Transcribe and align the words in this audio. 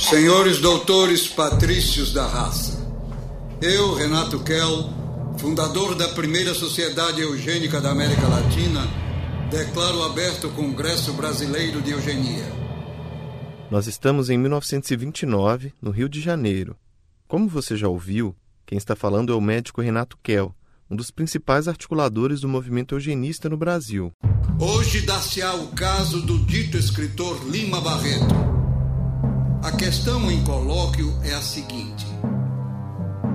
Senhores 0.00 0.58
doutores 0.58 1.28
patrícios 1.28 2.10
da 2.10 2.26
raça, 2.26 2.80
eu, 3.60 3.94
Renato 3.94 4.40
Kell, 4.40 4.88
fundador 5.38 5.94
da 5.94 6.08
primeira 6.08 6.54
Sociedade 6.54 7.20
Eugênica 7.20 7.82
da 7.82 7.90
América 7.90 8.26
Latina, 8.26 8.80
declaro 9.50 10.02
aberto 10.02 10.48
o 10.48 10.52
Congresso 10.52 11.12
Brasileiro 11.12 11.82
de 11.82 11.90
Eugenia. 11.90 12.50
Nós 13.70 13.86
estamos 13.86 14.30
em 14.30 14.38
1929, 14.38 15.74
no 15.82 15.90
Rio 15.90 16.08
de 16.08 16.20
Janeiro. 16.20 16.74
Como 17.28 17.46
você 17.46 17.76
já 17.76 17.86
ouviu, 17.86 18.34
quem 18.64 18.78
está 18.78 18.96
falando 18.96 19.32
é 19.32 19.36
o 19.36 19.40
médico 19.40 19.82
Renato 19.82 20.18
Kell, 20.22 20.52
um 20.90 20.96
dos 20.96 21.10
principais 21.10 21.68
articuladores 21.68 22.40
do 22.40 22.48
movimento 22.48 22.94
eugenista 22.94 23.50
no 23.50 23.56
Brasil. 23.56 24.10
Hoje 24.58 25.02
dá-se-á 25.02 25.54
o 25.54 25.68
caso 25.68 26.22
do 26.22 26.38
dito 26.38 26.78
escritor 26.78 27.46
Lima 27.48 27.80
Barreto. 27.82 28.49
A 29.62 29.72
questão 29.72 30.30
em 30.30 30.42
colóquio 30.42 31.14
é 31.22 31.34
a 31.34 31.42
seguinte: 31.42 32.06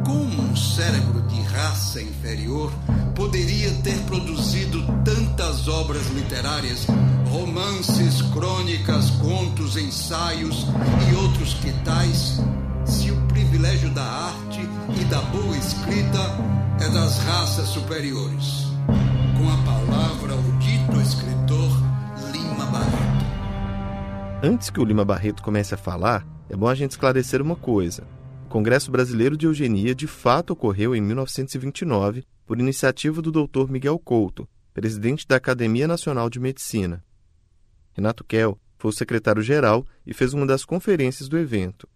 como 0.03 0.41
um 0.41 0.55
cérebro 0.55 1.21
de 1.27 1.39
raça 1.41 2.01
inferior 2.01 2.71
poderia 3.13 3.71
ter 3.83 3.95
produzido 4.01 4.83
tantas 5.03 5.67
obras 5.67 6.07
literárias, 6.07 6.87
romances, 7.29 8.23
crônicas, 8.33 9.11
contos, 9.11 9.77
ensaios 9.77 10.65
e 11.11 11.15
outros 11.15 11.53
que 11.53 11.71
tais, 11.83 12.41
se 12.85 13.11
o 13.11 13.21
privilégio 13.27 13.91
da 13.91 14.03
arte 14.03 14.67
e 14.99 15.05
da 15.05 15.21
boa 15.21 15.55
escrita 15.55 16.19
é 16.81 16.89
das 16.89 17.19
raças 17.19 17.67
superiores? 17.69 18.65
Com 19.37 19.47
a 19.47 19.57
palavra, 19.57 20.35
o 20.35 20.54
Antes 24.47 24.69
que 24.69 24.79
o 24.79 24.85
Lima 24.85 25.03
Barreto 25.03 25.41
comece 25.41 25.73
a 25.73 25.77
falar, 25.77 26.23
é 26.47 26.55
bom 26.55 26.67
a 26.67 26.75
gente 26.75 26.91
esclarecer 26.91 27.41
uma 27.41 27.55
coisa. 27.55 28.07
O 28.45 28.47
Congresso 28.47 28.91
Brasileiro 28.91 29.35
de 29.35 29.47
Eugenia 29.47 29.95
de 29.95 30.05
fato 30.05 30.51
ocorreu 30.51 30.95
em 30.95 31.01
1929 31.01 32.23
por 32.45 32.59
iniciativa 32.59 33.23
do 33.23 33.31
Dr. 33.31 33.67
Miguel 33.71 33.97
Couto, 33.97 34.47
presidente 34.71 35.27
da 35.27 35.37
Academia 35.37 35.87
Nacional 35.87 36.29
de 36.29 36.39
Medicina. 36.39 37.03
Renato 37.91 38.23
Kell 38.23 38.55
foi 38.77 38.89
o 38.89 38.93
secretário-geral 38.93 39.83
e 40.05 40.13
fez 40.13 40.31
uma 40.31 40.45
das 40.45 40.63
conferências 40.63 41.27
do 41.27 41.39
evento. 41.39 41.89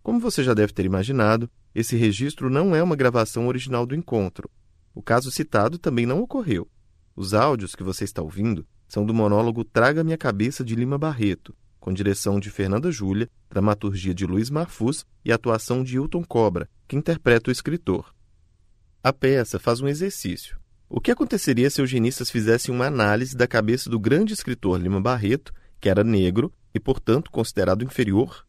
Como 0.00 0.20
você 0.20 0.44
já 0.44 0.54
deve 0.54 0.72
ter 0.72 0.84
imaginado, 0.84 1.50
esse 1.74 1.96
registro 1.96 2.48
não 2.48 2.72
é 2.72 2.80
uma 2.84 2.94
gravação 2.94 3.48
original 3.48 3.84
do 3.84 3.96
encontro. 3.96 4.48
O 4.94 5.02
caso 5.02 5.32
citado 5.32 5.76
também 5.76 6.06
não 6.06 6.20
ocorreu. 6.20 6.68
Os 7.16 7.34
áudios 7.34 7.74
que 7.74 7.82
você 7.82 8.04
está 8.04 8.22
ouvindo 8.22 8.64
são 8.86 9.04
do 9.04 9.12
monólogo 9.12 9.64
Traga 9.64 10.04
Minha 10.04 10.16
Cabeça 10.16 10.62
de 10.62 10.76
Lima 10.76 10.96
Barreto, 10.96 11.52
com 11.86 11.94
direção 11.94 12.40
de 12.40 12.50
Fernanda 12.50 12.90
Júlia, 12.90 13.30
dramaturgia 13.48 14.12
de 14.12 14.26
Luiz 14.26 14.50
Marfus 14.50 15.06
e 15.24 15.30
atuação 15.30 15.84
de 15.84 15.94
Hilton 15.94 16.24
Cobra, 16.24 16.68
que 16.88 16.96
interpreta 16.96 17.48
o 17.48 17.52
escritor. 17.52 18.12
A 19.04 19.12
peça 19.12 19.56
faz 19.60 19.80
um 19.80 19.86
exercício. 19.86 20.58
O 20.88 21.00
que 21.00 21.12
aconteceria 21.12 21.70
se 21.70 21.74
os 21.74 21.78
eugenistas 21.88 22.28
fizessem 22.28 22.74
uma 22.74 22.86
análise 22.86 23.36
da 23.36 23.46
cabeça 23.46 23.88
do 23.88 24.00
grande 24.00 24.34
escritor 24.34 24.80
Lima 24.80 25.00
Barreto, 25.00 25.54
que 25.80 25.88
era 25.88 26.02
negro 26.02 26.52
e, 26.74 26.80
portanto, 26.80 27.30
considerado 27.30 27.84
inferior? 27.84 28.44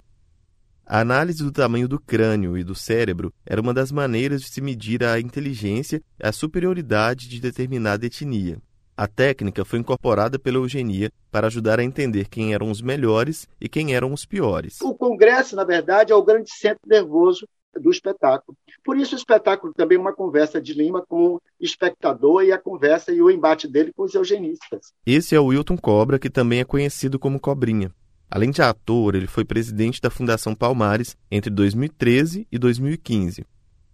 A 0.84 1.00
análise 1.00 1.44
do 1.44 1.52
tamanho 1.52 1.88
do 1.88 2.00
crânio 2.00 2.58
e 2.58 2.64
do 2.64 2.74
cérebro 2.74 3.32
era 3.46 3.62
uma 3.62 3.72
das 3.72 3.92
maneiras 3.92 4.42
de 4.42 4.50
se 4.50 4.62
medir 4.62 5.04
a 5.04 5.20
inteligência 5.20 6.02
e 6.20 6.28
a 6.28 6.32
superioridade 6.32 7.30
de 7.30 7.40
determinada 7.40 8.04
etnia. 8.04 8.60
A 8.98 9.06
técnica 9.06 9.64
foi 9.64 9.78
incorporada 9.78 10.40
pela 10.40 10.58
eugenia 10.58 11.12
para 11.32 11.46
ajudar 11.46 11.80
a 11.80 11.84
entender 11.84 12.28
quem 12.28 12.56
eram 12.56 12.72
os 12.72 12.82
melhores 12.82 13.48
e 13.62 13.70
quem 13.70 13.94
eram 13.94 14.12
os 14.12 14.26
piores. 14.26 14.82
O 14.82 14.96
Congresso, 14.96 15.56
na 15.56 15.64
verdade, 15.64 16.12
é 16.12 16.16
o 16.16 16.24
grande 16.24 16.50
centro 16.50 16.82
nervoso 16.84 17.48
do 17.80 17.92
espetáculo. 17.92 18.58
Por 18.84 18.98
isso, 18.98 19.14
o 19.14 19.18
espetáculo 19.20 19.72
também 19.72 20.00
é 20.00 20.02
uma 20.02 20.14
conversa 20.14 20.60
de 20.60 20.74
Lima 20.74 21.06
com 21.08 21.36
o 21.36 21.42
espectador 21.62 22.44
e 22.44 22.52
a 22.52 22.58
conversa 22.58 23.12
e 23.12 23.22
o 23.22 23.30
embate 23.30 23.68
dele 23.68 23.94
com 23.96 24.02
os 24.02 24.16
eugenistas. 24.16 24.92
Esse 25.06 25.36
é 25.36 25.40
o 25.40 25.46
Wilton 25.46 25.78
Cobra, 25.78 26.18
que 26.18 26.28
também 26.30 26.62
é 26.62 26.66
conhecido 26.66 27.20
como 27.20 27.40
Cobrinha. 27.40 27.94
Além 28.32 28.50
de 28.50 28.64
ator, 28.64 29.14
ele 29.14 29.28
foi 29.28 29.46
presidente 29.46 30.02
da 30.02 30.10
Fundação 30.10 30.56
Palmares 30.56 31.16
entre 31.30 31.52
2013 31.52 32.48
e 32.52 32.58
2015. 32.58 33.46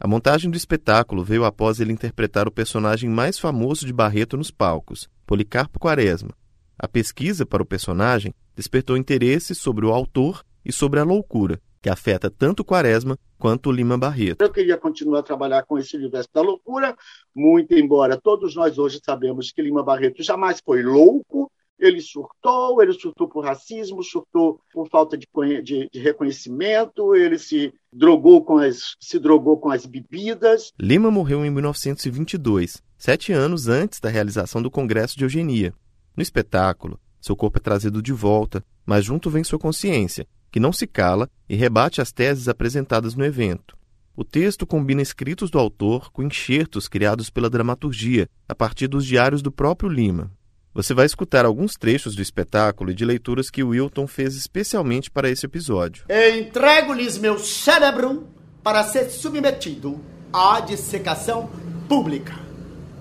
A 0.04 0.08
montagem 0.08 0.52
do 0.52 0.58
espetáculo 0.58 1.24
veio 1.24 1.46
após 1.46 1.80
ele 1.80 1.94
interpretar 1.94 2.46
o 2.46 2.52
personagem 2.52 3.10
mais 3.10 3.40
famoso 3.40 3.86
de 3.86 3.94
Barreto 3.94 4.36
nos 4.36 4.52
palcos, 4.52 5.10
Policarpo 5.26 5.80
Quaresma. 5.80 6.32
A 6.78 6.90
pesquisa 6.90 7.46
para 7.46 7.64
o 7.64 7.66
personagem 7.66 8.34
despertou 8.54 8.98
interesse 8.98 9.56
sobre 9.56 9.86
o 9.86 9.94
autor 9.94 10.44
e 10.66 10.74
sobre 10.74 11.00
a 11.00 11.06
loucura, 11.06 11.58
que 11.82 11.90
afeta 11.90 12.30
tanto 12.30 12.66
Quaresma 12.66 13.18
quanto 13.40 13.72
Lima 13.72 13.98
Barreto. 13.98 14.42
Eu 14.42 14.52
queria 14.52 14.78
continuar 14.78 15.20
a 15.20 15.24
trabalhar 15.24 15.64
com 15.64 15.78
esse 15.78 15.96
universo 15.96 16.28
da 16.34 16.42
loucura, 16.42 16.94
muito 17.34 17.74
embora 17.74 18.20
todos 18.22 18.58
nós 18.58 18.78
hoje 18.78 19.00
sabemos 19.02 19.54
que 19.54 19.62
Lima 19.62 19.84
Barreto 19.84 20.22
jamais 20.22 20.60
foi 20.66 20.84
louco, 20.84 21.50
ele 21.80 22.02
surtou, 22.02 22.82
ele 22.82 22.94
surtou 22.94 23.28
por 23.28 23.46
racismo, 23.46 24.04
surtou 24.04 24.60
por 24.72 24.88
falta 24.90 25.18
de, 25.18 25.28
de, 25.64 25.90
de, 25.92 26.00
reconhecimento, 26.00 27.16
ele 27.16 27.38
se 27.38 27.74
drogou 27.92 28.44
com 28.44 28.58
as 28.58 28.96
se 29.00 29.20
drogou 29.20 29.58
com 29.58 29.70
as 29.70 29.86
bebidas. 29.86 30.72
Lima 30.80 31.12
morreu 31.12 31.46
em 31.46 31.50
1922, 31.50 32.82
sete 32.98 33.32
anos 33.32 33.68
antes 33.68 34.00
da 34.00 34.10
realização 34.10 34.62
do 34.62 34.72
Congresso 34.72 35.18
de 35.18 35.26
Eugenia. 35.26 35.74
No 36.16 36.24
espetáculo, 36.24 37.00
seu 37.20 37.36
corpo 37.36 37.58
é 37.58 37.62
trazido 37.62 38.02
de 38.02 38.14
volta, 38.14 38.64
mas 38.86 39.06
junto 39.06 39.30
vem 39.30 39.44
sua 39.44 39.60
consciência, 39.60 40.28
que 40.52 40.60
não 40.60 40.72
se 40.72 40.86
cala 40.86 41.30
e 41.50 41.56
rebate 41.56 42.02
as 42.02 42.12
teses 42.12 42.48
apresentadas 42.48 43.16
no 43.16 43.26
evento. 43.26 43.76
O 44.16 44.24
texto 44.24 44.68
combina 44.68 45.02
escritos 45.02 45.50
do 45.50 45.58
autor 45.58 46.12
com 46.12 46.22
enxertos 46.22 46.88
criados 46.88 47.32
pela 47.32 47.50
dramaturgia, 47.50 48.30
a 48.48 48.54
partir 48.54 48.88
dos 48.88 49.06
diários 49.06 49.42
do 49.42 49.52
próprio 49.52 49.90
Lima. 49.90 50.32
Você 50.76 50.92
vai 50.92 51.06
escutar 51.06 51.46
alguns 51.46 51.76
trechos 51.76 52.16
do 52.16 52.22
espetáculo 52.22 52.90
e 52.90 52.96
de 52.96 53.06
leituras 53.06 53.52
que 53.52 53.64
Wilton 53.64 54.08
fez 54.08 54.36
especialmente 54.36 55.12
para 55.12 55.30
esse 55.30 55.46
episódio. 55.46 56.06
Entrego-lhes 56.10 57.16
meu 57.20 57.38
cérebro 57.38 58.28
para 58.64 58.84
ser 58.84 59.08
submetido 59.12 60.04
à 60.32 60.60
dissecação 60.62 61.48
pública. 61.88 62.34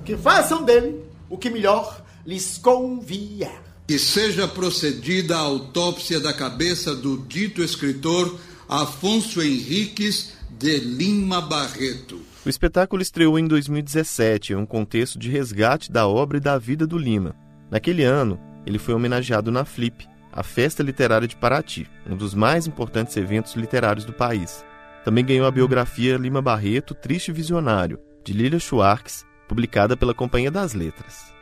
Que 0.05 0.19
façam 0.19 0.63
dele 0.63 1.03
o 1.31 1.39
que 1.39 1.49
melhor 1.49 2.05
lhes 2.27 2.59
convier. 2.59 3.63
Que 3.89 3.99
seja 3.99 4.47
procedida 4.47 5.37
a 5.37 5.41
autópsia 5.41 6.21
da 6.21 6.35
cabeça 6.35 6.95
do 6.95 7.17
dito 7.27 7.63
escritor 7.63 8.39
Afonso 8.69 9.41
Henriques 9.41 10.35
de 10.51 10.79
Lima 10.79 11.41
Barreto. 11.41 12.21
O 12.45 12.51
espetáculo 12.51 13.01
estreou 13.01 13.39
em 13.39 13.47
2017 13.47 14.53
em 14.53 14.57
um 14.57 14.67
contexto 14.67 15.19
de 15.19 15.31
resgate 15.31 15.91
da 15.91 16.07
obra 16.07 16.37
e 16.37 16.41
da 16.41 16.59
vida 16.59 16.87
do 16.87 16.99
Lima. 16.99 17.35
Naquele 17.73 18.05
ano, 18.05 18.39
ele 18.67 18.79
foi 18.79 18.93
homenageado 18.93 19.51
na 19.51 19.65
Flip, 19.65 20.07
a 20.31 20.43
Festa 20.43 20.83
Literária 20.83 21.27
de 21.27 21.35
Paraty, 21.35 21.89
um 22.07 22.15
dos 22.15 22.35
mais 22.35 22.67
importantes 22.67 23.17
eventos 23.17 23.55
literários 23.55 24.05
do 24.05 24.13
país. 24.13 24.63
Também 25.07 25.25
ganhou 25.25 25.47
a 25.47 25.51
biografia 25.51 26.19
Lima 26.19 26.43
Barreto, 26.43 26.95
Triste 26.95 27.33
Visionário, 27.33 27.99
de 28.23 28.35
Lilia 28.35 28.59
Schwartz, 28.59 29.25
publicada 29.49 29.97
pela 29.97 30.13
Companhia 30.13 30.51
das 30.51 30.75
Letras. 30.75 31.33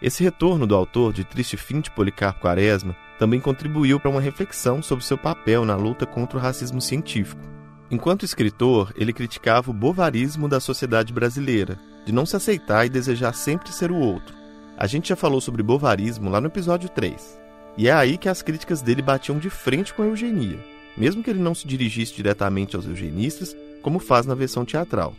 Esse 0.00 0.24
retorno 0.24 0.66
do 0.66 0.74
autor 0.74 1.12
de 1.12 1.24
Triste 1.24 1.58
Fim 1.58 1.80
de 1.80 1.90
Policarpo 1.90 2.40
Quaresma 2.40 2.96
também 3.18 3.38
contribuiu 3.38 4.00
para 4.00 4.10
uma 4.10 4.20
reflexão 4.20 4.82
sobre 4.82 5.04
seu 5.04 5.18
papel 5.18 5.62
na 5.66 5.76
luta 5.76 6.06
contra 6.06 6.38
o 6.38 6.40
racismo 6.40 6.80
científico. 6.80 7.42
Enquanto 7.90 8.24
escritor, 8.24 8.94
ele 8.96 9.12
criticava 9.12 9.70
o 9.70 9.74
bovarismo 9.74 10.48
da 10.48 10.58
sociedade 10.58 11.12
brasileira, 11.12 11.78
de 12.06 12.12
não 12.12 12.24
se 12.24 12.34
aceitar 12.34 12.86
e 12.86 12.90
desejar 12.90 13.34
sempre 13.34 13.70
ser 13.70 13.92
o 13.92 13.96
outro, 13.96 14.35
a 14.76 14.86
gente 14.86 15.08
já 15.08 15.16
falou 15.16 15.40
sobre 15.40 15.62
bovarismo 15.62 16.28
lá 16.28 16.40
no 16.40 16.48
episódio 16.48 16.88
3. 16.88 17.40
E 17.78 17.88
é 17.88 17.92
aí 17.92 18.18
que 18.18 18.28
as 18.28 18.42
críticas 18.42 18.82
dele 18.82 19.00
batiam 19.00 19.38
de 19.38 19.48
frente 19.48 19.94
com 19.94 20.02
a 20.02 20.06
eugenia, 20.06 20.58
mesmo 20.96 21.22
que 21.22 21.30
ele 21.30 21.38
não 21.38 21.54
se 21.54 21.66
dirigisse 21.66 22.14
diretamente 22.14 22.76
aos 22.76 22.86
eugenistas, 22.86 23.56
como 23.82 23.98
faz 23.98 24.26
na 24.26 24.34
versão 24.34 24.64
teatral. 24.64 25.14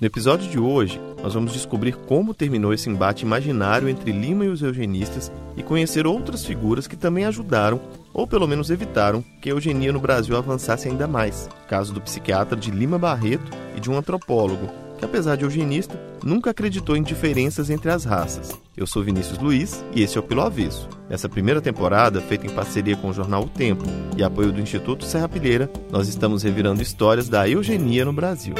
No 0.00 0.06
episódio 0.06 0.48
de 0.48 0.60
hoje, 0.60 1.00
nós 1.20 1.34
vamos 1.34 1.52
descobrir 1.52 1.96
como 1.96 2.32
terminou 2.32 2.72
esse 2.72 2.88
embate 2.88 3.24
imaginário 3.24 3.88
entre 3.88 4.12
Lima 4.12 4.44
e 4.44 4.48
os 4.48 4.62
eugenistas 4.62 5.32
e 5.56 5.62
conhecer 5.64 6.06
outras 6.06 6.44
figuras 6.44 6.86
que 6.86 6.96
também 6.96 7.24
ajudaram, 7.24 7.80
ou 8.12 8.26
pelo 8.26 8.46
menos 8.46 8.70
evitaram, 8.70 9.24
que 9.40 9.48
a 9.48 9.52
eugenia 9.52 9.92
no 9.92 10.00
Brasil 10.00 10.36
avançasse 10.36 10.88
ainda 10.88 11.06
mais. 11.06 11.48
Caso 11.68 11.92
do 11.92 12.00
psiquiatra 12.00 12.56
de 12.56 12.70
Lima 12.70 12.98
Barreto 12.98 13.50
e 13.76 13.80
de 13.80 13.90
um 13.90 13.96
antropólogo, 13.96 14.68
que 14.98 15.04
apesar 15.04 15.36
de 15.36 15.44
eugenista, 15.44 15.98
nunca 16.24 16.50
acreditou 16.50 16.96
em 16.96 17.02
diferenças 17.02 17.70
entre 17.70 17.90
as 17.90 18.04
raças. 18.04 18.50
Eu 18.76 18.86
sou 18.86 19.02
Vinícius 19.02 19.38
Luiz 19.38 19.84
e 19.94 20.02
esse 20.02 20.16
é 20.16 20.20
o 20.20 20.24
Pilo 20.24 20.42
Avesso. 20.42 20.88
Nessa 21.08 21.28
primeira 21.28 21.60
temporada, 21.60 22.20
feita 22.20 22.46
em 22.46 22.50
parceria 22.50 22.96
com 22.96 23.08
o 23.08 23.14
jornal 23.14 23.44
O 23.44 23.48
Tempo 23.48 23.84
e 24.16 24.22
apoio 24.22 24.52
do 24.52 24.60
Instituto 24.60 25.04
Serra 25.04 25.28
Pilheira, 25.28 25.70
nós 25.90 26.08
estamos 26.08 26.42
revirando 26.42 26.82
histórias 26.82 27.28
da 27.28 27.48
eugenia 27.48 28.04
no 28.04 28.12
Brasil. 28.12 28.54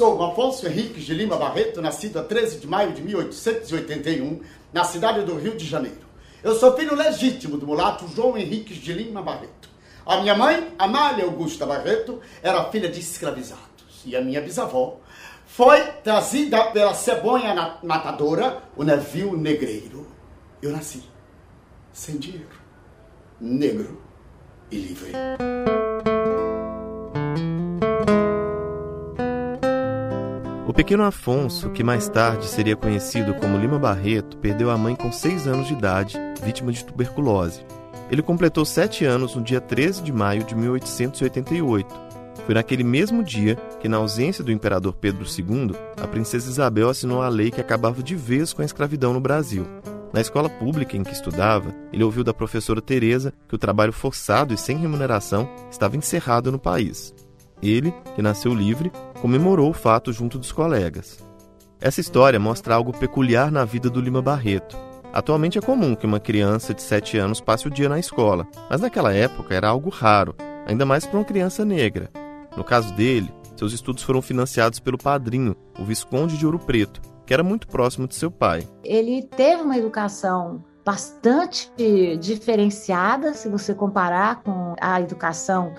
Sou 0.00 0.24
Afonso 0.24 0.66
Henrique 0.66 0.98
de 0.98 1.12
Lima 1.12 1.36
Barreto, 1.36 1.82
nascido 1.82 2.18
a 2.18 2.22
13 2.22 2.58
de 2.58 2.66
maio 2.66 2.90
de 2.94 3.02
1881, 3.02 4.40
na 4.72 4.82
cidade 4.82 5.26
do 5.26 5.36
Rio 5.36 5.54
de 5.54 5.66
Janeiro. 5.66 6.00
Eu 6.42 6.54
sou 6.54 6.74
filho 6.74 6.94
legítimo 6.94 7.58
do 7.58 7.66
mulato 7.66 8.08
João 8.08 8.38
Henrique 8.38 8.72
de 8.72 8.94
Lima 8.94 9.20
Barreto. 9.20 9.68
A 10.06 10.22
minha 10.22 10.34
mãe, 10.34 10.72
Amália 10.78 11.26
Augusta 11.26 11.66
Barreto, 11.66 12.18
era 12.42 12.64
filha 12.70 12.88
de 12.88 12.98
escravizados. 12.98 14.02
E 14.06 14.16
a 14.16 14.22
minha 14.22 14.40
bisavó 14.40 14.96
foi 15.44 15.82
trazida 16.02 16.70
pela 16.70 16.94
cebonha 16.94 17.76
matadora, 17.82 18.62
o 18.78 18.82
navio 18.82 19.36
negreiro. 19.36 20.06
Eu 20.62 20.72
nasci 20.72 21.02
sem 21.92 22.16
dinheiro, 22.16 22.48
negro 23.38 24.00
e 24.70 24.78
livre. 24.78 25.12
O 30.70 30.72
pequeno 30.72 31.02
Afonso, 31.02 31.68
que 31.70 31.82
mais 31.82 32.08
tarde 32.08 32.46
seria 32.46 32.76
conhecido 32.76 33.34
como 33.34 33.58
Lima 33.58 33.76
Barreto, 33.76 34.36
perdeu 34.36 34.70
a 34.70 34.78
mãe 34.78 34.94
com 34.94 35.10
seis 35.10 35.48
anos 35.48 35.66
de 35.66 35.72
idade, 35.72 36.16
vítima 36.44 36.70
de 36.70 36.84
tuberculose. 36.84 37.66
Ele 38.08 38.22
completou 38.22 38.64
sete 38.64 39.04
anos 39.04 39.34
no 39.34 39.42
dia 39.42 39.60
13 39.60 40.00
de 40.00 40.12
maio 40.12 40.44
de 40.44 40.54
1888. 40.54 41.92
Foi 42.46 42.54
naquele 42.54 42.84
mesmo 42.84 43.24
dia 43.24 43.56
que, 43.80 43.88
na 43.88 43.96
ausência 43.96 44.44
do 44.44 44.52
imperador 44.52 44.94
Pedro 44.94 45.24
II, 45.24 45.74
a 46.00 46.06
princesa 46.06 46.48
Isabel 46.48 46.88
assinou 46.88 47.20
a 47.20 47.28
lei 47.28 47.50
que 47.50 47.60
acabava 47.60 48.00
de 48.00 48.14
vez 48.14 48.52
com 48.52 48.62
a 48.62 48.64
escravidão 48.64 49.12
no 49.12 49.20
Brasil. 49.20 49.66
Na 50.12 50.20
escola 50.20 50.48
pública 50.48 50.96
em 50.96 51.02
que 51.02 51.12
estudava, 51.12 51.74
ele 51.92 52.04
ouviu 52.04 52.22
da 52.22 52.32
professora 52.32 52.80
Teresa 52.80 53.34
que 53.48 53.56
o 53.56 53.58
trabalho 53.58 53.92
forçado 53.92 54.54
e 54.54 54.56
sem 54.56 54.76
remuneração 54.76 55.50
estava 55.68 55.96
encerrado 55.96 56.52
no 56.52 56.60
país. 56.60 57.12
Ele, 57.62 57.92
que 58.14 58.22
nasceu 58.22 58.54
livre, 58.54 58.92
comemorou 59.20 59.70
o 59.70 59.74
fato 59.74 60.12
junto 60.12 60.38
dos 60.38 60.52
colegas. 60.52 61.18
Essa 61.80 62.00
história 62.00 62.38
mostra 62.38 62.74
algo 62.74 62.92
peculiar 62.92 63.50
na 63.50 63.64
vida 63.64 63.88
do 63.88 64.00
Lima 64.00 64.20
Barreto. 64.20 64.76
Atualmente 65.12 65.58
é 65.58 65.60
comum 65.60 65.94
que 65.94 66.06
uma 66.06 66.20
criança 66.20 66.72
de 66.72 66.82
7 66.82 67.18
anos 67.18 67.40
passe 67.40 67.66
o 67.66 67.70
dia 67.70 67.88
na 67.88 67.98
escola, 67.98 68.46
mas 68.68 68.80
naquela 68.80 69.12
época 69.12 69.54
era 69.54 69.68
algo 69.68 69.90
raro, 69.90 70.34
ainda 70.66 70.86
mais 70.86 71.04
para 71.04 71.18
uma 71.18 71.24
criança 71.24 71.64
negra. 71.64 72.10
No 72.56 72.62
caso 72.62 72.94
dele, 72.94 73.32
seus 73.56 73.72
estudos 73.72 74.02
foram 74.02 74.22
financiados 74.22 74.78
pelo 74.78 74.96
padrinho, 74.96 75.56
o 75.78 75.84
Visconde 75.84 76.36
de 76.36 76.46
Ouro 76.46 76.58
Preto, 76.58 77.00
que 77.26 77.34
era 77.34 77.42
muito 77.42 77.66
próximo 77.66 78.06
de 78.06 78.14
seu 78.14 78.30
pai. 78.30 78.66
Ele 78.84 79.22
teve 79.22 79.62
uma 79.62 79.76
educação 79.76 80.64
bastante 80.84 81.70
diferenciada, 82.18 83.34
se 83.34 83.48
você 83.48 83.74
comparar 83.74 84.42
com 84.42 84.74
a 84.80 85.00
educação 85.00 85.74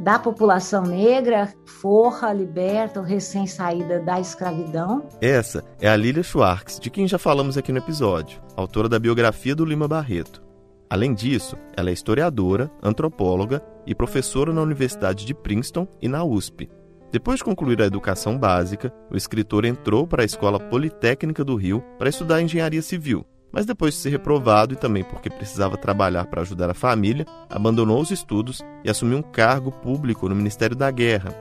da 0.00 0.18
população 0.18 0.82
negra, 0.82 1.52
forra, 1.66 2.32
liberta 2.32 3.00
ou 3.00 3.06
recém-saída 3.06 4.00
da 4.00 4.18
escravidão. 4.18 5.06
Essa 5.20 5.62
é 5.78 5.88
a 5.88 5.94
Lilia 5.94 6.22
Schwartz, 6.22 6.80
de 6.80 6.88
quem 6.88 7.06
já 7.06 7.18
falamos 7.18 7.58
aqui 7.58 7.70
no 7.70 7.78
episódio, 7.78 8.40
autora 8.56 8.88
da 8.88 8.98
biografia 8.98 9.54
do 9.54 9.64
Lima 9.64 9.86
Barreto. 9.86 10.42
Além 10.88 11.12
disso, 11.12 11.56
ela 11.76 11.90
é 11.90 11.92
historiadora, 11.92 12.70
antropóloga 12.82 13.62
e 13.86 13.94
professora 13.94 14.52
na 14.52 14.62
Universidade 14.62 15.26
de 15.26 15.34
Princeton 15.34 15.86
e 16.00 16.08
na 16.08 16.24
USP. 16.24 16.70
Depois 17.12 17.38
de 17.38 17.44
concluir 17.44 17.80
a 17.82 17.86
educação 17.86 18.38
básica, 18.38 18.92
o 19.10 19.16
escritor 19.16 19.66
entrou 19.66 20.06
para 20.06 20.22
a 20.22 20.24
Escola 20.24 20.58
Politécnica 20.58 21.44
do 21.44 21.56
Rio 21.56 21.84
para 21.98 22.08
estudar 22.08 22.40
engenharia 22.40 22.82
civil 22.82 23.26
mas 23.52 23.66
depois 23.66 23.94
de 23.94 24.00
ser 24.00 24.10
reprovado 24.10 24.74
e 24.74 24.76
também 24.76 25.04
porque 25.04 25.30
precisava 25.30 25.76
trabalhar 25.76 26.26
para 26.26 26.42
ajudar 26.42 26.70
a 26.70 26.74
família, 26.74 27.26
abandonou 27.48 28.00
os 28.00 28.10
estudos 28.10 28.62
e 28.84 28.90
assumiu 28.90 29.18
um 29.18 29.22
cargo 29.22 29.70
público 29.70 30.28
no 30.28 30.34
Ministério 30.34 30.76
da 30.76 30.90
Guerra. 30.90 31.34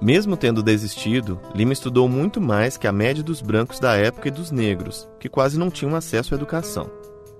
Mesmo 0.00 0.36
tendo 0.36 0.62
desistido, 0.62 1.40
Lima 1.54 1.72
estudou 1.72 2.08
muito 2.08 2.40
mais 2.40 2.76
que 2.76 2.86
a 2.86 2.92
média 2.92 3.22
dos 3.22 3.40
brancos 3.40 3.78
da 3.78 3.94
época 3.94 4.28
e 4.28 4.30
dos 4.32 4.50
negros, 4.50 5.08
que 5.20 5.28
quase 5.28 5.58
não 5.58 5.70
tinham 5.70 5.94
acesso 5.94 6.34
à 6.34 6.36
educação. 6.36 6.90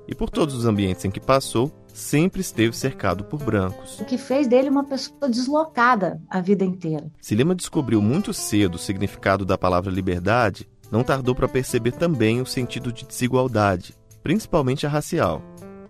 E 0.06 0.14
por 0.14 0.30
todos 0.30 0.54
os 0.54 0.66
ambientes 0.66 1.04
em 1.04 1.10
que 1.10 1.20
passou, 1.20 1.72
sempre 1.92 2.40
esteve 2.40 2.76
cercado 2.76 3.24
por 3.24 3.42
brancos. 3.42 4.00
O 4.00 4.04
que 4.04 4.18
fez 4.18 4.46
dele 4.46 4.68
uma 4.68 4.84
pessoa 4.84 5.28
deslocada 5.28 6.20
a 6.28 6.40
vida 6.40 6.64
inteira. 6.64 7.10
Se 7.20 7.34
Lima 7.34 7.54
descobriu 7.54 8.02
muito 8.02 8.34
cedo 8.34 8.74
o 8.74 8.78
significado 8.78 9.44
da 9.44 9.56
palavra 9.56 9.90
liberdade, 9.90 10.68
não 10.90 11.02
tardou 11.02 11.34
para 11.34 11.48
perceber 11.48 11.92
também 11.92 12.40
o 12.40 12.46
sentido 12.46 12.92
de 12.92 13.06
desigualdade, 13.06 13.94
principalmente 14.22 14.86
a 14.86 14.88
racial. 14.88 15.42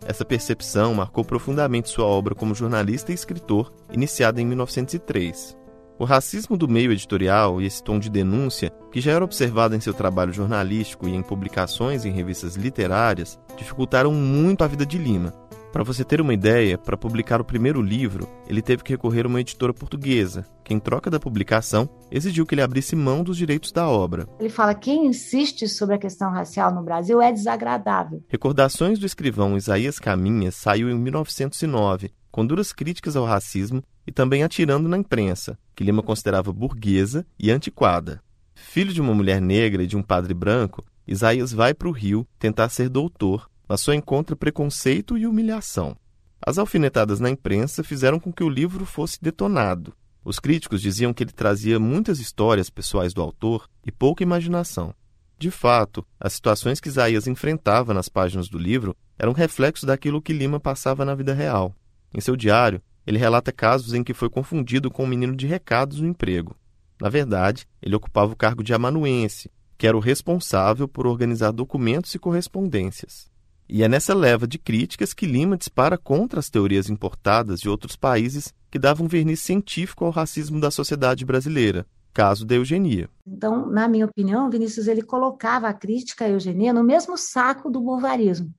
Essa 0.05 0.25
percepção 0.25 0.94
marcou 0.94 1.25
profundamente 1.25 1.88
sua 1.88 2.06
obra 2.06 2.34
como 2.34 2.55
jornalista 2.55 3.12
e 3.12 3.14
escritor, 3.14 3.73
iniciada 3.93 4.40
em 4.40 4.46
1903. 4.46 5.56
O 5.99 6.05
racismo 6.05 6.56
do 6.56 6.67
meio 6.67 6.90
editorial 6.90 7.61
e 7.61 7.67
esse 7.67 7.82
tom 7.82 7.99
de 7.99 8.11
denúncia, 8.11 8.73
que 8.90 9.00
já 9.00 9.12
era 9.12 9.25
observado 9.25 9.76
em 9.76 9.81
seu 9.81 9.94
trabalho 9.94 10.32
jornalístico 10.32 11.06
e 11.06 11.14
em 11.14 11.23
publicações 11.23 12.05
em 12.05 12.11
revistas 12.11 12.56
literárias, 12.56 13.38
dificultaram 13.56 14.12
muito 14.12 14.64
a 14.64 14.67
vida 14.67 14.84
de 14.84 14.99
Lima, 14.99 15.32
para 15.73 15.83
você 15.83 16.05
ter 16.05 16.21
uma 16.21 16.35
ideia, 16.35 16.77
para 16.77 16.99
publicar 16.99 17.41
o 17.41 17.45
primeiro 17.45 17.81
livro, 17.81 18.29
ele 18.47 18.61
teve 18.61 18.85
que 18.85 18.93
recorrer 18.93 19.25
a 19.25 19.29
uma 19.29 19.41
editora 19.41 19.73
portuguesa, 19.73 20.47
que, 20.63 20.75
em 20.75 20.79
troca 20.79 21.11
da 21.11 21.19
publicação, 21.19 21.89
exigiu 22.11 22.45
que 22.45 22.55
ele 22.55 22.61
abrisse 22.61 22.95
mão 22.95 23.25
dos 23.25 23.39
direitos 23.39 23.73
da 23.73 23.89
obra. 23.89 24.29
Ele 24.39 24.51
fala: 24.51 24.75
quem 24.75 25.07
insiste 25.07 25.67
sobre 25.67 25.95
a 25.95 25.99
questão 25.99 26.31
racial 26.31 26.75
no 26.75 26.83
Brasil 26.83 27.23
é 27.23 27.33
desagradável. 27.33 28.23
Recordações 28.29 28.99
do 28.99 29.07
escrivão 29.07 29.57
Isaías 29.57 29.99
Caminha 29.99 30.53
saiu 30.53 30.91
em 30.91 30.99
1909, 30.99 32.13
com 32.31 32.45
duras 32.45 32.71
críticas 32.71 33.17
ao 33.17 33.25
racismo 33.25 33.83
e 34.07 34.13
também 34.13 34.43
atirando 34.43 34.89
na 34.89 34.99
imprensa, 34.99 35.59
que 35.75 35.85
Lima 35.85 36.03
considerava 36.03 36.53
burguesa 36.53 37.25
e 37.39 37.51
antiquada. 37.51 38.21
Filho 38.55 38.93
de 38.93 39.01
uma 39.01 39.15
mulher 39.15 39.41
negra 39.41 39.83
e 39.83 39.87
de 39.87 39.97
um 39.97 40.03
padre 40.03 40.35
branco, 40.35 40.85
Isaías 41.09 41.53
vai 41.53 41.73
para 41.73 41.89
o 41.89 41.93
Rio 41.93 42.27
tentar 42.39 42.69
ser 42.69 42.89
doutor 42.91 43.51
mas 43.69 43.81
só 43.81 43.93
encontra 43.93 44.37
preconceito 44.37 45.17
e 45.17 45.26
humilhação. 45.26 45.97
As 46.44 46.59
alfinetadas 46.59 47.20
na 47.20 47.31
imprensa 47.31 47.85
fizeram 47.85 48.19
com 48.19 48.32
que 48.32 48.43
o 48.43 48.49
livro 48.49 48.85
fosse 48.85 49.19
detonado. 49.23 49.93
Os 50.25 50.38
críticos 50.38 50.81
diziam 50.81 51.12
que 51.12 51.23
ele 51.23 51.32
trazia 51.32 51.79
muitas 51.79 52.20
histórias 52.20 52.70
pessoais 52.70 53.13
do 53.13 53.22
autor 53.22 53.69
e 53.87 53.91
pouca 53.91 54.22
imaginação. 54.22 54.94
De 55.39 55.51
fato, 55.51 56.06
as 56.20 56.34
situações 56.34 56.79
que 56.79 56.89
Isaías 56.89 57.27
enfrentava 57.27 57.93
nas 57.93 58.08
páginas 58.08 58.48
do 58.48 58.58
livro 58.58 58.96
eram 59.19 59.32
reflexos 59.32 59.84
daquilo 59.84 60.22
que 60.22 60.32
Lima 60.32 60.60
passava 60.60 61.05
na 61.05 61.15
vida 61.15 61.34
real. 61.34 61.75
Em 62.15 62.20
seu 62.20 62.37
diário, 62.37 62.81
ele 63.05 63.19
relata 63.19 63.51
casos 63.51 63.94
em 63.94 64.05
que 64.05 64.15
foi 64.15 64.31
confundido 64.31 64.91
com 64.91 65.03
um 65.05 65.08
menino 65.08 65.34
de 65.34 65.46
recados 65.46 66.01
no 66.01 66.06
emprego. 66.06 66.55
Na 67.01 67.08
verdade, 67.08 67.67
ele 67.82 67.96
ocupava 67.96 68.32
o 68.32 68.37
cargo 68.37 68.63
de 68.63 68.72
amanuense, 68.72 69.51
que 69.77 69.87
era 69.89 69.96
o 69.96 70.01
responsável 70.01 70.87
por 70.87 71.08
organizar 71.08 71.51
documentos 71.51 72.15
e 72.15 72.19
correspondências. 72.19 73.31
E 73.74 73.82
é 73.82 73.88
nessa 73.88 74.12
leva 74.12 74.46
de 74.46 74.58
críticas 74.58 75.14
que 75.14 75.24
Lima 75.24 75.56
dispara 75.56 75.96
contra 75.96 76.38
as 76.38 76.50
teorias 76.50 76.91
importadas 76.91 77.58
de 77.58 77.70
outros 77.70 77.96
países 77.96 78.52
que 78.70 78.79
davam 78.79 79.08
verniz 79.08 79.41
científico 79.41 80.05
ao 80.05 80.10
racismo 80.10 80.60
da 80.60 80.70
sociedade 80.70 81.24
brasileira, 81.24 81.86
caso 82.12 82.44
da 82.44 82.55
eugenia. 82.55 83.08
Então, 83.26 83.70
na 83.70 83.88
minha 83.88 84.05
opinião, 84.05 84.50
Vinícius 84.50 84.88
ele 84.88 85.00
colocava 85.00 85.69
a 85.69 85.72
crítica 85.72 86.26
à 86.26 86.29
eugenia 86.29 86.70
no 86.70 86.84
mesmo 86.84 87.17
saco 87.17 87.70
do 87.70 87.81
bovarismo, 87.81 88.52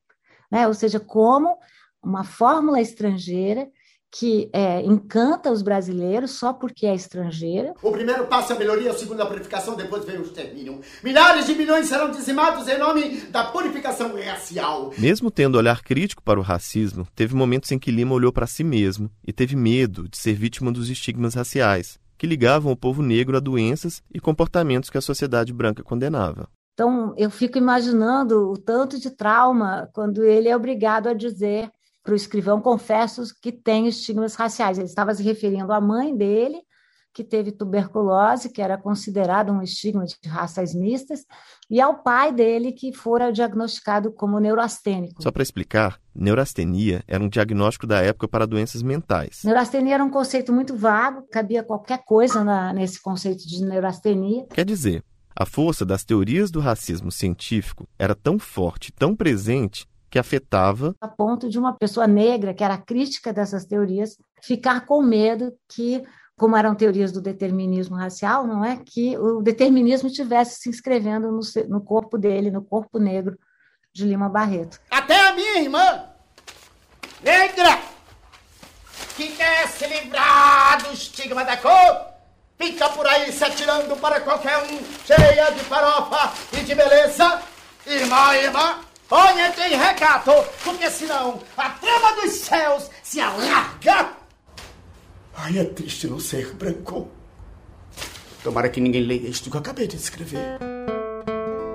né? 0.51 0.67
ou 0.67 0.73
seja, 0.73 0.99
como 0.99 1.59
uma 2.01 2.23
fórmula 2.23 2.81
estrangeira 2.81 3.69
que 4.15 4.47
é, 4.53 4.79
encanta 4.83 5.51
os 5.51 5.63
brasileiros 5.63 6.31
só 6.31 6.53
porque 6.53 6.85
é 6.85 6.93
estrangeira. 6.93 7.73
O 7.81 7.91
primeiro 7.91 8.27
passo 8.27 8.53
é 8.53 8.55
a 8.55 8.59
melhoria, 8.59 8.91
o 8.91 8.97
segundo 8.97 9.21
a 9.21 9.25
purificação, 9.25 9.75
depois 9.75 10.05
vem 10.05 10.19
o 10.19 10.21
extermínio. 10.21 10.81
Milhares 11.03 11.47
de 11.47 11.55
milhões 11.55 11.87
serão 11.87 12.11
dizimados 12.11 12.67
em 12.67 12.77
nome 12.77 13.21
da 13.31 13.45
purificação 13.45 14.13
racial. 14.15 14.93
Mesmo 14.99 15.31
tendo 15.31 15.57
olhar 15.57 15.81
crítico 15.81 16.21
para 16.21 16.39
o 16.39 16.43
racismo, 16.43 17.07
teve 17.15 17.33
momentos 17.33 17.71
em 17.71 17.79
que 17.79 17.89
Lima 17.89 18.13
olhou 18.13 18.31
para 18.31 18.45
si 18.45 18.63
mesmo 18.63 19.09
e 19.25 19.33
teve 19.33 19.55
medo 19.55 20.07
de 20.07 20.15
ser 20.15 20.33
vítima 20.33 20.71
dos 20.71 20.91
estigmas 20.91 21.33
raciais, 21.33 21.97
que 22.15 22.27
ligavam 22.27 22.71
o 22.71 22.77
povo 22.77 23.01
negro 23.01 23.35
a 23.35 23.39
doenças 23.39 24.03
e 24.13 24.19
comportamentos 24.19 24.91
que 24.91 24.97
a 24.99 25.01
sociedade 25.01 25.51
branca 25.51 25.81
condenava. 25.81 26.47
Então, 26.75 27.15
eu 27.17 27.31
fico 27.31 27.57
imaginando 27.57 28.51
o 28.51 28.57
tanto 28.57 28.99
de 28.99 29.09
trauma 29.09 29.89
quando 29.91 30.23
ele 30.23 30.49
é 30.49 30.55
obrigado 30.55 31.07
a 31.07 31.13
dizer 31.13 31.71
para 32.03 32.13
o 32.13 32.15
escrivão, 32.15 32.61
confesso 32.61 33.23
que 33.41 33.51
tem 33.51 33.87
estigmas 33.87 34.35
raciais. 34.35 34.77
Ele 34.77 34.87
estava 34.87 35.13
se 35.15 35.23
referindo 35.23 35.71
à 35.71 35.79
mãe 35.79 36.15
dele, 36.15 36.57
que 37.13 37.23
teve 37.23 37.51
tuberculose, 37.51 38.49
que 38.49 38.61
era 38.61 38.77
considerado 38.77 39.51
um 39.51 39.61
estigma 39.61 40.03
de 40.03 40.27
raças 40.27 40.73
mistas, 40.73 41.25
e 41.69 41.79
ao 41.79 42.01
pai 42.01 42.33
dele, 42.33 42.71
que 42.71 42.91
fora 42.91 43.31
diagnosticado 43.31 44.11
como 44.11 44.39
neurastênico. 44.39 45.21
Só 45.21 45.31
para 45.31 45.43
explicar, 45.43 45.99
neurastenia 46.13 47.03
era 47.07 47.23
um 47.23 47.29
diagnóstico 47.29 47.85
da 47.85 48.01
época 48.01 48.27
para 48.27 48.47
doenças 48.47 48.81
mentais. 48.81 49.41
Neurastenia 49.43 49.93
era 49.93 50.03
um 50.03 50.09
conceito 50.09 50.51
muito 50.51 50.75
vago, 50.75 51.25
cabia 51.31 51.63
qualquer 51.63 52.03
coisa 52.03 52.43
na, 52.43 52.73
nesse 52.73 53.01
conceito 53.01 53.47
de 53.47 53.63
neurastenia. 53.63 54.47
Quer 54.47 54.65
dizer, 54.65 55.03
a 55.35 55.45
força 55.45 55.85
das 55.85 56.03
teorias 56.03 56.49
do 56.49 56.59
racismo 56.59 57.11
científico 57.11 57.87
era 57.97 58.15
tão 58.15 58.39
forte, 58.39 58.91
tão 58.91 59.15
presente, 59.15 59.87
que 60.13 60.19
afetava. 60.19 60.95
A 61.01 61.07
ponto 61.07 61.49
de 61.49 61.57
uma 61.57 61.73
pessoa 61.73 62.05
negra, 62.05 62.53
que 62.53 62.63
era 62.63 62.77
crítica 62.77 63.33
dessas 63.33 63.65
teorias, 63.65 64.15
ficar 64.43 64.85
com 64.85 65.01
medo 65.01 65.51
que 65.67 66.03
como 66.37 66.55
eram 66.55 66.75
teorias 66.75 67.11
do 67.11 67.19
determinismo 67.19 67.95
racial, 67.95 68.45
não 68.45 68.63
é 68.63 68.77
que 68.77 69.17
o 69.17 69.41
determinismo 69.41 70.09
estivesse 70.09 70.61
se 70.61 70.69
inscrevendo 70.69 71.31
no, 71.31 71.39
no 71.67 71.81
corpo 71.81 72.15
dele, 72.15 72.51
no 72.51 72.63
corpo 72.63 72.99
negro 72.99 73.35
de 73.91 74.05
Lima 74.05 74.29
Barreto. 74.29 74.79
Até 74.91 75.29
a 75.29 75.33
minha 75.33 75.61
irmã, 75.61 76.03
negra, 77.23 77.79
que 79.15 79.29
quer 79.29 79.67
se 79.67 79.87
livrar 79.87 80.83
do 80.83 80.93
estigma 80.93 81.43
da 81.43 81.57
cor, 81.57 82.05
fica 82.59 82.87
por 82.89 83.07
aí 83.07 83.31
se 83.31 83.43
atirando 83.43 83.95
para 83.97 84.21
qualquer 84.21 84.59
um, 84.59 84.79
cheia 85.07 85.51
de 85.51 85.61
farofa 85.61 86.33
e 86.53 86.61
de 86.61 86.75
beleza. 86.75 87.41
Irmã, 87.85 88.35
irmã, 88.35 88.79
Olha, 89.15 89.51
tem 89.51 89.77
recato, 89.77 90.31
porque 90.63 90.89
senão 90.89 91.39
a 91.55 91.69
trama 91.69 92.19
dos 92.19 92.31
céus 92.31 92.89
se 93.03 93.21
alarga. 93.21 94.09
Ai, 95.35 95.59
é 95.59 95.65
triste 95.65 96.07
não 96.07 96.19
ser 96.19 96.51
branco. 96.55 97.11
Tomara 98.43 98.69
que 98.69 98.81
ninguém 98.81 99.03
leia 99.03 99.27
isto 99.29 99.51
que 99.51 99.55
eu 99.55 99.59
acabei 99.61 99.85
de 99.85 99.97
escrever. 99.97 100.57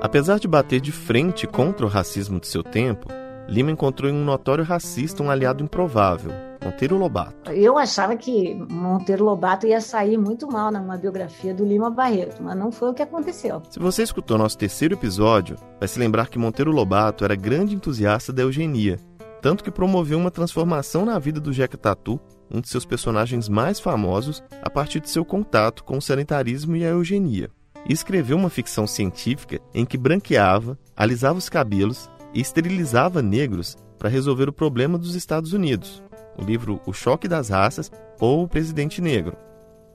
Apesar 0.01 0.41
de 0.41 0.49
bater 0.49 0.81
de 0.81 0.91
frente 0.91 1.47
contra 1.47 1.87
o 1.87 1.89
racismo 1.89 2.41
de 2.41 2.49
seu 2.49 2.65
tempo, 2.65 3.07
Lima 3.49 3.71
encontrou 3.71 4.11
em 4.11 4.15
um 4.15 4.25
notório 4.25 4.65
racista 4.65 5.23
um 5.23 5.31
aliado 5.31 5.63
improvável, 5.63 6.33
Monteiro 6.65 6.97
Lobato. 6.97 7.51
Eu 7.51 7.79
achava 7.79 8.17
que 8.17 8.55
Monteiro 8.55 9.25
Lobato 9.25 9.67
ia 9.67 9.81
sair 9.81 10.19
muito 10.19 10.47
mal 10.47 10.71
numa 10.71 10.97
biografia 10.97 11.55
do 11.55 11.65
Lima 11.65 11.91
Barreto, 11.91 12.43
mas 12.43 12.57
não 12.57 12.71
foi 12.71 12.91
o 12.91 12.95
que 12.95 13.03
aconteceu. 13.03 13.63
Se 13.71 13.79
você 13.79 14.03
escutou 14.03 14.39
nosso 14.39 14.59
terceiro 14.59 14.95
episódio, 14.95 15.57
vai 15.79 15.89
se 15.89 15.99
lembrar 15.99 16.29
que 16.29 16.39
Monteiro 16.39 16.71
Lobato 16.71 17.25
era 17.25 17.35
grande 17.35 17.75
entusiasta 17.75 18.33
da 18.33 18.43
eugenia, 18.43 18.99
tanto 19.41 19.63
que 19.63 19.71
promoveu 19.71 20.19
uma 20.19 20.31
transformação 20.31 21.05
na 21.05 21.19
vida 21.19 21.41
do 21.41 21.53
Jeca 21.53 21.77
Tatu, 21.77 22.21
um 22.51 22.61
de 22.61 22.69
seus 22.69 22.85
personagens 22.85 23.49
mais 23.49 23.79
famosos, 23.79 24.43
a 24.63 24.71
partir 24.71 25.01
de 25.01 25.11
seu 25.11 25.25
contato 25.25 25.85
com 25.85 25.99
o 25.99 26.03
sanitarismo 26.03 26.75
e 26.77 26.85
a 26.85 26.89
eugenia. 26.89 27.51
E 27.89 27.93
escreveu 27.93 28.37
uma 28.37 28.51
ficção 28.51 28.87
científica 28.87 29.61
em 29.73 29.85
que 29.85 29.97
branqueava, 29.97 30.79
alisava 30.97 31.39
os 31.39 31.49
cabelos 31.49 32.11
e 32.35 32.41
esterilizava 32.41 33.23
negros 33.23 33.77
para 33.99 34.09
resolver 34.09 34.49
o 34.49 34.53
problema 34.53 34.99
dos 34.99 35.15
Estados 35.15 35.53
Unidos, 35.53 36.03
o 36.39 36.45
livro 36.45 36.81
O 36.87 36.93
Choque 36.93 37.27
das 37.29 37.49
Raças 37.49 37.91
ou 38.21 38.45
O 38.45 38.49
Presidente 38.49 39.01
Negro. 39.01 39.37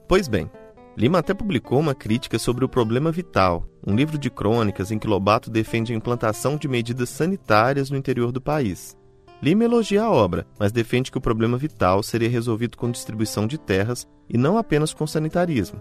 Pois 0.06 0.28
bem, 0.28 0.50
Lima 0.96 1.18
até 1.18 1.34
publicou 1.34 1.80
uma 1.80 1.94
crítica 1.94 2.38
sobre 2.38 2.64
o 2.64 2.68
problema 2.68 3.10
vital, 3.10 3.66
um 3.84 3.96
livro 3.96 4.16
de 4.16 4.30
crônicas 4.30 4.92
em 4.92 4.98
que 4.98 5.08
Lobato 5.08 5.50
defende 5.50 5.92
a 5.92 5.96
implantação 5.96 6.56
de 6.56 6.68
medidas 6.68 7.08
sanitárias 7.08 7.90
no 7.90 7.96
interior 7.96 8.30
do 8.30 8.40
país. 8.40 8.96
Lima 9.42 9.64
elogia 9.64 10.04
a 10.04 10.10
obra, 10.10 10.46
mas 10.58 10.70
defende 10.70 11.10
que 11.10 11.18
o 11.18 11.20
problema 11.20 11.58
vital 11.58 12.02
seria 12.02 12.28
resolvido 12.28 12.78
com 12.78 12.90
distribuição 12.90 13.46
de 13.46 13.58
terras 13.58 14.06
e 14.28 14.38
não 14.38 14.56
apenas 14.56 14.94
com 14.94 15.06
sanitarismo. 15.06 15.80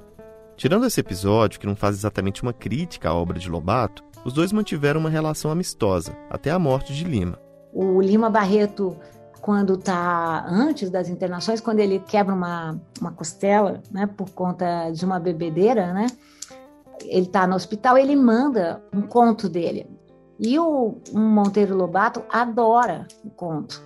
Tirando 0.57 0.85
esse 0.85 0.99
episódio, 0.99 1.59
que 1.59 1.67
não 1.67 1.75
faz 1.75 1.95
exatamente 1.95 2.41
uma 2.41 2.53
crítica 2.53 3.09
à 3.09 3.13
obra 3.13 3.39
de 3.39 3.49
Lobato, 3.49 4.03
os 4.25 4.33
dois 4.33 4.51
mantiveram 4.51 4.99
uma 4.99 5.09
relação 5.09 5.51
amistosa, 5.51 6.15
até 6.29 6.49
a 6.49 6.59
morte 6.59 6.93
de 6.93 7.03
Lima. 7.03 7.39
O 7.71 8.01
Lima 8.01 8.29
Barreto, 8.29 8.97
quando 9.43 9.73
está 9.73 10.45
antes 10.47 10.89
das 10.89 11.09
internações, 11.09 11.59
quando 11.59 11.81
ele 11.81 11.99
quebra 11.99 12.33
uma, 12.33 12.79
uma 13.01 13.11
costela, 13.11 13.83
né, 13.91 14.07
por 14.07 14.29
conta 14.29 14.89
de 14.89 15.03
uma 15.03 15.19
bebedeira, 15.19 15.91
né, 15.91 16.07
ele 17.01 17.25
está 17.25 17.45
no 17.45 17.53
hospital, 17.53 17.97
ele 17.97 18.15
manda 18.15 18.81
um 18.93 19.01
conto 19.01 19.49
dele. 19.49 19.85
E 20.39 20.57
o 20.57 20.95
Monteiro 21.11 21.75
Lobato 21.75 22.23
adora 22.31 23.05
o 23.21 23.29
conto. 23.29 23.83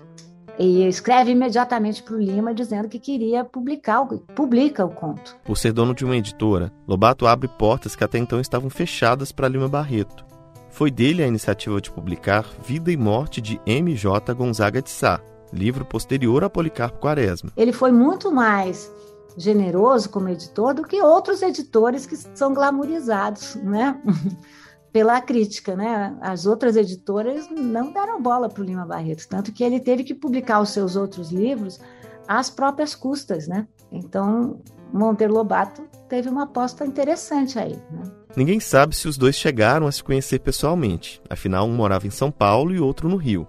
E 0.59 0.87
escreve 0.87 1.31
imediatamente 1.31 2.03
para 2.03 2.13
o 2.13 2.19
Lima 2.19 2.53
dizendo 2.53 2.87
que 2.87 2.99
queria 2.99 3.43
publicar, 3.43 4.05
publica 4.35 4.85
o 4.85 4.89
conto. 4.89 5.37
Por 5.43 5.57
ser 5.57 5.73
dono 5.73 5.95
de 5.95 6.05
uma 6.05 6.17
editora, 6.17 6.71
Lobato 6.87 7.25
abre 7.25 7.47
portas 7.47 7.95
que 7.95 8.03
até 8.03 8.19
então 8.19 8.39
estavam 8.39 8.69
fechadas 8.69 9.31
para 9.31 9.47
Lima 9.47 9.67
Barreto. 9.67 10.23
Foi 10.69 10.91
dele 10.91 11.23
a 11.23 11.27
iniciativa 11.27 11.81
de 11.81 11.89
publicar 11.89 12.45
Vida 12.63 12.91
e 12.91 12.97
Morte 12.97 13.41
de 13.41 13.59
M.J. 13.65 14.35
Gonzaga 14.35 14.83
de 14.83 14.91
Sá, 14.91 15.19
livro 15.51 15.85
posterior 15.85 16.43
a 16.43 16.49
Policarpo 16.49 16.99
Quaresma. 16.99 17.51
Ele 17.55 17.71
foi 17.71 17.91
muito 17.91 18.31
mais 18.31 18.91
generoso 19.37 20.09
como 20.09 20.29
editor 20.29 20.73
do 20.73 20.83
que 20.83 21.01
outros 21.01 21.41
editores 21.41 22.05
que 22.05 22.15
são 22.15 22.53
glamorizados, 22.53 23.55
né? 23.55 24.01
pela 24.91 25.21
crítica, 25.21 25.75
né? 25.75 26.17
As 26.21 26.45
outras 26.45 26.75
editoras 26.75 27.47
não 27.51 27.91
deram 27.91 28.19
bola 28.19 28.49
para 28.49 28.63
o 28.63 28.65
Lima 28.65 28.85
Barreto, 28.85 29.27
tanto 29.27 29.51
que 29.51 29.63
ele 29.63 29.79
teve 29.79 30.03
que 30.03 30.15
publicar 30.15 30.59
os 30.59 30.69
seus 30.69 30.95
outros 30.95 31.31
livros 31.31 31.79
às 32.27 32.49
próprias 32.49 32.95
custas, 32.95 33.47
né? 33.47 33.67
Então, 33.91 34.59
Monteiro 34.91 35.33
Lobato 35.33 35.83
teve 36.09 36.29
uma 36.29 36.43
aposta 36.43 36.85
interessante 36.85 37.59
aí. 37.59 37.75
Né? 37.91 38.03
Ninguém 38.35 38.59
sabe 38.59 38.95
se 38.95 39.07
os 39.07 39.17
dois 39.17 39.35
chegaram 39.35 39.87
a 39.87 39.91
se 39.91 40.03
conhecer 40.03 40.39
pessoalmente, 40.39 41.21
afinal, 41.29 41.67
um 41.67 41.75
morava 41.75 42.07
em 42.07 42.11
São 42.11 42.31
Paulo 42.31 42.73
e 42.73 42.79
outro 42.79 43.07
no 43.07 43.17
Rio. 43.17 43.47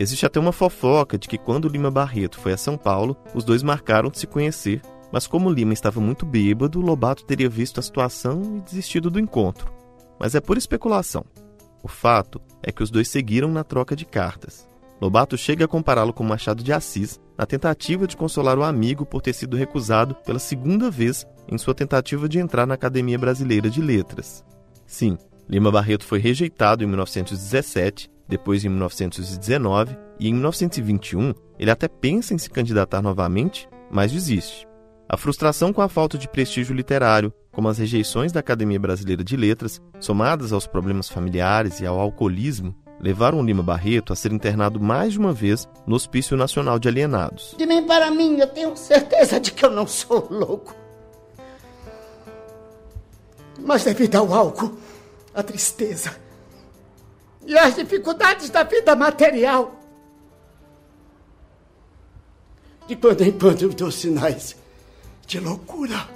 Existe 0.00 0.24
até 0.24 0.38
uma 0.38 0.52
fofoca 0.52 1.18
de 1.18 1.28
que 1.28 1.36
quando 1.36 1.68
Lima 1.68 1.90
Barreto 1.90 2.38
foi 2.38 2.52
a 2.52 2.56
São 2.56 2.78
Paulo, 2.78 3.16
os 3.34 3.42
dois 3.42 3.62
marcaram 3.62 4.10
de 4.10 4.18
se 4.18 4.26
conhecer, 4.26 4.80
mas 5.12 5.26
como 5.26 5.50
Lima 5.50 5.72
estava 5.72 6.00
muito 6.00 6.24
bêbado, 6.24 6.80
Lobato 6.80 7.24
teria 7.24 7.48
visto 7.48 7.80
a 7.80 7.82
situação 7.82 8.58
e 8.58 8.60
desistido 8.60 9.10
do 9.10 9.18
encontro 9.18 9.78
mas 10.18 10.34
é 10.34 10.40
por 10.40 10.58
especulação. 10.58 11.24
O 11.82 11.88
fato 11.88 12.40
é 12.62 12.72
que 12.72 12.82
os 12.82 12.90
dois 12.90 13.08
seguiram 13.08 13.50
na 13.50 13.62
troca 13.62 13.94
de 13.94 14.04
cartas. 14.04 14.68
Lobato 15.00 15.38
chega 15.38 15.64
a 15.64 15.68
compará-lo 15.68 16.12
com 16.12 16.24
Machado 16.24 16.62
de 16.62 16.72
Assis 16.72 17.20
na 17.36 17.46
tentativa 17.46 18.06
de 18.06 18.16
consolar 18.16 18.58
o 18.58 18.64
amigo 18.64 19.06
por 19.06 19.22
ter 19.22 19.32
sido 19.32 19.56
recusado 19.56 20.14
pela 20.16 20.40
segunda 20.40 20.90
vez 20.90 21.24
em 21.46 21.56
sua 21.56 21.72
tentativa 21.72 22.28
de 22.28 22.40
entrar 22.40 22.66
na 22.66 22.74
Academia 22.74 23.16
Brasileira 23.16 23.70
de 23.70 23.80
Letras. 23.80 24.44
Sim, 24.84 25.16
Lima 25.48 25.70
Barreto 25.70 26.04
foi 26.04 26.18
rejeitado 26.18 26.82
em 26.82 26.86
1917, 26.88 28.10
depois 28.28 28.64
em 28.64 28.68
1919 28.68 29.96
e 30.20 30.28
em 30.28 30.32
1921 30.32 31.32
ele 31.58 31.70
até 31.70 31.88
pensa 31.88 32.34
em 32.34 32.38
se 32.38 32.50
candidatar 32.50 33.02
novamente, 33.02 33.68
mas 33.90 34.12
desiste. 34.12 34.68
A 35.08 35.16
frustração 35.16 35.72
com 35.72 35.80
a 35.80 35.88
falta 35.88 36.18
de 36.18 36.28
prestígio 36.28 36.74
literário, 36.76 37.32
como 37.50 37.68
as 37.68 37.78
rejeições 37.78 38.30
da 38.30 38.40
Academia 38.40 38.78
Brasileira 38.78 39.24
de 39.24 39.36
Letras, 39.36 39.80
somadas 39.98 40.52
aos 40.52 40.66
problemas 40.66 41.08
familiares 41.08 41.80
e 41.80 41.86
ao 41.86 41.98
alcoolismo, 41.98 42.74
levaram 43.00 43.42
Lima 43.42 43.62
Barreto 43.62 44.12
a 44.12 44.16
ser 44.16 44.32
internado 44.32 44.78
mais 44.78 45.14
de 45.14 45.18
uma 45.18 45.32
vez 45.32 45.66
no 45.86 45.96
Hospício 45.96 46.36
Nacional 46.36 46.78
de 46.78 46.88
Alienados. 46.88 47.54
De 47.56 47.64
mim 47.64 47.86
para 47.86 48.10
mim, 48.10 48.38
eu 48.38 48.46
tenho 48.48 48.76
certeza 48.76 49.40
de 49.40 49.50
que 49.52 49.64
eu 49.64 49.70
não 49.70 49.86
sou 49.86 50.28
louco. 50.30 50.74
Mas 53.64 53.84
devido 53.84 54.16
ao 54.16 54.32
álcool, 54.32 54.76
a 55.34 55.42
tristeza 55.42 56.27
e 57.48 57.56
as 57.56 57.74
dificuldades 57.74 58.50
da 58.50 58.62
vida 58.62 58.94
material, 58.94 59.74
de 62.86 62.94
quando 62.94 63.22
em 63.22 63.32
quando 63.32 63.62
eu 63.62 63.70
dou 63.70 63.90
sinais 63.90 64.54
de 65.26 65.40
loucura. 65.40 66.06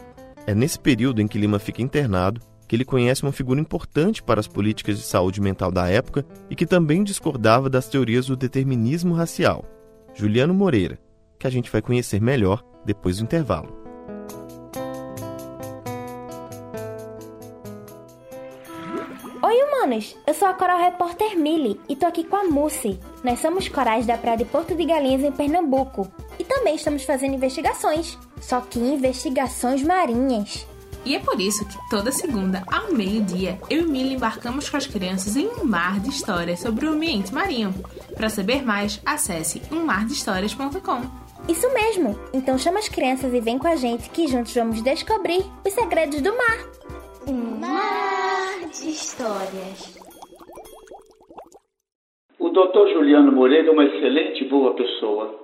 É 0.47 0.55
nesse 0.55 0.79
período 0.79 1.23
em 1.23 1.27
que 1.27 1.39
Lima 1.39 1.59
fica 1.59 1.81
internado 1.81 2.39
que 2.69 2.77
ele 2.77 2.85
conhece 2.85 3.23
uma 3.23 3.33
figura 3.33 3.61
importante 3.61 4.23
para 4.23 4.41
as 4.41 4.47
políticas 4.47 4.99
de 4.99 5.05
saúde 5.05 5.41
mental 5.41 5.71
da 5.71 5.89
época 5.89 6.25
e 6.51 6.55
que 6.55 6.67
também 6.67 7.03
discordava 7.03 7.69
das 7.69 7.89
teorias 7.89 8.27
do 8.27 8.37
determinismo 8.37 9.15
racial, 9.15 9.65
Juliano 10.15 10.53
Moreira, 10.53 10.99
que 11.39 11.47
a 11.47 11.51
gente 11.51 11.71
vai 11.71 11.81
conhecer 11.81 12.21
melhor 12.21 12.63
depois 12.85 13.17
do 13.17 13.25
intervalo. 13.25 13.75
Eu 20.27 20.35
sou 20.35 20.49
a 20.49 20.55
Coral 20.55 20.79
Repórter 20.79 21.37
Mili 21.39 21.79
e 21.89 21.95
tô 21.95 22.07
aqui 22.07 22.25
com 22.25 22.37
a 22.37 22.45
Mussi. 22.45 22.99
Nós 23.23 23.41
somos 23.41 23.69
corais 23.69 24.07
da 24.07 24.17
Praia 24.17 24.39
de 24.39 24.45
Porto 24.45 24.75
de 24.75 24.85
Galinhas, 24.85 25.23
em 25.23 25.33
Pernambuco. 25.33 26.11
E 26.39 26.45
também 26.45 26.77
estamos 26.77 27.05
fazendo 27.05 27.35
investigações 27.35 28.19
só 28.43 28.61
que 28.61 28.79
investigações 28.79 29.83
marinhas. 29.83 30.67
E 31.05 31.17
é 31.17 31.19
por 31.19 31.41
isso 31.41 31.65
que 31.67 31.77
toda 31.91 32.13
segunda, 32.13 32.63
ao 32.67 32.93
meio-dia, 32.93 33.59
eu 33.69 33.83
e 33.83 33.87
Mila 33.87 34.13
embarcamos 34.13 34.69
com 34.69 34.77
as 34.77 34.87
crianças 34.87 35.37
em 35.37 35.47
um 35.47 35.65
mar 35.65 35.99
de 35.99 36.11
histórias 36.11 36.61
sobre 36.61 36.87
o 36.87 36.93
ambiente 36.93 37.35
marinho. 37.35 37.75
Para 38.15 38.29
saber 38.29 38.65
mais, 38.65 39.01
acesse 39.05 39.63
ummardhistórias.com. 39.71 41.03
Isso 41.49 41.73
mesmo! 41.75 42.17
Então 42.33 42.57
chama 42.57 42.79
as 42.79 42.89
crianças 42.89 43.35
e 43.35 43.41
vem 43.41 43.59
com 43.59 43.67
a 43.67 43.75
gente 43.75 44.11
que 44.11 44.29
juntos 44.29 44.55
vamos 44.55 44.81
descobrir 44.81 45.45
os 45.67 45.73
segredos 45.73 46.21
do 46.21 46.37
mar. 46.37 46.59
Um 47.27 47.59
mar 47.59 48.12
de 48.73 48.89
histórias. 48.89 49.99
O 52.39 52.49
Dr. 52.49 52.95
Juliano 52.95 53.31
Moreira 53.31 53.69
é 53.69 53.71
uma 53.71 53.85
excelente 53.85 54.45
e 54.45 54.49
boa 54.49 54.75
pessoa 54.75 55.39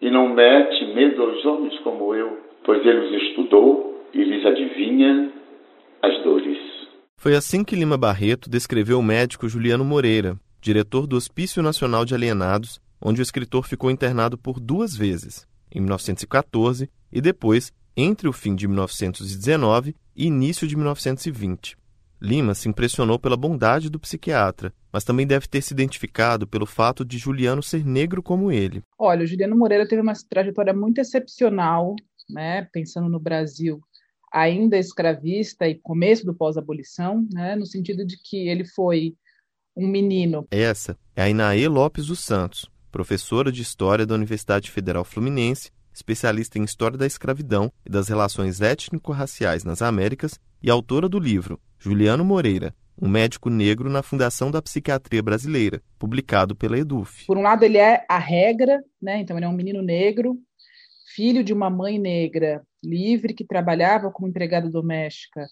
e 0.00 0.08
não 0.08 0.32
mete 0.32 0.94
medo 0.94 1.20
aos 1.20 1.44
homens 1.44 1.76
como 1.80 2.14
eu, 2.14 2.38
pois 2.64 2.80
ele 2.86 3.06
os 3.06 3.22
estudou 3.22 4.04
e 4.14 4.22
lhes 4.22 4.46
adivinha 4.46 5.32
as 6.00 6.22
dores. 6.22 6.58
Foi 7.16 7.34
assim 7.34 7.64
que 7.64 7.74
Lima 7.74 7.98
Barreto 7.98 8.48
descreveu 8.48 9.00
o 9.00 9.02
médico 9.02 9.48
Juliano 9.48 9.84
Moreira, 9.84 10.36
diretor 10.60 11.08
do 11.08 11.16
Hospício 11.16 11.60
Nacional 11.60 12.04
de 12.04 12.14
Alienados, 12.14 12.80
onde 13.02 13.20
o 13.20 13.22
escritor 13.22 13.66
ficou 13.66 13.90
internado 13.90 14.38
por 14.38 14.60
duas 14.60 14.96
vezes, 14.96 15.44
em 15.74 15.80
1914 15.80 16.88
e 17.12 17.20
depois 17.20 17.72
entre 17.96 18.28
o 18.28 18.32
fim 18.32 18.54
de 18.54 18.68
1919 18.68 19.96
e 20.16 20.26
início 20.26 20.68
de 20.68 20.76
1920. 20.76 21.76
Lima 22.20 22.54
se 22.54 22.68
impressionou 22.68 23.18
pela 23.18 23.36
bondade 23.36 23.88
do 23.88 24.00
psiquiatra, 24.00 24.72
mas 24.92 25.04
também 25.04 25.26
deve 25.26 25.46
ter 25.46 25.62
se 25.62 25.72
identificado 25.72 26.46
pelo 26.46 26.66
fato 26.66 27.04
de 27.04 27.16
Juliano 27.16 27.62
ser 27.62 27.84
negro 27.84 28.22
como 28.22 28.50
ele. 28.50 28.82
Olha, 28.98 29.22
o 29.22 29.26
Juliano 29.26 29.56
Moreira 29.56 29.86
teve 29.86 30.02
uma 30.02 30.14
trajetória 30.28 30.74
muito 30.74 30.98
excepcional, 30.98 31.94
né, 32.28 32.68
pensando 32.72 33.08
no 33.08 33.20
Brasil 33.20 33.80
ainda 34.32 34.76
escravista 34.76 35.66
e 35.66 35.76
começo 35.76 36.26
do 36.26 36.34
pós-abolição, 36.34 37.26
né, 37.32 37.56
no 37.56 37.64
sentido 37.64 38.04
de 38.04 38.18
que 38.22 38.48
ele 38.48 38.64
foi 38.64 39.14
um 39.76 39.86
menino. 39.86 40.46
Essa 40.50 40.98
é 41.14 41.22
a 41.22 41.30
Inaê 41.30 41.68
Lopes 41.68 42.06
dos 42.06 42.18
Santos, 42.18 42.68
professora 42.90 43.50
de 43.52 43.62
História 43.62 44.04
da 44.04 44.14
Universidade 44.14 44.70
Federal 44.70 45.04
Fluminense, 45.04 45.70
especialista 45.94 46.58
em 46.58 46.64
História 46.64 46.98
da 46.98 47.06
Escravidão 47.06 47.72
e 47.86 47.90
das 47.90 48.08
Relações 48.08 48.60
Étnico-Raciais 48.60 49.64
nas 49.64 49.80
Américas 49.80 50.38
e 50.62 50.68
autora 50.68 51.08
do 51.08 51.18
livro 51.18 51.58
Juliano 51.78 52.24
Moreira, 52.24 52.74
um 53.00 53.08
médico 53.08 53.48
negro 53.48 53.88
na 53.88 54.02
Fundação 54.02 54.50
da 54.50 54.60
Psiquiatria 54.60 55.22
Brasileira, 55.22 55.80
publicado 55.98 56.56
pela 56.56 56.78
EDUF. 56.78 57.26
Por 57.26 57.38
um 57.38 57.42
lado, 57.42 57.64
ele 57.64 57.78
é 57.78 58.04
a 58.08 58.18
regra, 58.18 58.82
né? 59.00 59.20
então 59.20 59.36
ele 59.36 59.46
é 59.46 59.48
um 59.48 59.52
menino 59.52 59.80
negro, 59.80 60.36
filho 61.14 61.44
de 61.44 61.52
uma 61.52 61.70
mãe 61.70 61.98
negra 61.98 62.62
livre 62.82 63.34
que 63.34 63.44
trabalhava 63.44 64.10
como 64.10 64.28
empregada 64.28 64.68
doméstica 64.68 65.46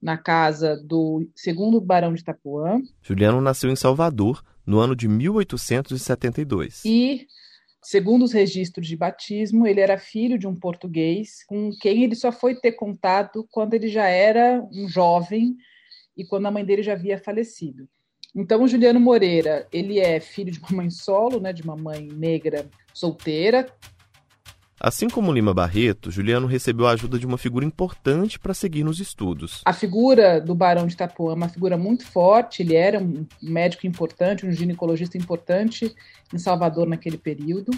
na 0.00 0.18
casa 0.18 0.76
do 0.84 1.26
segundo 1.34 1.80
barão 1.80 2.12
de 2.12 2.20
Itapuã. 2.20 2.80
Juliano 3.02 3.40
nasceu 3.40 3.70
em 3.70 3.76
Salvador 3.76 4.42
no 4.66 4.78
ano 4.78 4.94
de 4.94 5.08
1872. 5.08 6.84
E, 6.84 7.26
segundo 7.84 8.24
os 8.24 8.32
registros 8.32 8.86
de 8.86 8.96
batismo, 8.96 9.66
ele 9.66 9.80
era 9.80 9.98
filho 9.98 10.38
de 10.38 10.46
um 10.46 10.56
português 10.56 11.44
com 11.46 11.70
quem 11.80 12.02
ele 12.02 12.14
só 12.14 12.32
foi 12.32 12.54
ter 12.54 12.72
contato 12.72 13.46
quando 13.50 13.74
ele 13.74 13.88
já 13.88 14.06
era 14.06 14.66
um 14.72 14.88
jovem 14.88 15.56
e 16.16 16.24
quando 16.24 16.46
a 16.46 16.50
mãe 16.50 16.64
dele 16.64 16.82
já 16.82 16.94
havia 16.94 17.18
falecido. 17.18 17.88
Então, 18.34 18.62
o 18.62 18.68
Juliano 18.68 18.98
Moreira, 18.98 19.68
ele 19.72 20.00
é 20.00 20.18
filho 20.18 20.50
de 20.50 20.58
uma 20.58 20.70
mãe 20.72 20.90
solo, 20.90 21.38
né, 21.38 21.52
de 21.52 21.62
uma 21.62 21.76
mãe 21.76 22.08
negra 22.08 22.68
solteira, 22.92 23.72
Assim 24.78 25.08
como 25.08 25.32
Lima 25.32 25.54
Barreto, 25.54 26.10
Juliano 26.10 26.46
recebeu 26.46 26.86
a 26.86 26.92
ajuda 26.92 27.18
de 27.18 27.26
uma 27.26 27.38
figura 27.38 27.64
importante 27.64 28.38
para 28.38 28.52
seguir 28.52 28.84
nos 28.84 29.00
estudos. 29.00 29.62
A 29.64 29.72
figura 29.72 30.40
do 30.40 30.54
Barão 30.54 30.86
de 30.86 30.94
Itapuã 30.94 31.32
é 31.32 31.34
uma 31.34 31.48
figura 31.48 31.76
muito 31.76 32.04
forte, 32.06 32.62
ele 32.62 32.74
era 32.74 32.98
um 32.98 33.24
médico 33.40 33.86
importante, 33.86 34.44
um 34.44 34.52
ginecologista 34.52 35.16
importante 35.16 35.94
em 36.32 36.38
Salvador 36.38 36.88
naquele 36.88 37.16
período, 37.16 37.70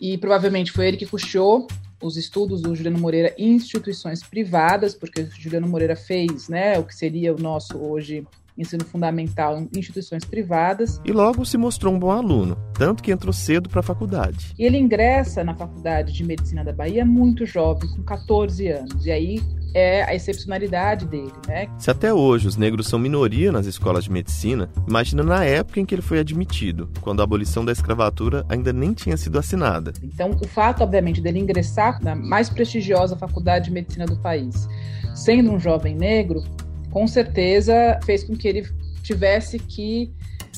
e 0.00 0.18
provavelmente 0.18 0.72
foi 0.72 0.88
ele 0.88 0.96
que 0.96 1.06
puxou 1.06 1.66
os 2.00 2.16
estudos 2.16 2.62
do 2.62 2.74
Juliano 2.74 2.98
Moreira 2.98 3.34
em 3.36 3.54
instituições 3.54 4.22
privadas, 4.22 4.94
porque 4.94 5.26
Juliano 5.38 5.68
Moreira 5.68 5.96
fez 5.96 6.48
né, 6.48 6.78
o 6.78 6.84
que 6.84 6.94
seria 6.94 7.34
o 7.34 7.40
nosso 7.40 7.78
hoje 7.78 8.26
ensino 8.58 8.84
fundamental 8.84 9.58
em 9.58 9.68
instituições 9.78 10.24
privadas. 10.24 11.00
E 11.04 11.12
logo 11.12 11.44
se 11.44 11.56
mostrou 11.56 11.94
um 11.94 11.98
bom 11.98 12.10
aluno, 12.10 12.56
tanto 12.74 13.02
que 13.02 13.12
entrou 13.12 13.32
cedo 13.32 13.68
para 13.68 13.80
a 13.80 13.82
faculdade. 13.82 14.54
E 14.58 14.64
ele 14.64 14.76
ingressa 14.76 15.44
na 15.44 15.54
Faculdade 15.54 16.12
de 16.12 16.24
Medicina 16.24 16.64
da 16.64 16.72
Bahia 16.72 17.04
muito 17.04 17.46
jovem, 17.46 17.88
com 17.90 18.02
14 18.02 18.68
anos. 18.68 19.06
E 19.06 19.10
aí 19.10 19.40
é 19.74 20.02
a 20.04 20.14
excepcionalidade 20.14 21.06
dele, 21.06 21.32
né? 21.46 21.68
Se 21.78 21.90
até 21.90 22.12
hoje 22.12 22.48
os 22.48 22.56
negros 22.56 22.88
são 22.88 22.98
minoria 22.98 23.52
nas 23.52 23.66
escolas 23.66 24.04
de 24.04 24.10
medicina, 24.10 24.70
imagina 24.86 25.22
na 25.22 25.44
época 25.44 25.80
em 25.80 25.84
que 25.84 25.94
ele 25.94 26.02
foi 26.02 26.18
admitido, 26.18 26.90
quando 27.00 27.20
a 27.20 27.24
abolição 27.24 27.64
da 27.64 27.72
escravatura 27.72 28.44
ainda 28.48 28.72
nem 28.72 28.92
tinha 28.92 29.16
sido 29.16 29.38
assinada. 29.38 29.92
Então, 30.02 30.30
o 30.30 30.48
fato, 30.48 30.82
obviamente, 30.82 31.20
dele 31.20 31.38
ingressar 31.38 32.02
na 32.02 32.14
mais 32.14 32.48
prestigiosa 32.48 33.16
faculdade 33.16 33.66
de 33.66 33.72
medicina 33.72 34.06
do 34.06 34.16
país, 34.16 34.68
sendo 35.14 35.52
um 35.52 35.60
jovem 35.60 35.94
negro, 35.94 36.42
com 36.90 37.06
certeza 37.06 37.98
fez 38.04 38.24
com 38.24 38.36
que 38.36 38.48
ele 38.48 38.68
tivesse 39.02 39.58
que 39.58 40.12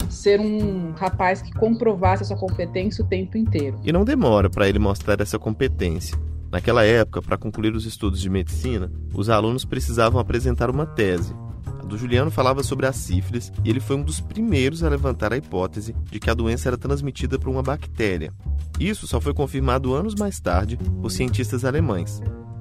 ser 0.09 0.41
um 0.41 0.93
rapaz 0.93 1.43
que 1.43 1.53
comprovasse 1.53 2.23
a 2.23 2.27
sua 2.27 2.37
competência 2.37 3.05
o 3.05 3.07
tempo 3.07 3.37
inteiro. 3.37 3.79
E 3.85 3.93
não 3.93 4.05
demora 4.05 4.49
para 4.49 4.69
ele 4.69 4.79
mostrar 4.79 5.21
essa 5.21 5.39
competência. 5.39 6.17
Naquela 6.51 6.85
época, 6.85 7.23
para 7.23 7.37
concluir 7.37 7.75
os 7.75 7.87
estudos 7.87 8.21
de 8.21 8.29
medicina, 8.29 8.91
os 9.15 9.29
alunos 9.29 9.65
precisavam 9.65 10.21
apresentar 10.21 10.69
uma 10.69 10.85
tese. 10.85 11.33
A 11.79 11.85
do 11.85 11.97
Juliano 11.97 12.31
falava 12.31 12.63
sobre 12.63 12.87
a 12.87 12.93
sífilis 12.93 13.53
e 13.65 13.71
ele 13.71 13.79
foi 13.79 13.97
um 13.97 14.03
dos 14.03 14.21
primeiros 14.21 14.83
a 14.83 14.89
levantar 14.89 15.33
a 15.33 15.37
hipótese 15.37 15.95
de 16.11 16.19
que 16.19 16.29
a 16.29 16.35
doença 16.35 16.69
era 16.69 16.79
transmitida 16.79 17.39
por 17.39 17.51
uma 17.51 17.63
bactéria. 17.63 18.33
Isso 18.81 19.07
só 19.07 19.21
foi 19.21 19.33
confirmado 19.33 19.95
anos 19.95 20.15
mais 20.15 20.41
tarde 20.41 20.77
por 21.01 21.11
cientistas 21.11 21.65
alemães. 21.65 22.21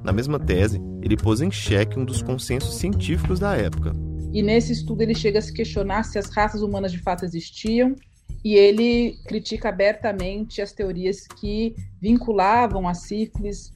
Na 0.10 0.13
mesma 0.13 0.39
tese, 0.39 0.82
ele 1.04 1.15
pôs 1.15 1.39
em 1.39 1.52
xeque 1.52 2.00
um 2.00 2.04
dos 2.04 2.24
consensos 2.24 2.80
científicos 2.80 3.38
da 3.38 3.56
época. 3.56 3.93
E 4.34 4.41
nesse 4.41 4.74
estudo 4.74 5.04
ele 5.04 5.13
chega 5.13 5.38
a 5.38 5.41
se 5.41 5.54
questionar 5.54 6.02
se 6.02 6.17
as 6.17 6.32
raças 6.32 6.63
humanas 6.63 6.91
de 6.91 6.98
fato 6.98 7.24
existiam, 7.24 7.93
e 8.43 8.56
ele 8.56 9.19
critica 9.28 9.69
abertamente 9.69 10.63
as 10.63 10.72
teorias 10.74 11.28
que 11.28 11.76
vinculavam 12.02 12.88
a 12.88 12.95
sífilis 12.95 13.72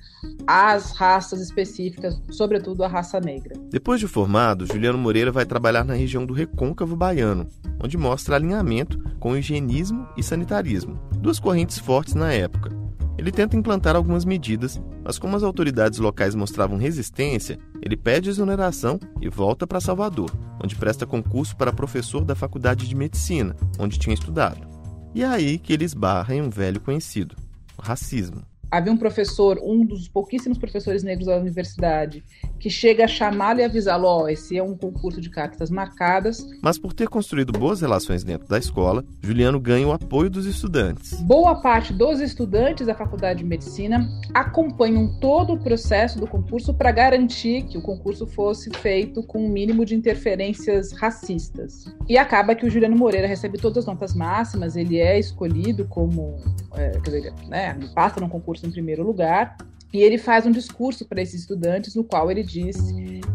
às 0.47 0.93
raças 0.93 1.39
específicas, 1.39 2.19
sobretudo 2.31 2.83
a 2.83 2.87
raça 2.87 3.19
negra. 3.19 3.53
Depois 3.69 3.99
de 3.99 4.07
formado, 4.07 4.65
Juliano 4.65 4.97
Moreira 4.97 5.31
vai 5.31 5.45
trabalhar 5.45 5.85
na 5.85 5.93
região 5.93 6.25
do 6.25 6.33
Recôncavo 6.33 6.95
Baiano, 6.95 7.47
onde 7.79 7.95
mostra 7.95 8.37
alinhamento 8.37 8.97
com 9.19 9.33
o 9.33 9.37
higienismo 9.37 10.07
e 10.17 10.23
sanitarismo, 10.23 10.99
duas 11.19 11.37
correntes 11.37 11.77
fortes 11.77 12.15
na 12.15 12.33
época. 12.33 12.82
Ele 13.17 13.31
tenta 13.31 13.55
implantar 13.55 13.95
algumas 13.95 14.25
medidas, 14.25 14.81
mas 15.03 15.19
como 15.19 15.35
as 15.35 15.43
autoridades 15.43 15.99
locais 15.99 16.33
mostravam 16.35 16.77
resistência, 16.77 17.59
ele 17.81 17.95
pede 17.95 18.29
exoneração 18.29 18.99
e 19.21 19.29
volta 19.29 19.67
para 19.67 19.79
Salvador, 19.79 20.31
onde 20.63 20.75
presta 20.75 21.05
concurso 21.05 21.55
para 21.55 21.71
professor 21.71 22.23
da 22.23 22.35
Faculdade 22.35 22.87
de 22.87 22.95
Medicina, 22.95 23.55
onde 23.77 23.99
tinha 23.99 24.13
estudado. 24.13 24.67
E 25.13 25.23
é 25.23 25.27
aí 25.27 25.57
que 25.59 25.73
ele 25.73 25.85
esbarra 25.85 26.33
em 26.33 26.41
um 26.41 26.49
velho 26.49 26.81
conhecido: 26.81 27.35
o 27.77 27.81
racismo 27.81 28.41
havia 28.73 28.91
um 28.91 28.97
professor, 28.97 29.59
um 29.61 29.85
dos 29.85 30.07
pouquíssimos 30.07 30.57
professores 30.57 31.03
negros 31.03 31.27
da 31.27 31.37
universidade, 31.37 32.23
que 32.59 32.71
chega 32.71 33.05
a 33.05 33.07
chamá-lo 33.07 33.59
e 33.59 33.63
avisá-lo: 33.63 34.07
ó, 34.07 34.23
oh, 34.23 34.27
esse 34.27 34.57
é 34.57 34.63
um 34.63 34.75
concurso 34.75 35.21
de 35.21 35.29
cartas 35.29 35.69
marcadas. 35.69 36.43
Mas 36.61 36.77
por 36.79 36.91
ter 36.91 37.07
construído 37.07 37.53
boas 37.53 37.81
relações 37.81 38.23
dentro 38.23 38.47
da 38.47 38.57
escola, 38.57 39.05
Juliano 39.21 39.59
ganha 39.59 39.87
o 39.87 39.91
apoio 39.91 40.29
dos 40.29 40.47
estudantes. 40.47 41.13
Boa 41.21 41.61
parte 41.61 41.93
dos 41.93 42.19
estudantes 42.19 42.87
da 42.87 42.95
Faculdade 42.95 43.39
de 43.39 43.45
Medicina 43.45 44.09
acompanham 44.33 45.19
todo 45.19 45.53
o 45.53 45.59
processo 45.59 46.19
do 46.19 46.25
concurso 46.25 46.73
para 46.73 46.91
garantir 46.91 47.63
que 47.63 47.77
o 47.77 47.81
concurso 47.81 48.25
fosse 48.25 48.71
feito 48.77 49.21
com 49.21 49.45
um 49.45 49.49
mínimo 49.49 49.85
de 49.85 49.93
interferências 49.93 50.93
racistas. 50.93 51.85
E 52.09 52.17
acaba 52.17 52.55
que 52.55 52.65
o 52.65 52.69
Juliano 52.69 52.95
Moreira 52.95 53.27
recebe 53.27 53.59
todas 53.59 53.79
as 53.79 53.85
notas 53.85 54.15
máximas, 54.15 54.75
ele 54.75 54.97
é 54.97 55.19
escolhido 55.19 55.85
como, 55.85 56.37
é, 56.75 56.91
quer 56.91 57.11
dizer, 57.11 57.33
né, 57.47 57.77
passa 57.93 58.19
num 58.19 58.29
concurso 58.29 58.62
em 58.63 58.71
primeiro 58.71 59.03
lugar. 59.03 59.57
E 59.93 60.01
ele 60.01 60.17
faz 60.17 60.45
um 60.45 60.51
discurso 60.51 61.05
para 61.05 61.21
esses 61.21 61.41
estudantes, 61.41 61.93
no 61.93 62.03
qual 62.03 62.31
ele 62.31 62.41
diz 62.41 62.77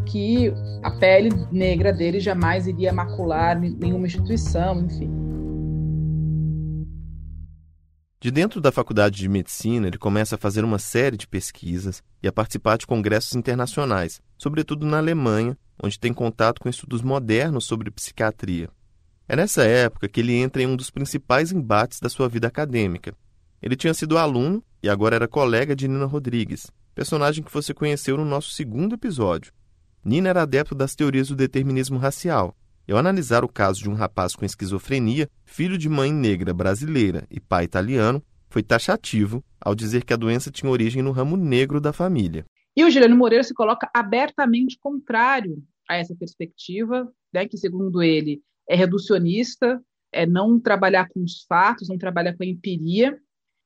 que 0.05 0.51
a 0.83 0.91
pele 0.91 1.29
negra 1.51 1.93
dele 1.93 2.19
jamais 2.19 2.67
iria 2.67 2.91
macular 2.91 3.57
nenhuma 3.57 4.07
instituição, 4.07 4.81
enfim. 4.81 5.09
De 8.21 8.29
dentro 8.29 8.59
da 8.59 8.73
faculdade 8.73 9.15
de 9.15 9.29
medicina, 9.29 9.87
ele 9.87 9.97
começa 9.97 10.35
a 10.35 10.37
fazer 10.37 10.65
uma 10.65 10.77
série 10.77 11.15
de 11.15 11.25
pesquisas 11.25 12.03
e 12.21 12.27
a 12.27 12.33
participar 12.33 12.77
de 12.77 12.85
congressos 12.85 13.33
internacionais, 13.33 14.21
sobretudo 14.37 14.85
na 14.85 14.97
Alemanha, 14.97 15.57
onde 15.81 15.97
tem 15.97 16.13
contato 16.13 16.59
com 16.59 16.67
estudos 16.67 17.01
modernos 17.01 17.63
sobre 17.63 17.89
psiquiatria. 17.89 18.69
É 19.25 19.37
nessa 19.37 19.63
época 19.63 20.09
que 20.09 20.19
ele 20.19 20.35
entra 20.35 20.61
em 20.61 20.67
um 20.67 20.75
dos 20.75 20.89
principais 20.89 21.53
embates 21.53 22.01
da 22.01 22.09
sua 22.09 22.27
vida 22.27 22.47
acadêmica. 22.47 23.13
Ele 23.61 23.75
tinha 23.75 23.93
sido 23.93 24.17
aluno 24.17 24.63
e 24.81 24.89
agora 24.89 25.15
era 25.15 25.27
colega 25.27 25.75
de 25.75 25.87
Nina 25.87 26.05
Rodrigues, 26.05 26.71
personagem 26.95 27.43
que 27.43 27.53
você 27.53 27.73
conheceu 27.73 28.17
no 28.17 28.25
nosso 28.25 28.51
segundo 28.51 28.95
episódio. 28.95 29.51
Nina 30.03 30.29
era 30.29 30.43
adepto 30.43 30.73
das 30.73 30.95
teorias 30.95 31.27
do 31.27 31.35
determinismo 31.35 31.97
racial. 31.97 32.55
Ao 32.89 32.97
analisar 32.97 33.43
o 33.43 33.49
caso 33.49 33.81
de 33.81 33.89
um 33.89 33.93
rapaz 33.93 34.35
com 34.35 34.45
esquizofrenia, 34.45 35.29
filho 35.45 35.77
de 35.77 35.87
mãe 35.87 36.11
negra 36.11 36.53
brasileira 36.53 37.27
e 37.29 37.39
pai 37.39 37.65
italiano, 37.65 38.23
foi 38.49 38.63
taxativo 38.63 39.43
ao 39.61 39.75
dizer 39.75 40.03
que 40.03 40.13
a 40.13 40.17
doença 40.17 40.49
tinha 40.49 40.71
origem 40.71 41.03
no 41.03 41.11
ramo 41.11 41.37
negro 41.37 41.79
da 41.79 41.93
família. 41.93 42.45
E 42.75 42.83
o 42.83 42.89
Juliano 42.89 43.15
Moreira 43.15 43.43
se 43.43 43.53
coloca 43.53 43.89
abertamente 43.93 44.77
contrário 44.79 45.61
a 45.87 45.97
essa 45.97 46.15
perspectiva, 46.15 47.07
né, 47.33 47.47
que, 47.47 47.57
segundo 47.57 48.01
ele, 48.01 48.41
é 48.67 48.75
reducionista, 48.75 49.81
é 50.11 50.25
não 50.25 50.59
trabalhar 50.59 51.07
com 51.09 51.23
os 51.23 51.43
fatos, 51.47 51.89
não 51.89 51.97
trabalhar 51.97 52.35
com 52.35 52.43
a 52.43 52.47
empiria, 52.47 53.19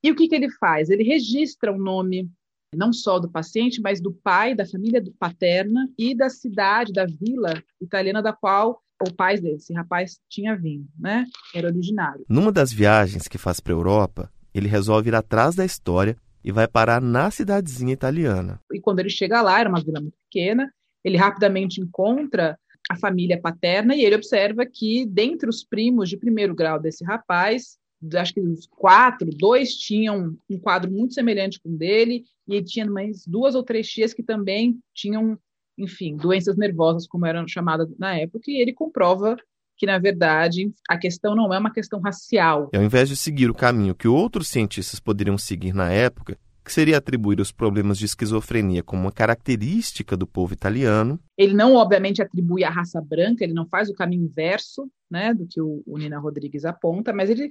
e 0.04 0.12
o 0.12 0.16
que, 0.16 0.28
que 0.28 0.36
ele 0.36 0.50
faz? 0.52 0.90
Ele 0.90 1.04
registra 1.04 1.72
o 1.72 1.78
nome 1.78 2.30
não 2.76 2.92
só 2.92 3.20
do 3.20 3.30
paciente, 3.30 3.82
mas 3.82 4.02
do 4.02 4.12
pai, 4.12 4.56
da 4.56 4.66
família 4.66 5.04
paterna 5.20 5.88
e 5.98 6.16
da 6.16 6.30
cidade, 6.30 6.92
da 6.92 7.06
vila 7.06 7.54
italiana 7.80 8.22
da 8.22 8.34
qual 8.34 8.82
o 9.02 9.14
pai 9.14 9.40
desse 9.40 9.74
rapaz 9.74 10.20
tinha 10.30 10.56
vindo, 10.56 10.88
né? 10.98 11.26
Era 11.54 11.68
originário. 11.68 12.26
Numa 12.28 12.52
das 12.52 12.72
viagens 12.72 13.28
que 13.28 13.38
faz 13.38 13.60
para 13.60 13.74
a 13.74 13.78
Europa, 13.78 14.32
ele 14.54 14.68
resolve 14.68 15.10
ir 15.10 15.16
atrás 15.16 15.56
da 15.56 15.66
história 15.66 16.18
e 16.44 16.52
vai 16.52 16.68
parar 16.68 17.02
na 17.02 17.32
cidadezinha 17.32 17.94
italiana. 17.94 18.60
E 18.72 18.80
quando 18.80 19.00
ele 19.00 19.10
chega 19.10 19.42
lá, 19.42 19.60
era 19.60 19.70
uma 19.70 19.82
vila 19.82 20.02
muito 20.02 20.18
pequena, 20.30 20.72
ele 21.04 21.18
rapidamente 21.18 21.82
encontra 21.82 22.58
a 22.90 22.98
família 22.98 23.40
paterna 23.40 23.96
e 23.96 24.04
ele 24.04 24.16
observa 24.16 24.66
que, 24.66 25.06
dentre 25.06 25.50
os 25.50 25.64
primos 25.64 26.10
de 26.10 26.18
primeiro 26.18 26.54
grau 26.54 26.80
desse 26.80 27.04
rapaz, 27.04 27.78
acho 28.16 28.34
que 28.34 28.42
os 28.42 28.68
quatro, 28.68 29.30
dois 29.30 29.76
tinham 29.76 30.36
um 30.50 30.60
quadro 30.60 30.92
muito 30.92 31.14
semelhante 31.14 31.60
com 31.62 31.70
o 31.70 31.78
dele, 31.78 32.24
e 32.48 32.56
ele 32.56 32.66
tinha 32.66 32.86
mais 32.86 33.26
duas 33.26 33.56
ou 33.56 33.64
três 33.64 33.88
tias 33.88 34.14
que 34.14 34.24
também 34.24 34.80
tinham, 34.94 35.38
enfim, 35.78 36.16
doenças 36.16 36.58
nervosas, 36.58 37.08
como 37.08 37.26
eram 37.26 37.48
chamadas 37.48 37.90
na 37.98 38.16
época, 38.18 38.50
e 38.50 38.62
ele 38.62 38.74
comprova 38.74 39.38
que, 39.78 39.86
na 39.86 39.98
verdade, 39.98 40.72
a 40.88 40.98
questão 40.98 41.36
não 41.36 41.54
é 41.54 41.58
uma 41.58 41.74
questão 41.74 42.00
racial. 42.00 42.70
E 42.74 42.78
ao 42.78 42.84
invés 42.84 43.10
de 43.10 43.16
seguir 43.16 43.50
o 43.50 43.56
caminho 43.56 43.96
que 43.96 44.08
outros 44.08 44.48
cientistas 44.48 45.00
poderiam 45.00 45.38
seguir 45.38 45.74
na 45.74 45.92
época, 45.92 46.38
que 46.64 46.72
seria 46.72 46.98
atribuir 46.98 47.40
os 47.42 47.52
problemas 47.52 47.98
de 47.98 48.06
esquizofrenia 48.06 48.82
como 48.82 49.02
uma 49.02 49.12
característica 49.12 50.16
do 50.16 50.26
povo 50.26 50.54
italiano. 50.54 51.20
Ele 51.38 51.54
não, 51.54 51.76
obviamente, 51.76 52.22
atribui 52.22 52.64
a 52.64 52.70
raça 52.70 53.02
branca, 53.02 53.44
ele 53.44 53.54
não 53.54 53.68
faz 53.68 53.90
o 53.90 53.94
caminho 53.94 54.24
inverso 54.24 54.90
né, 55.12 55.34
do 55.34 55.46
que 55.46 55.60
o, 55.60 55.84
o 55.86 55.98
Nina 55.98 56.20
Rodrigues 56.20 56.64
aponta, 56.64 57.12
mas 57.12 57.30
ele 57.30 57.50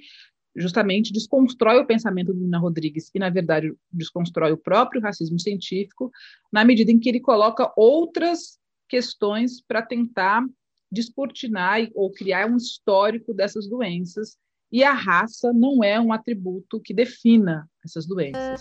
justamente 0.57 1.13
desconstrói 1.13 1.79
o 1.81 1.87
pensamento 1.87 2.33
do 2.33 2.41
Nina 2.41 2.59
Rodrigues 2.59 3.11
e, 3.15 3.19
na 3.19 3.31
verdade, 3.31 3.73
desconstrói 3.93 4.53
o 4.53 4.57
próprio 4.57 5.01
racismo 5.01 5.39
científico, 5.39 6.11
na 6.53 6.65
medida 6.65 6.91
em 6.91 6.99
que 6.99 7.09
ele 7.09 7.21
coloca 7.21 7.73
outras 7.77 8.59
questões 8.89 9.63
para 9.63 9.83
tentar 9.83 10.45
descortinar 10.91 11.89
ou 11.95 12.13
criar 12.13 12.47
um 12.47 12.57
histórico 12.57 13.33
dessas 13.33 13.67
doenças, 13.67 14.37
e 14.71 14.83
a 14.85 14.93
raça 14.93 15.53
não 15.53 15.83
é 15.83 16.01
um 16.01 16.13
atributo 16.13 16.81
que 16.81 16.95
defina 16.95 17.69
essas 17.85 18.07
doenças. 18.07 18.59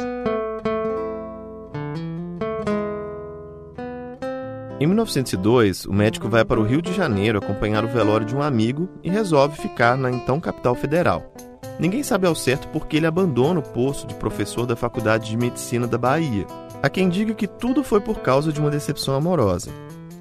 Em 4.79 4.87
1902, 4.87 5.85
o 5.85 5.93
médico 5.93 6.27
vai 6.27 6.43
para 6.43 6.59
o 6.59 6.63
Rio 6.63 6.81
de 6.81 6.91
Janeiro 6.91 7.37
acompanhar 7.37 7.85
o 7.85 7.87
velório 7.87 8.25
de 8.25 8.35
um 8.35 8.41
amigo 8.41 8.89
e 9.03 9.09
resolve 9.09 9.55
ficar 9.55 9.95
na 9.95 10.09
então 10.09 10.39
capital 10.39 10.73
federal. 10.73 11.31
Ninguém 11.79 12.03
sabe 12.03 12.27
ao 12.27 12.35
certo 12.35 12.67
por 12.67 12.87
que 12.87 12.97
ele 12.97 13.07
abandona 13.07 13.59
o 13.59 13.63
posto 13.63 14.07
de 14.07 14.15
professor 14.15 14.65
da 14.65 14.75
Faculdade 14.75 15.29
de 15.29 15.37
Medicina 15.37 15.87
da 15.87 15.97
Bahia. 15.97 16.45
Há 16.83 16.89
quem 16.89 17.09
diga 17.09 17.33
que 17.33 17.47
tudo 17.47 17.83
foi 17.83 17.99
por 17.99 18.19
causa 18.19 18.51
de 18.51 18.59
uma 18.59 18.69
decepção 18.69 19.15
amorosa. 19.15 19.71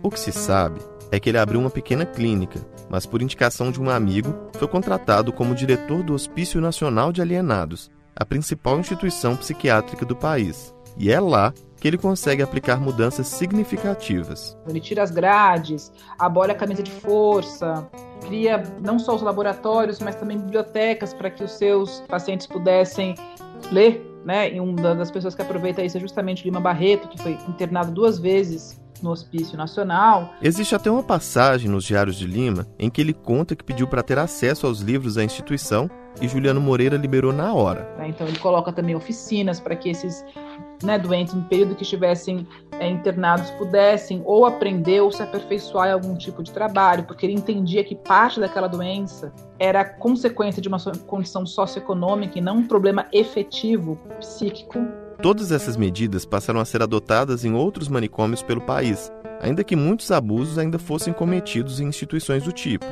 O 0.02 0.10
que 0.10 0.18
se 0.18 0.32
sabe 0.32 0.80
é 1.10 1.18
que 1.18 1.28
ele 1.28 1.38
abriu 1.38 1.60
uma 1.60 1.70
pequena 1.70 2.06
clínica, 2.06 2.60
mas 2.88 3.04
por 3.04 3.20
indicação 3.20 3.70
de 3.70 3.80
um 3.80 3.90
amigo, 3.90 4.34
foi 4.54 4.68
contratado 4.68 5.32
como 5.32 5.54
diretor 5.54 6.02
do 6.02 6.14
Hospício 6.14 6.60
Nacional 6.60 7.12
de 7.12 7.20
Alienados, 7.20 7.90
a 8.14 8.24
principal 8.24 8.78
instituição 8.78 9.36
psiquiátrica 9.36 10.04
do 10.04 10.16
país. 10.16 10.74
E 10.96 11.10
é 11.10 11.20
lá 11.20 11.52
que 11.80 11.88
ele 11.88 11.96
consegue 11.96 12.42
aplicar 12.42 12.78
mudanças 12.78 13.26
significativas. 13.26 14.56
Ele 14.68 14.80
tira 14.80 15.02
as 15.02 15.10
grades, 15.10 15.90
abole 16.18 16.52
a 16.52 16.54
camisa 16.54 16.82
de 16.82 16.90
força, 16.90 17.88
cria 18.20 18.62
não 18.80 18.98
só 18.98 19.14
os 19.14 19.22
laboratórios, 19.22 19.98
mas 20.00 20.14
também 20.16 20.38
bibliotecas 20.38 21.12
para 21.12 21.30
que 21.30 21.42
os 21.42 21.52
seus 21.52 22.00
pacientes 22.08 22.46
pudessem 22.46 23.14
ler. 23.70 24.06
Né? 24.24 24.54
E 24.54 24.60
uma 24.60 24.94
das 24.94 25.10
pessoas 25.10 25.34
que 25.34 25.42
aproveita 25.42 25.82
isso 25.82 25.96
é 25.96 26.00
justamente 26.00 26.44
Lima 26.44 26.60
Barreto, 26.60 27.08
que 27.08 27.20
foi 27.20 27.32
internado 27.48 27.90
duas 27.90 28.18
vezes 28.18 28.80
no 29.02 29.10
Hospício 29.10 29.56
Nacional. 29.56 30.30
Existe 30.42 30.74
até 30.74 30.90
uma 30.90 31.02
passagem 31.02 31.70
nos 31.70 31.84
Diários 31.84 32.16
de 32.16 32.26
Lima 32.26 32.66
em 32.78 32.90
que 32.90 33.00
ele 33.00 33.14
conta 33.14 33.56
que 33.56 33.64
pediu 33.64 33.86
para 33.86 34.02
ter 34.02 34.18
acesso 34.18 34.66
aos 34.66 34.80
livros 34.80 35.14
da 35.14 35.24
instituição 35.24 35.90
e 36.20 36.28
Juliano 36.28 36.60
Moreira 36.60 36.96
liberou 36.96 37.32
na 37.32 37.54
hora. 37.54 37.84
Tá, 37.96 38.06
então 38.06 38.26
ele 38.26 38.38
coloca 38.38 38.72
também 38.72 38.94
oficinas 38.94 39.58
para 39.58 39.74
que 39.74 39.88
esses 39.88 40.24
né, 40.82 40.98
doentes, 40.98 41.34
no 41.34 41.42
período 41.42 41.74
que 41.74 41.82
estivessem 41.82 42.46
é, 42.78 42.88
internados, 42.88 43.50
pudessem 43.52 44.22
ou 44.24 44.46
aprender 44.46 45.00
ou 45.00 45.12
se 45.12 45.22
aperfeiçoar 45.22 45.88
em 45.88 45.92
algum 45.92 46.16
tipo 46.16 46.42
de 46.42 46.50
trabalho, 46.52 47.04
porque 47.04 47.26
ele 47.26 47.34
entendia 47.34 47.84
que 47.84 47.94
parte 47.94 48.40
daquela 48.40 48.68
doença 48.68 49.32
era 49.58 49.84
consequência 49.84 50.60
de 50.62 50.68
uma 50.68 50.78
condição 51.06 51.44
socioeconômica 51.44 52.38
e 52.38 52.42
não 52.42 52.58
um 52.58 52.66
problema 52.66 53.06
efetivo 53.12 53.98
psíquico 54.18 54.78
Todas 55.22 55.52
essas 55.52 55.76
medidas 55.76 56.24
passaram 56.24 56.60
a 56.60 56.64
ser 56.64 56.82
adotadas 56.82 57.44
em 57.44 57.52
outros 57.52 57.88
manicômios 57.88 58.42
pelo 58.42 58.62
país, 58.62 59.12
ainda 59.42 59.62
que 59.62 59.76
muitos 59.76 60.10
abusos 60.10 60.56
ainda 60.56 60.78
fossem 60.78 61.12
cometidos 61.12 61.78
em 61.78 61.88
instituições 61.88 62.44
do 62.44 62.52
tipo. 62.52 62.86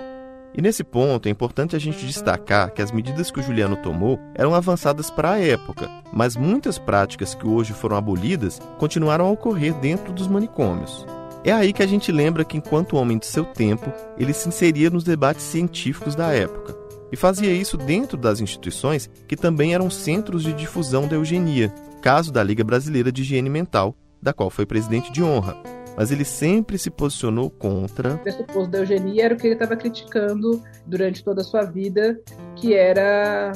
E 0.55 0.63
nesse 0.63 0.83
ponto 0.83 1.29
é 1.29 1.31
importante 1.31 1.77
a 1.77 1.79
gente 1.79 2.05
destacar 2.05 2.73
que 2.73 2.83
as 2.83 2.91
medidas 2.91 3.31
que 3.31 3.39
o 3.39 3.43
Juliano 3.43 3.77
tomou 3.77 4.19
eram 4.35 4.55
avançadas 4.55 5.11
para 5.11 5.33
a 5.33 5.41
época, 5.41 5.89
mas 6.13 6.37
muitas 6.37 6.79
práticas 6.79 7.35
que 7.35 7.47
hoje 7.47 7.73
foram 7.73 7.97
abolidas 7.97 8.61
continuaram 8.79 9.27
a 9.27 9.31
ocorrer 9.31 9.75
dentro 9.75 10.13
dos 10.13 10.27
manicômios. 10.27 11.07
É 11.45 11.53
aí 11.53 11.73
que 11.73 11.83
a 11.83 11.87
gente 11.87 12.11
lembra 12.11 12.45
que, 12.45 12.57
enquanto 12.57 12.97
homem 12.97 13.19
de 13.19 13.27
seu 13.27 13.45
tempo, 13.45 13.93
ele 14.19 14.33
se 14.33 14.49
inseria 14.49 14.91
nos 14.91 15.05
debates 15.05 15.45
científicos 15.45 16.15
da 16.15 16.33
época 16.33 16.77
e 17.13 17.17
fazia 17.17 17.53
isso 17.53 17.77
dentro 17.77 18.17
das 18.17 18.41
instituições 18.41 19.09
que 19.27 19.37
também 19.37 19.75
eram 19.75 19.89
centros 19.89 20.43
de 20.43 20.53
difusão 20.53 21.07
da 21.07 21.17
eugenia, 21.17 21.73
caso 22.03 22.33
da 22.33 22.43
Liga 22.43 22.65
Brasileira 22.65 23.11
de 23.11 23.23
Higiene 23.23 23.49
Mental, 23.49 23.95
da 24.21 24.33
qual 24.33 24.51
foi 24.51 24.67
presidente 24.67 25.13
de 25.13 25.23
honra. 25.23 25.57
Mas 25.99 26.13
ele 26.13 26.25
sempre 26.25 26.79
se 26.79 26.91
posicionou 26.91 27.51
contra. 27.51 28.15
O 28.15 28.19
pressuposto 28.19 28.71
da 28.71 28.79
eugenia 28.79 29.25
era 29.25 29.35
o 29.35 29.37
que 29.37 29.49
ele 29.49 29.55
estava 29.55 29.75
criticando 29.75 30.63
durante 30.87 31.25
toda 31.25 31.41
a 31.41 31.45
sua 31.45 31.63
vida, 31.63 32.21
que 32.55 32.73
era 32.73 33.51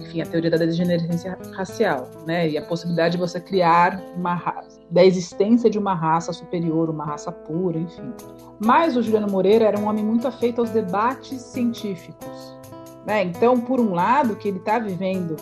enfim, 0.00 0.22
a 0.22 0.26
teoria 0.26 0.50
da 0.50 0.56
degenerescência 0.56 1.38
racial, 1.52 2.10
né? 2.26 2.48
E 2.48 2.56
a 2.56 2.62
possibilidade 2.62 3.16
de 3.16 3.18
você 3.18 3.38
criar 3.38 4.02
uma 4.16 4.34
raça, 4.34 4.80
da 4.90 5.04
existência 5.04 5.68
de 5.68 5.78
uma 5.78 5.94
raça 5.94 6.32
superior, 6.32 6.88
uma 6.88 7.04
raça 7.04 7.30
pura, 7.30 7.78
enfim. 7.78 8.10
Mas 8.58 8.96
o 8.96 9.02
Juliano 9.02 9.30
Moreira 9.30 9.66
era 9.66 9.78
um 9.78 9.86
homem 9.86 10.02
muito 10.02 10.26
afeito 10.26 10.62
aos 10.62 10.70
debates 10.70 11.42
científicos, 11.42 12.56
né? 13.06 13.22
Então, 13.22 13.60
por 13.60 13.80
um 13.80 13.92
lado, 13.92 14.34
que 14.36 14.48
ele 14.48 14.58
está 14.58 14.78
vivendo 14.78 15.36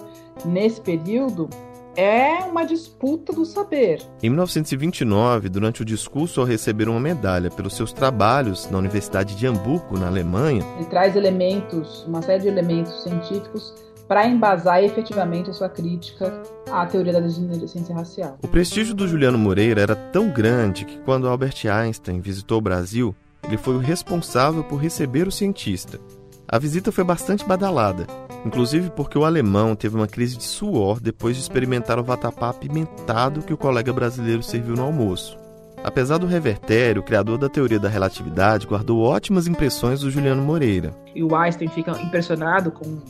nesse 0.45 0.81
período 0.81 1.49
é 1.97 2.45
uma 2.45 2.65
disputa 2.65 3.33
do 3.33 3.45
saber. 3.45 4.01
Em 4.23 4.29
1929, 4.29 5.49
durante 5.49 5.83
o 5.83 5.85
discurso 5.85 6.41
ao 6.41 6.47
receber 6.47 6.89
uma 6.89 7.01
medalha 7.01 7.51
pelos 7.51 7.77
seus 7.77 7.93
trabalhos 7.93 8.71
na 8.71 8.79
Universidade 8.79 9.37
de 9.37 9.47
Hamburgo, 9.47 9.99
na 9.99 10.07
Alemanha, 10.07 10.65
ele 10.77 10.87
traz 10.87 11.17
elementos, 11.17 12.05
uma 12.07 12.23
série 12.23 12.43
de 12.43 12.49
elementos 12.49 13.03
científicos 13.03 13.75
para 14.09 14.27
embasar 14.27 14.83
efetivamente 14.83 15.51
a 15.51 15.53
sua 15.53 15.69
crítica 15.69 16.43
à 16.71 16.85
teoria 16.85 17.13
da 17.13 17.21
degenerescência 17.21 17.95
racial. 17.95 18.39
O 18.43 18.49
prestígio 18.49 18.95
do 18.95 19.09
Juliano 19.09 19.39
Moreira 19.39 19.81
era 19.81 19.97
tão 19.97 20.29
grande 20.29 20.85
que 20.85 20.99
quando 20.99 21.29
Albert 21.29 21.67
Einstein 21.67 22.21
visitou 22.21 22.59
o 22.59 22.63
Brasil, 22.63 23.15
ele 23.43 23.57
foi 23.57 23.75
o 23.75 23.79
responsável 23.79 24.63
por 24.65 24.77
receber 24.77 25.27
o 25.27 25.33
cientista. 25.33 25.99
A 26.47 26.59
visita 26.59 26.93
foi 26.93 27.05
bastante 27.05 27.45
badalada 27.45 28.07
inclusive 28.45 28.91
porque 28.91 29.19
o 29.19 29.25
alemão 29.25 29.75
teve 29.75 29.97
uma 29.97 30.07
crise 30.07 30.37
de 30.37 30.45
suor 30.45 31.01
depois 31.01 31.37
de 31.37 31.43
experimentar 31.43 31.99
o 31.99 32.05
vatapá 32.05 32.51
apimentado 32.51 33.43
que 33.43 33.53
o 33.53 33.57
colega 33.57 33.93
brasileiro 33.93 34.43
serviu 34.43 34.75
no 34.75 34.83
almoço. 34.83 35.39
Apesar 35.83 36.17
do 36.17 36.27
revertério, 36.27 37.03
o 37.03 37.05
criador 37.05 37.37
da 37.37 37.49
teoria 37.49 37.79
da 37.79 37.91
relatividade 37.91 38.67
guardou 38.67 39.03
ótimas 39.03 39.47
impressões 39.47 40.01
do 40.01 40.11
Juliano 40.11 40.43
Moreira. 40.43 40.95
E 41.15 41.23
o 41.23 41.37
Einstein 41.37 41.69
fica 41.69 41.93
impressionado 42.01 42.71
com 42.71 43.03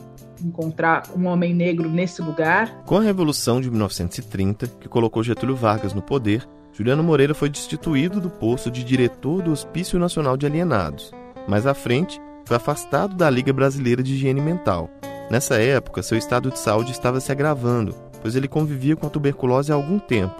encontrar 0.44 1.05
um 1.16 1.27
homem 1.27 1.55
negro 1.55 1.88
nesse 1.88 2.20
lugar. 2.20 2.83
Com 2.85 2.97
a 2.97 3.03
Revolução 3.03 3.61
de 3.61 3.70
1930, 3.70 4.66
que 4.81 4.88
colocou 4.88 5.23
Getúlio 5.23 5.55
Vargas 5.55 5.94
no 5.94 6.03
poder, 6.03 6.47
Juliano 6.73 7.05
Moreira 7.05 7.35
foi 7.35 7.49
destituído 7.49 8.20
do 8.20 8.29
posto 8.29 8.70
de 8.70 8.83
diretor 8.83 9.40
do 9.40 9.53
Hospício 9.53 9.99
Nacional 9.99 10.37
de 10.37 10.44
Alienados. 10.44 11.12
Mais 11.47 11.66
à 11.66 11.75
frente, 11.75 12.20
foi 12.44 12.57
afastado 12.57 13.14
da 13.14 13.31
Liga 13.31 13.53
Brasileira 13.53 14.03
de 14.03 14.14
Higiene 14.14 14.40
Mental, 14.40 14.90
Nessa 15.30 15.54
época, 15.56 16.02
seu 16.02 16.18
estado 16.18 16.50
de 16.50 16.58
saúde 16.58 16.92
estava 16.92 17.18
se 17.18 17.32
agravando, 17.32 17.94
pois 18.20 18.37
ele 18.37 18.46
convivia 18.46 18.94
com 18.94 19.06
a 19.06 19.10
tuberculose 19.10 19.72
há 19.72 19.74
algum 19.74 19.98
tempo. 19.98 20.37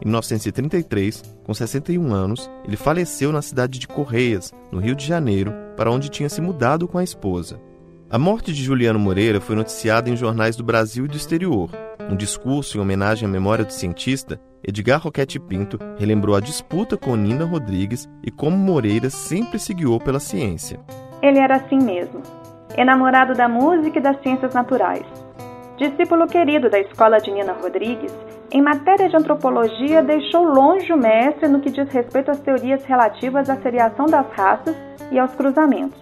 Em 0.00 0.06
1933, 0.06 1.22
com 1.44 1.52
61 1.52 2.14
anos, 2.14 2.50
ele 2.64 2.76
faleceu 2.76 3.32
na 3.32 3.42
cidade 3.42 3.78
de 3.78 3.86
Correias, 3.86 4.54
no 4.72 4.80
Rio 4.80 4.94
de 4.94 5.06
Janeiro, 5.06 5.52
para 5.76 5.90
onde 5.90 6.08
tinha 6.08 6.28
se 6.28 6.40
mudado 6.40 6.88
com 6.88 6.96
a 6.96 7.04
esposa. 7.04 7.60
A 8.08 8.18
morte 8.18 8.52
de 8.52 8.62
Juliano 8.62 8.98
Moreira 8.98 9.40
foi 9.40 9.54
noticiada 9.54 10.08
em 10.08 10.16
jornais 10.16 10.56
do 10.56 10.64
Brasil 10.64 11.04
e 11.04 11.08
do 11.08 11.16
exterior. 11.16 11.70
Um 12.10 12.16
discurso 12.16 12.78
em 12.78 12.80
homenagem 12.80 13.28
à 13.28 13.30
memória 13.30 13.64
do 13.64 13.72
cientista, 13.72 14.40
Edgar 14.66 15.00
Roquete 15.00 15.38
Pinto 15.38 15.78
relembrou 15.98 16.34
a 16.34 16.40
disputa 16.40 16.96
com 16.96 17.14
Nina 17.14 17.44
Rodrigues 17.44 18.08
e 18.24 18.30
como 18.30 18.56
Moreira 18.56 19.10
sempre 19.10 19.58
se 19.58 19.74
guiou 19.74 20.00
pela 20.00 20.18
ciência. 20.18 20.80
Ele 21.22 21.38
era 21.38 21.56
assim 21.56 21.78
mesmo 21.78 22.22
enamorado 22.76 23.34
da 23.34 23.48
música 23.48 23.98
e 23.98 24.02
das 24.02 24.20
ciências 24.22 24.54
naturais. 24.54 25.04
Discípulo 25.76 26.26
querido 26.26 26.68
da 26.68 26.78
escola 26.78 27.18
de 27.18 27.30
Nina 27.30 27.52
Rodrigues, 27.52 28.12
em 28.52 28.60
matéria 28.60 29.08
de 29.08 29.16
antropologia 29.16 30.02
deixou 30.02 30.44
longe 30.44 30.92
o 30.92 30.96
mestre 30.96 31.48
no 31.48 31.60
que 31.60 31.70
diz 31.70 31.88
respeito 31.88 32.30
às 32.30 32.40
teorias 32.40 32.84
relativas 32.84 33.48
à 33.48 33.56
seriação 33.56 34.06
das 34.06 34.26
raças 34.32 34.76
e 35.10 35.18
aos 35.18 35.34
cruzamentos. 35.34 36.00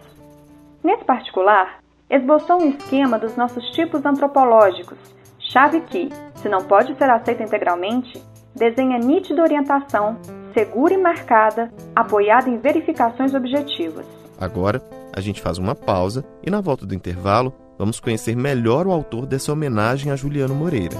Nesse 0.82 1.04
particular, 1.04 1.78
esboçou 2.08 2.60
um 2.60 2.70
esquema 2.70 3.18
dos 3.18 3.36
nossos 3.36 3.64
tipos 3.72 4.04
antropológicos, 4.04 4.98
chave 5.38 5.80
que, 5.82 6.08
Se 6.36 6.48
não 6.48 6.62
pode 6.62 6.94
ser 6.94 7.10
aceita 7.10 7.42
integralmente, 7.42 8.22
desenha 8.54 8.98
nítida 8.98 9.42
orientação, 9.42 10.16
segura 10.54 10.94
e 10.94 10.96
marcada, 10.96 11.70
apoiada 11.94 12.48
em 12.48 12.58
verificações 12.58 13.34
objetivas. 13.34 14.06
Agora, 14.40 14.80
a 15.18 15.20
gente 15.20 15.42
faz 15.42 15.58
uma 15.58 15.74
pausa 15.74 16.24
e, 16.42 16.50
na 16.50 16.60
volta 16.60 16.86
do 16.86 16.94
intervalo, 16.94 17.52
vamos 17.76 18.00
conhecer 18.00 18.36
melhor 18.36 18.86
o 18.86 18.92
autor 18.92 19.26
dessa 19.26 19.52
homenagem 19.52 20.12
a 20.12 20.16
Juliano 20.16 20.54
Moreira. 20.54 20.96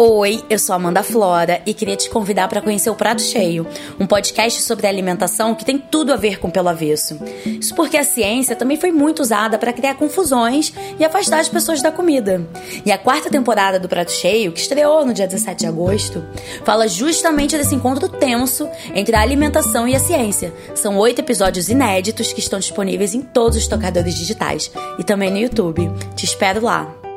Oi, 0.00 0.44
eu 0.48 0.60
sou 0.60 0.76
Amanda 0.76 1.02
Flora 1.02 1.60
e 1.66 1.74
queria 1.74 1.96
te 1.96 2.08
convidar 2.08 2.46
para 2.46 2.62
conhecer 2.62 2.88
o 2.88 2.94
Prato 2.94 3.20
Cheio, 3.20 3.66
um 3.98 4.06
podcast 4.06 4.62
sobre 4.62 4.86
alimentação 4.86 5.56
que 5.56 5.64
tem 5.64 5.76
tudo 5.76 6.12
a 6.12 6.16
ver 6.16 6.38
com 6.38 6.48
pelo 6.48 6.68
avesso. 6.68 7.18
Isso 7.44 7.74
porque 7.74 7.96
a 7.96 8.04
ciência 8.04 8.54
também 8.54 8.76
foi 8.76 8.92
muito 8.92 9.20
usada 9.20 9.58
para 9.58 9.72
criar 9.72 9.96
confusões 9.96 10.72
e 11.00 11.04
afastar 11.04 11.40
as 11.40 11.48
pessoas 11.48 11.82
da 11.82 11.90
comida. 11.90 12.46
E 12.86 12.92
a 12.92 12.96
quarta 12.96 13.28
temporada 13.28 13.80
do 13.80 13.88
Prato 13.88 14.12
Cheio, 14.12 14.52
que 14.52 14.60
estreou 14.60 15.04
no 15.04 15.12
dia 15.12 15.26
17 15.26 15.58
de 15.58 15.66
agosto, 15.66 16.24
fala 16.64 16.86
justamente 16.86 17.58
desse 17.58 17.74
encontro 17.74 18.08
tenso 18.08 18.68
entre 18.94 19.16
a 19.16 19.20
alimentação 19.20 19.88
e 19.88 19.96
a 19.96 20.00
ciência. 20.00 20.54
São 20.76 20.96
oito 20.98 21.22
episódios 21.22 21.68
inéditos 21.68 22.32
que 22.32 22.38
estão 22.38 22.60
disponíveis 22.60 23.14
em 23.14 23.20
todos 23.20 23.58
os 23.58 23.66
tocadores 23.66 24.14
digitais 24.14 24.70
e 24.96 25.02
também 25.02 25.32
no 25.32 25.38
YouTube. 25.38 25.90
Te 26.14 26.24
espero 26.24 26.62
lá. 26.62 27.07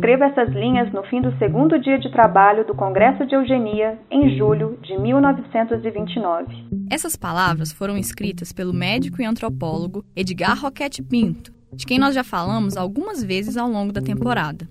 Escreva 0.00 0.24
essas 0.24 0.48
linhas 0.54 0.90
no 0.94 1.02
fim 1.02 1.20
do 1.20 1.30
segundo 1.36 1.78
dia 1.78 1.98
de 1.98 2.10
trabalho 2.10 2.66
do 2.66 2.74
Congresso 2.74 3.26
de 3.26 3.34
Eugenia, 3.34 3.98
em 4.10 4.34
julho 4.34 4.78
de 4.80 4.96
1929. 4.98 6.46
Essas 6.90 7.16
palavras 7.16 7.70
foram 7.70 7.98
escritas 7.98 8.50
pelo 8.50 8.72
médico 8.72 9.20
e 9.20 9.26
antropólogo 9.26 10.02
Edgar 10.16 10.58
Roquette 10.58 11.02
Pinto, 11.02 11.52
de 11.74 11.84
quem 11.84 11.98
nós 11.98 12.14
já 12.14 12.24
falamos 12.24 12.78
algumas 12.78 13.22
vezes 13.22 13.58
ao 13.58 13.68
longo 13.68 13.92
da 13.92 14.00
temporada. 14.00 14.66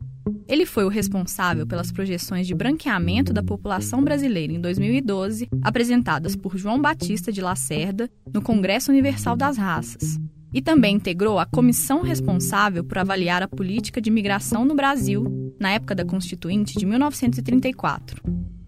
Ele 0.48 0.66
foi 0.66 0.84
o 0.84 0.90
responsável 0.90 1.68
pelas 1.68 1.92
projeções 1.92 2.48
de 2.48 2.56
branqueamento 2.56 3.32
da 3.32 3.44
população 3.44 4.04
brasileira 4.04 4.52
em 4.52 4.60
2012, 4.60 5.48
apresentadas 5.62 6.36
por 6.36 6.58
João 6.58 6.82
Batista 6.82 7.32
de 7.32 7.40
Lacerda 7.40 8.10
no 8.34 8.42
Congresso 8.42 8.90
Universal 8.90 9.36
das 9.36 9.60
Raças, 9.60 10.20
e 10.54 10.62
também 10.62 10.96
integrou 10.96 11.40
a 11.40 11.46
comissão 11.46 12.02
responsável 12.02 12.84
por 12.84 12.98
avaliar 12.98 13.44
a 13.44 13.48
política 13.48 14.02
de 14.02 14.10
imigração 14.10 14.66
no 14.66 14.76
Brasil 14.76 15.54
na 15.60 15.72
época 15.72 15.94
da 15.94 16.06
Constituinte 16.06 16.78
de 16.78 16.86
1934. 16.86 18.24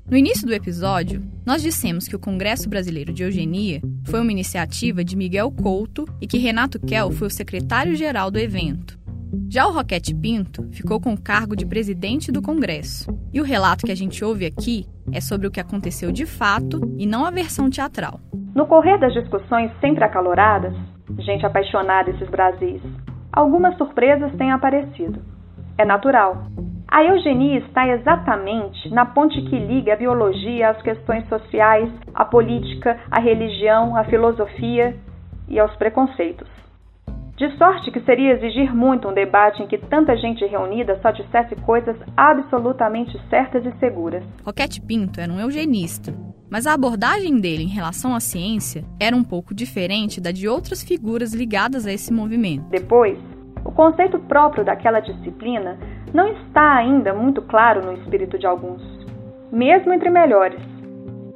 No 0.09 0.17
início 0.17 0.45
do 0.45 0.53
episódio, 0.53 1.23
nós 1.45 1.61
dissemos 1.61 2.05
que 2.07 2.15
o 2.15 2.19
Congresso 2.19 2.67
Brasileiro 2.67 3.13
de 3.13 3.23
Eugenia 3.23 3.81
foi 4.03 4.19
uma 4.19 4.31
iniciativa 4.31 5.05
de 5.05 5.15
Miguel 5.15 5.49
Couto 5.51 6.05
e 6.19 6.27
que 6.27 6.37
Renato 6.37 6.79
Kell 6.79 7.11
foi 7.11 7.27
o 7.27 7.31
secretário-geral 7.31 8.29
do 8.29 8.37
evento. 8.37 8.99
Já 9.47 9.65
o 9.65 9.71
Roquete 9.71 10.13
Pinto 10.13 10.67
ficou 10.71 10.99
com 10.99 11.13
o 11.13 11.21
cargo 11.21 11.55
de 11.55 11.65
presidente 11.65 12.31
do 12.31 12.41
Congresso. 12.41 13.09
E 13.31 13.39
o 13.39 13.43
relato 13.45 13.85
que 13.85 13.91
a 13.91 13.95
gente 13.95 14.23
ouve 14.25 14.45
aqui 14.45 14.85
é 15.13 15.21
sobre 15.21 15.47
o 15.47 15.51
que 15.51 15.61
aconteceu 15.61 16.11
de 16.11 16.25
fato 16.25 16.81
e 16.97 17.05
não 17.05 17.25
a 17.25 17.31
versão 17.31 17.69
teatral. 17.69 18.19
No 18.53 18.65
correr 18.65 18.97
das 18.97 19.13
discussões 19.13 19.71
sempre 19.79 20.03
acaloradas, 20.03 20.75
gente 21.19 21.45
apaixonada 21.45 22.09
esses 22.09 22.29
Brasis, 22.29 22.81
algumas 23.31 23.77
surpresas 23.77 24.31
têm 24.35 24.51
aparecido. 24.51 25.21
É 25.77 25.85
natural. 25.85 26.45
A 26.87 27.03
eugenia 27.03 27.59
está 27.59 27.87
exatamente 27.87 28.89
na 28.89 29.05
ponte 29.05 29.41
que 29.43 29.57
liga 29.57 29.93
a 29.93 29.95
biologia 29.95 30.69
às 30.69 30.81
questões 30.81 31.25
sociais, 31.29 31.89
à 32.13 32.25
política, 32.25 32.99
à 33.09 33.19
religião, 33.19 33.95
à 33.95 34.03
filosofia 34.03 34.95
e 35.47 35.57
aos 35.57 35.73
preconceitos. 35.77 36.60
De 37.41 37.57
sorte 37.57 37.89
que 37.89 37.99
seria 38.01 38.33
exigir 38.33 38.71
muito 38.71 39.07
um 39.07 39.13
debate 39.15 39.63
em 39.63 39.65
que 39.65 39.75
tanta 39.75 40.15
gente 40.15 40.45
reunida 40.45 40.99
só 41.01 41.09
dissesse 41.09 41.55
coisas 41.55 41.97
absolutamente 42.15 43.19
certas 43.31 43.65
e 43.65 43.71
seguras. 43.79 44.23
Roquete 44.45 44.79
Pinto 44.79 45.19
era 45.19 45.33
um 45.33 45.39
eugenista, 45.39 46.13
mas 46.51 46.67
a 46.67 46.75
abordagem 46.75 47.41
dele 47.41 47.63
em 47.63 47.67
relação 47.67 48.13
à 48.13 48.19
ciência 48.19 48.83
era 48.99 49.15
um 49.15 49.23
pouco 49.23 49.55
diferente 49.55 50.21
da 50.21 50.31
de 50.31 50.47
outras 50.47 50.83
figuras 50.83 51.33
ligadas 51.33 51.87
a 51.87 51.91
esse 51.91 52.13
movimento. 52.13 52.69
Depois, 52.69 53.17
o 53.65 53.71
conceito 53.71 54.19
próprio 54.19 54.63
daquela 54.63 54.99
disciplina 54.99 55.79
não 56.13 56.27
está 56.27 56.75
ainda 56.75 57.11
muito 57.11 57.41
claro 57.41 57.83
no 57.83 57.93
espírito 57.93 58.37
de 58.37 58.45
alguns, 58.45 58.83
mesmo 59.51 59.91
entre 59.91 60.11
melhores. 60.11 60.61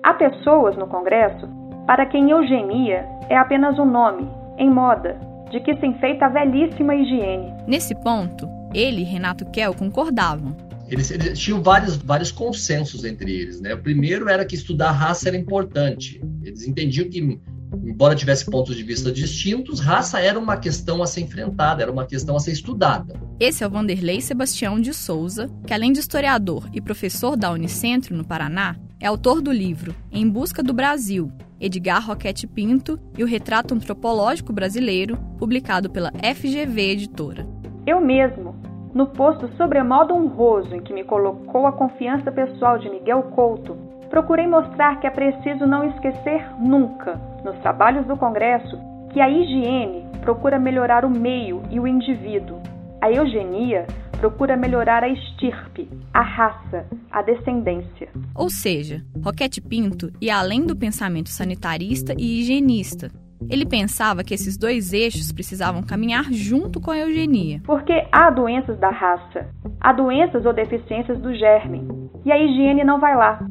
Há 0.03 0.13
pessoas 0.13 0.77
no 0.77 0.85
Congresso 0.85 1.49
para 1.87 2.05
quem 2.05 2.29
eugenia 2.29 3.07
é 3.27 3.35
apenas 3.35 3.79
um 3.79 3.85
nome, 3.85 4.29
em 4.59 4.69
moda, 4.69 5.24
de 5.51 5.59
que 5.59 5.75
se 5.75 5.85
enfeita 5.85 6.25
a 6.25 6.29
velhíssima 6.29 6.95
higiene. 6.95 7.53
Nesse 7.67 7.95
ponto, 7.95 8.47
ele 8.73 9.01
e 9.01 9.05
Renato 9.05 9.45
Kell 9.51 9.73
concordavam. 9.73 10.55
Eles, 10.87 11.09
eles, 11.09 11.39
tinham 11.39 11.61
vários, 11.61 11.95
vários 11.95 12.31
consensos 12.31 13.03
entre 13.03 13.31
eles. 13.31 13.59
Né? 13.59 13.73
O 13.73 13.81
primeiro 13.81 14.29
era 14.29 14.45
que 14.45 14.55
estudar 14.55 14.91
raça 14.91 15.29
era 15.29 15.37
importante. 15.37 16.21
Eles 16.43 16.67
entendiam 16.67 17.09
que, 17.09 17.39
embora 17.83 18.15
tivesse 18.15 18.45
pontos 18.45 18.75
de 18.75 18.83
vista 18.83 19.11
distintos, 19.11 19.79
raça 19.79 20.19
era 20.19 20.37
uma 20.37 20.57
questão 20.57 21.01
a 21.01 21.07
ser 21.07 21.21
enfrentada, 21.21 21.81
era 21.81 21.91
uma 21.91 22.05
questão 22.05 22.35
a 22.35 22.39
ser 22.39 22.51
estudada. 22.51 23.19
Esse 23.39 23.63
é 23.63 23.67
o 23.67 23.69
Vanderlei 23.69 24.21
Sebastião 24.21 24.79
de 24.79 24.93
Souza, 24.93 25.49
que 25.65 25.73
além 25.73 25.91
de 25.91 25.99
historiador 25.99 26.69
e 26.71 26.79
professor 26.79 27.35
da 27.35 27.51
Unicentro, 27.51 28.15
no 28.15 28.25
Paraná, 28.25 28.75
é 28.99 29.07
autor 29.07 29.41
do 29.41 29.51
livro 29.51 29.95
Em 30.11 30.29
Busca 30.29 30.61
do 30.61 30.73
Brasil, 30.73 31.31
Edgar 31.65 32.05
Roquete 32.05 32.45
Pinto 32.45 32.99
e 33.17 33.23
o 33.23 33.25
Retrato 33.25 33.73
Antropológico 33.73 34.53
Brasileiro, 34.53 35.17
publicado 35.39 35.89
pela 35.89 36.11
FGV 36.11 36.91
Editora. 36.91 37.47
Eu 37.87 37.99
mesmo, 37.99 38.55
no 38.93 39.07
posto 39.07 39.49
sobremodo 39.57 40.13
honroso 40.13 40.75
em 40.75 40.81
que 40.81 40.93
me 40.93 41.03
colocou 41.03 41.65
a 41.65 41.71
confiança 41.71 42.31
pessoal 42.31 42.77
de 42.77 42.87
Miguel 42.87 43.23
Couto, 43.35 43.75
procurei 44.11 44.45
mostrar 44.45 44.99
que 44.99 45.07
é 45.07 45.09
preciso 45.09 45.65
não 45.65 45.89
esquecer 45.89 46.45
nunca, 46.59 47.19
nos 47.43 47.57
trabalhos 47.61 48.05
do 48.05 48.15
Congresso, 48.15 48.77
que 49.11 49.19
a 49.19 49.27
higiene 49.27 50.05
procura 50.21 50.59
melhorar 50.59 51.03
o 51.03 51.09
meio 51.09 51.63
e 51.71 51.79
o 51.79 51.87
indivíduo. 51.87 52.61
A 53.01 53.11
eugenia 53.11 53.87
procura 54.15 54.57
melhorar 54.57 55.03
a 55.03 55.09
estirpe, 55.09 55.89
a 56.13 56.21
raça, 56.21 56.85
a 57.11 57.21
descendência. 57.21 58.09
Ou 58.33 58.49
seja, 58.49 59.01
Roquete 59.23 59.61
Pinto 59.61 60.11
ia 60.21 60.37
além 60.37 60.65
do 60.65 60.75
pensamento 60.75 61.29
sanitarista 61.29 62.13
e 62.17 62.41
higienista. 62.41 63.09
Ele 63.49 63.65
pensava 63.65 64.23
que 64.23 64.33
esses 64.33 64.57
dois 64.57 64.93
eixos 64.93 65.31
precisavam 65.31 65.83
caminhar 65.83 66.25
junto 66.31 66.79
com 66.79 66.91
a 66.91 66.97
eugenia. 66.97 67.61
Porque 67.65 67.93
há 68.11 68.29
doenças 68.29 68.79
da 68.79 68.89
raça, 68.89 69.49
há 69.79 69.93
doenças 69.93 70.45
ou 70.45 70.53
deficiências 70.53 71.19
do 71.19 71.33
germe, 71.33 71.87
e 72.23 72.31
a 72.31 72.37
higiene 72.37 72.83
não 72.83 72.99
vai 72.99 73.15
lá. 73.15 73.45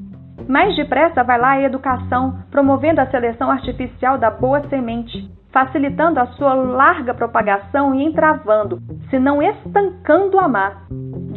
Mais 0.48 0.74
depressa 0.76 1.22
vai 1.22 1.38
lá 1.38 1.52
a 1.52 1.62
educação, 1.62 2.38
promovendo 2.50 3.00
a 3.00 3.10
seleção 3.10 3.50
artificial 3.50 4.18
da 4.18 4.30
boa 4.30 4.66
semente, 4.68 5.30
facilitando 5.54 6.18
a 6.18 6.26
sua 6.32 6.52
larga 6.52 7.14
propagação 7.14 7.94
e 7.94 8.04
entravando, 8.04 8.82
se 9.08 9.20
não 9.20 9.40
estancando 9.40 10.36
a 10.40 10.48
má. 10.48 10.84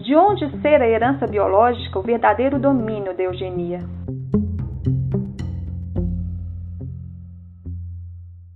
De 0.03 0.15
onde 0.15 0.49
ser 0.59 0.81
a 0.81 0.87
herança 0.87 1.27
biológica 1.27 1.99
o 1.99 2.01
verdadeiro 2.01 2.57
domínio 2.57 3.15
da 3.15 3.21
eugenia? 3.21 3.87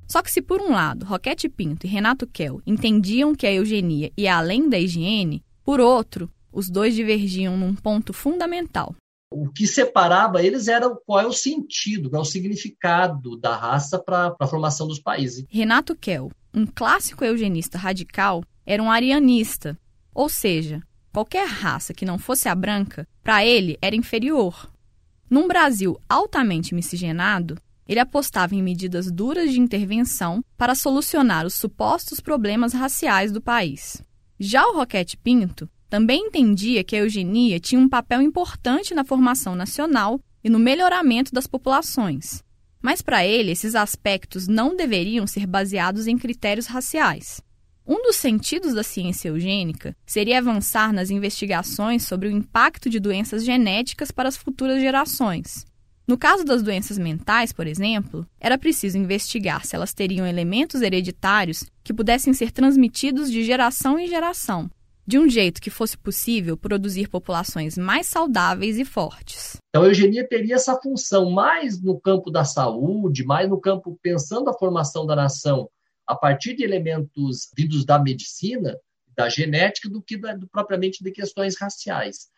Só 0.08 0.24
que 0.24 0.32
se 0.32 0.42
por 0.42 0.60
um 0.60 0.72
lado 0.72 1.06
Roquete 1.06 1.48
Pinto 1.48 1.86
e 1.86 1.90
Renato 1.90 2.26
Kell 2.26 2.60
entendiam 2.66 3.36
que 3.36 3.46
a 3.46 3.54
eugenia 3.54 4.12
ia 4.18 4.36
além 4.36 4.68
da 4.68 4.80
higiene, 4.80 5.44
por 5.64 5.80
outro, 5.80 6.28
os 6.52 6.70
dois 6.70 6.96
divergiam 6.96 7.56
num 7.56 7.76
ponto 7.76 8.12
fundamental, 8.12 8.96
o 9.32 9.50
que 9.50 9.66
separava 9.66 10.44
eles 10.44 10.68
era 10.68 10.90
qual 10.90 11.22
é 11.22 11.26
o 11.26 11.32
sentido, 11.32 12.10
qual 12.10 12.22
é 12.22 12.26
o 12.26 12.30
significado 12.30 13.38
da 13.38 13.56
raça 13.56 13.98
para 13.98 14.36
a 14.38 14.48
formação 14.48 14.88
dos 14.88 15.00
países. 15.00 15.46
Renato 15.50 15.96
Kell, 15.96 16.30
um 16.54 16.66
clássico 16.66 17.24
eugenista 17.24 17.78
radical, 17.78 18.44
era 18.66 18.84
um 18.84 18.92
arianista, 18.92 19.80
ou 20.14 20.28
seja, 20.28 20.82
qualquer 21.14 21.48
raça 21.48 21.94
que 21.94 22.06
não 22.06 22.20
fosse 22.20 22.50
a 22.50 22.56
branca, 22.56 23.08
para 23.24 23.46
ele 23.46 23.78
era 23.82 23.96
inferior. 23.96 24.70
Num 25.30 25.48
Brasil 25.48 25.98
altamente 26.10 26.76
miscigenado, 26.76 27.56
ele 27.88 28.00
apostava 28.00 28.54
em 28.54 28.62
medidas 28.62 29.10
duras 29.10 29.52
de 29.52 29.60
intervenção 29.60 30.44
para 30.58 30.76
solucionar 30.76 31.46
os 31.46 31.54
supostos 31.54 32.20
problemas 32.20 32.74
raciais 32.74 33.32
do 33.32 33.42
país. 33.42 34.02
Já 34.40 34.66
o 34.68 34.76
Roquete 34.76 35.18
Pinto 35.18 35.70
também 35.92 36.28
entendia 36.28 36.86
que 36.86 36.96
a 36.96 37.00
eugenia 37.00 37.60
tinha 37.60 37.80
um 37.80 37.90
papel 37.90 38.22
importante 38.22 38.94
na 38.94 39.04
formação 39.04 39.56
nacional 39.56 40.22
e 40.42 40.50
no 40.50 40.58
melhoramento 40.58 41.34
das 41.34 41.46
populações. 41.46 42.42
Mas 42.82 43.02
para 43.02 43.26
ele, 43.26 43.52
esses 43.52 43.76
aspectos 43.76 44.48
não 44.48 44.74
deveriam 44.74 45.28
ser 45.28 45.46
baseados 45.46 46.08
em 46.08 46.18
critérios 46.18 46.66
raciais. 46.66 47.42
Um 47.86 48.02
dos 48.04 48.16
sentidos 48.16 48.74
da 48.74 48.84
ciência 48.84 49.28
eugênica 49.28 49.94
seria 50.06 50.38
avançar 50.38 50.94
nas 50.94 51.10
investigações 51.10 52.04
sobre 52.08 52.30
o 52.30 52.32
impacto 52.32 52.90
de 52.90 52.98
doenças 52.98 53.44
genéticas 53.44 54.12
para 54.12 54.30
as 54.30 54.38
futuras 54.38 54.80
gerações. 54.80 55.66
No 56.08 56.18
caso 56.18 56.46
das 56.46 56.64
doenças 56.64 56.98
mentais, 56.98 57.52
por 57.52 57.68
exemplo, 57.68 58.26
era 58.40 58.58
preciso 58.58 58.98
investigar 58.98 59.66
se 59.66 59.76
elas 59.76 59.94
teriam 59.94 60.26
elementos 60.26 60.82
hereditários 60.82 61.66
que 61.84 61.94
pudessem 61.94 62.32
ser 62.32 62.50
transmitidos 62.52 63.30
de 63.30 63.44
geração 63.44 64.00
em 64.00 64.08
geração, 64.08 64.72
de 65.12 65.20
um 65.20 65.28
jeito 65.28 65.62
que 65.62 65.70
fosse 65.70 65.98
possível 65.98 66.56
produzir 66.56 67.10
populações 67.10 67.78
mais 67.78 68.08
saudáveis 68.08 68.80
e 68.80 68.86
fortes. 68.86 69.58
Então, 69.68 69.84
a 69.84 69.88
eugenia 69.88 70.26
teria 70.26 70.56
essa 70.56 70.80
função 70.80 71.30
mais 71.30 71.82
no 71.82 72.00
campo 72.00 72.32
da 72.32 72.46
saúde, 72.46 73.26
mais 73.26 73.50
no 73.50 73.60
campo 73.60 74.00
pensando 74.02 74.50
a 74.50 74.58
formação 74.58 75.06
da 75.06 75.14
nação 75.14 75.70
a 76.08 76.16
partir 76.16 76.56
de 76.56 76.64
elementos 76.64 77.50
vindos 77.58 77.84
da 77.84 78.00
medicina, 78.00 78.78
da 79.14 79.28
genética, 79.28 79.90
do 79.90 80.02
que 80.02 80.16
da, 80.16 80.34
do, 80.34 80.48
propriamente 80.48 81.04
de 81.04 81.12
questões 81.12 81.60
raciais. 81.60 82.30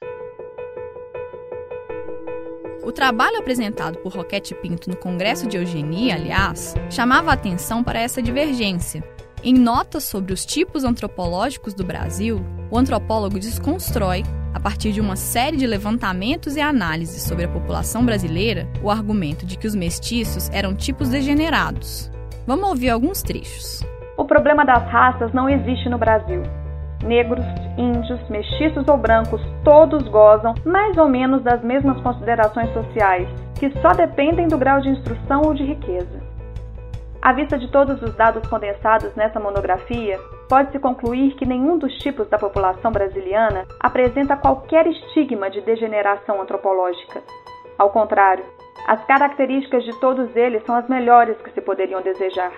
O 2.83 2.91
trabalho 2.91 3.37
apresentado 3.37 3.99
por 3.99 4.13
Roquete 4.15 4.55
Pinto 4.55 4.89
no 4.89 4.97
Congresso 4.97 5.47
de 5.47 5.57
Eugenia, 5.57 6.15
aliás, 6.15 6.73
chamava 6.89 7.29
a 7.29 7.33
atenção 7.35 7.83
para 7.83 7.99
essa 7.99 8.19
divergência. 8.19 9.03
Em 9.45 9.53
notas 9.53 10.05
sobre 10.05 10.31
os 10.31 10.45
tipos 10.45 10.85
antropológicos 10.85 11.73
do 11.73 11.83
Brasil, 11.83 12.39
o 12.71 12.77
antropólogo 12.77 13.37
desconstrói, 13.37 14.23
a 14.53 14.59
partir 14.59 14.93
de 14.93 15.01
uma 15.01 15.17
série 15.17 15.57
de 15.57 15.67
levantamentos 15.67 16.55
e 16.55 16.61
análises 16.61 17.23
sobre 17.23 17.43
a 17.43 17.49
população 17.49 18.05
brasileira, 18.05 18.65
o 18.81 18.89
argumento 18.89 19.45
de 19.45 19.57
que 19.57 19.67
os 19.67 19.75
mestiços 19.75 20.49
eram 20.51 20.73
tipos 20.73 21.09
degenerados. 21.09 22.09
Vamos 22.47 22.69
ouvir 22.69 22.89
alguns 22.89 23.21
trechos. 23.21 23.85
O 24.15 24.23
problema 24.23 24.63
das 24.63 24.89
raças 24.89 25.33
não 25.33 25.49
existe 25.49 25.89
no 25.89 25.97
Brasil. 25.97 26.41
Negros, 27.03 27.45
índios, 27.77 28.21
mestiços 28.29 28.87
ou 28.87 28.97
brancos, 28.97 29.41
todos 29.65 30.07
gozam 30.07 30.53
mais 30.65 30.97
ou 30.97 31.09
menos 31.09 31.43
das 31.43 31.61
mesmas 31.61 31.99
considerações 32.01 32.71
sociais, 32.71 33.27
que 33.59 33.69
só 33.81 33.91
dependem 33.91 34.47
do 34.47 34.57
grau 34.57 34.79
de 34.79 34.87
instrução 34.87 35.41
ou 35.41 35.53
de 35.53 35.65
riqueza. 35.65 36.22
À 37.23 37.31
vista 37.31 37.57
de 37.57 37.69
todos 37.69 38.01
os 38.01 38.13
dados 38.15 38.45
condensados 38.49 39.15
nessa 39.15 39.39
monografia, 39.39 40.19
pode-se 40.49 40.77
concluir 40.77 41.35
que 41.35 41.45
nenhum 41.45 41.77
dos 41.77 41.97
tipos 41.99 42.27
da 42.27 42.37
população 42.37 42.91
brasiliana 42.91 43.63
apresenta 43.79 44.35
qualquer 44.35 44.85
estigma 44.87 45.49
de 45.49 45.61
degeneração 45.61 46.41
antropológica. 46.41 47.23
Ao 47.77 47.89
contrário, 47.91 48.43
as 48.89 49.01
características 49.05 49.85
de 49.85 49.97
todos 50.01 50.35
eles 50.35 50.65
são 50.65 50.75
as 50.75 50.85
melhores 50.89 51.37
que 51.37 51.51
se 51.51 51.61
poderiam 51.61 52.01
desejar. 52.01 52.51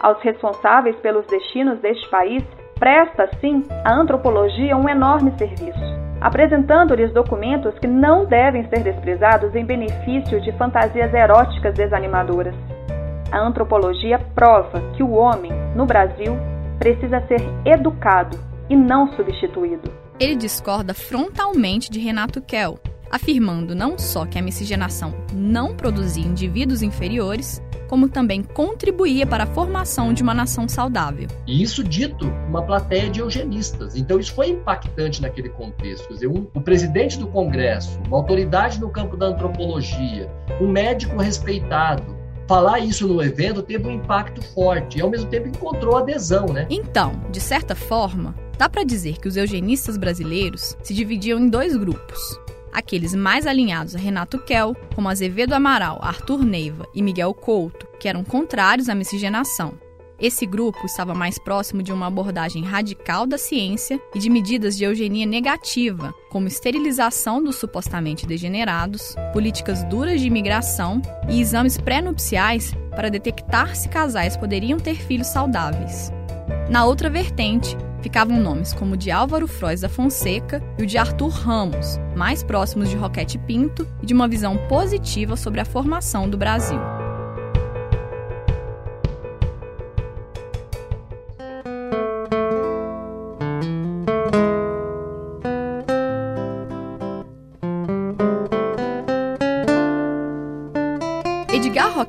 Aos 0.00 0.22
responsáveis 0.22 0.94
pelos 1.00 1.26
destinos 1.26 1.80
deste 1.80 2.08
país, 2.08 2.44
presta, 2.78 3.28
sim, 3.40 3.64
a 3.84 3.92
antropologia 3.92 4.76
um 4.76 4.88
enorme 4.88 5.32
serviço, 5.36 5.82
apresentando-lhes 6.20 7.12
documentos 7.12 7.76
que 7.80 7.88
não 7.88 8.24
devem 8.24 8.68
ser 8.68 8.84
desprezados 8.84 9.52
em 9.56 9.64
benefício 9.64 10.40
de 10.40 10.52
fantasias 10.52 11.12
eróticas 11.12 11.74
desanimadoras. 11.74 12.54
A 13.34 13.40
antropologia 13.40 14.16
prova 14.16 14.80
que 14.92 15.02
o 15.02 15.10
homem, 15.10 15.50
no 15.74 15.84
Brasil, 15.84 16.36
precisa 16.78 17.20
ser 17.26 17.42
educado 17.64 18.38
e 18.70 18.76
não 18.76 19.12
substituído. 19.16 19.92
Ele 20.20 20.36
discorda 20.36 20.94
frontalmente 20.94 21.90
de 21.90 21.98
Renato 21.98 22.40
Kell, 22.40 22.78
afirmando 23.10 23.74
não 23.74 23.98
só 23.98 24.24
que 24.24 24.38
a 24.38 24.42
miscigenação 24.42 25.12
não 25.32 25.74
produzia 25.74 26.24
indivíduos 26.24 26.80
inferiores, 26.80 27.60
como 27.88 28.08
também 28.08 28.40
contribuía 28.40 29.26
para 29.26 29.42
a 29.42 29.48
formação 29.48 30.12
de 30.12 30.22
uma 30.22 30.32
nação 30.32 30.68
saudável. 30.68 31.26
E 31.44 31.60
isso 31.60 31.82
dito 31.82 32.28
uma 32.48 32.62
plateia 32.62 33.10
de 33.10 33.18
eugenistas. 33.18 33.96
Então 33.96 34.20
isso 34.20 34.32
foi 34.32 34.50
impactante 34.50 35.20
naquele 35.20 35.48
contexto. 35.48 36.06
Quer 36.06 36.14
dizer, 36.14 36.28
um, 36.28 36.46
o 36.54 36.60
presidente 36.60 37.18
do 37.18 37.26
Congresso, 37.26 37.98
uma 38.06 38.16
autoridade 38.16 38.80
no 38.80 38.90
campo 38.90 39.16
da 39.16 39.26
antropologia, 39.26 40.30
um 40.60 40.68
médico 40.68 41.16
respeitado, 41.20 42.13
falar 42.46 42.80
isso 42.80 43.06
no 43.06 43.22
evento 43.22 43.62
teve 43.62 43.86
um 43.86 43.92
impacto 43.92 44.42
forte 44.52 44.98
e 44.98 45.00
ao 45.00 45.10
mesmo 45.10 45.28
tempo 45.30 45.48
encontrou 45.48 45.96
adesão, 45.96 46.46
né? 46.46 46.66
Então, 46.70 47.20
de 47.30 47.40
certa 47.40 47.74
forma, 47.74 48.34
dá 48.58 48.68
para 48.68 48.84
dizer 48.84 49.18
que 49.18 49.28
os 49.28 49.36
eugenistas 49.36 49.96
brasileiros 49.96 50.76
se 50.82 50.94
dividiam 50.94 51.38
em 51.38 51.48
dois 51.48 51.76
grupos 51.76 52.38
aqueles 52.74 53.14
mais 53.14 53.46
alinhados 53.46 53.94
a 53.94 53.98
Renato 53.98 54.36
Kell, 54.38 54.74
como 54.94 55.08
Azevedo 55.08 55.54
Amaral, 55.54 56.00
Arthur 56.02 56.44
Neiva 56.44 56.86
e 56.92 57.00
Miguel 57.00 57.32
Couto, 57.32 57.86
que 58.00 58.08
eram 58.08 58.24
contrários 58.24 58.88
à 58.88 58.94
miscigenação. 58.96 59.78
Esse 60.18 60.46
grupo 60.46 60.86
estava 60.86 61.12
mais 61.12 61.38
próximo 61.38 61.82
de 61.82 61.92
uma 61.92 62.06
abordagem 62.06 62.62
radical 62.62 63.26
da 63.26 63.36
ciência 63.36 64.00
e 64.14 64.18
de 64.18 64.30
medidas 64.30 64.76
de 64.76 64.84
eugenia 64.84 65.26
negativa, 65.26 66.14
como 66.30 66.46
esterilização 66.46 67.42
dos 67.42 67.56
supostamente 67.56 68.24
degenerados, 68.24 69.16
políticas 69.32 69.82
duras 69.84 70.20
de 70.20 70.28
imigração 70.28 71.02
e 71.28 71.40
exames 71.40 71.76
pré-nupciais 71.76 72.72
para 72.94 73.10
detectar 73.10 73.74
se 73.74 73.88
casais 73.88 74.36
poderiam 74.36 74.78
ter 74.78 74.94
filhos 74.94 75.26
saudáveis. 75.26 76.12
Na 76.70 76.84
outra 76.84 77.10
vertente, 77.10 77.76
ficavam 78.00 78.38
nomes 78.38 78.72
como 78.72 78.94
o 78.94 78.96
de 78.96 79.10
Álvaro 79.10 79.48
Frois 79.48 79.80
da 79.80 79.88
Fonseca 79.88 80.62
e 80.78 80.84
o 80.84 80.86
de 80.86 80.96
Arthur 80.96 81.28
Ramos, 81.28 81.98
mais 82.14 82.42
próximos 82.42 82.88
de 82.88 82.96
Roquete 82.96 83.36
Pinto 83.38 83.86
e 84.00 84.06
de 84.06 84.14
uma 84.14 84.28
visão 84.28 84.56
positiva 84.68 85.36
sobre 85.36 85.60
a 85.60 85.64
formação 85.64 86.28
do 86.28 86.38
Brasil. 86.38 87.03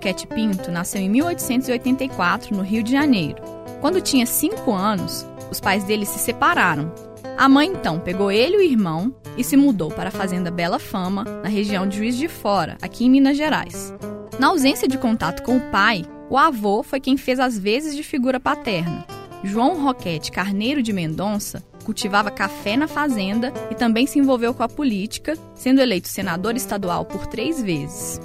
Edgar 0.06 0.14
Roquete 0.14 0.28
Pinto 0.28 0.72
nasceu 0.72 1.02
em 1.02 1.10
1884, 1.10 2.56
no 2.56 2.62
Rio 2.62 2.84
de 2.84 2.92
Janeiro. 2.92 3.42
Quando 3.82 4.02
tinha 4.02 4.26
cinco 4.26 4.72
anos, 4.72 5.26
os 5.50 5.60
pais 5.60 5.84
dele 5.84 6.06
se 6.06 6.20
separaram. 6.20 6.94
A 7.38 7.50
mãe 7.50 7.68
então 7.68 8.00
pegou 8.00 8.32
ele 8.32 8.56
e 8.56 8.60
o 8.60 8.62
irmão 8.62 9.14
e 9.36 9.44
se 9.44 9.58
mudou 9.58 9.90
para 9.90 10.10
a 10.10 10.12
fazenda 10.12 10.52
Bela 10.52 10.78
Fama, 10.78 11.24
na 11.24 11.50
região 11.50 11.88
de 11.88 11.98
Juiz 11.98 12.16
de 12.18 12.28
Fora, 12.28 12.78
aqui 12.82 13.06
em 13.06 13.10
Minas 13.10 13.36
Gerais. 13.36 13.94
Na 14.38 14.48
ausência 14.48 14.88
de 14.88 14.98
contato 14.98 15.42
com 15.42 15.58
o 15.58 15.72
pai, 15.72 16.06
o 16.30 16.38
avô 16.38 16.84
foi 16.84 17.00
quem 17.00 17.18
fez 17.18 17.40
as 17.40 17.58
vezes 17.58 17.96
de 17.96 18.04
figura 18.04 18.40
paterna. 18.40 19.06
João 19.44 19.82
Roquete 19.84 20.32
Carneiro 20.32 20.84
de 20.84 20.94
Mendonça 20.94 21.64
cultivava 21.84 22.32
café 22.32 22.78
na 22.78 22.88
fazenda 22.88 23.52
e 23.70 23.76
também 23.76 24.08
se 24.08 24.20
envolveu 24.20 24.54
com 24.54 24.64
a 24.64 24.70
política, 24.70 25.36
sendo 25.54 25.82
eleito 25.82 26.08
senador 26.08 26.56
estadual 26.56 27.06
por 27.06 27.28
três 27.28 27.62
vezes. 27.62 28.20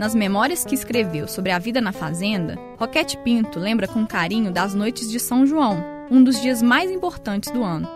Nas 0.00 0.14
memórias 0.14 0.64
que 0.64 0.74
escreveu 0.74 1.28
sobre 1.28 1.52
a 1.52 1.58
vida 1.58 1.78
na 1.78 1.92
fazenda, 1.92 2.58
Roquete 2.78 3.18
Pinto 3.18 3.58
lembra 3.58 3.86
com 3.86 4.06
carinho 4.06 4.50
das 4.50 4.72
noites 4.72 5.10
de 5.10 5.20
São 5.20 5.44
João, 5.44 5.84
um 6.10 6.24
dos 6.24 6.40
dias 6.40 6.62
mais 6.62 6.90
importantes 6.90 7.50
do 7.50 7.62
ano. 7.62 7.86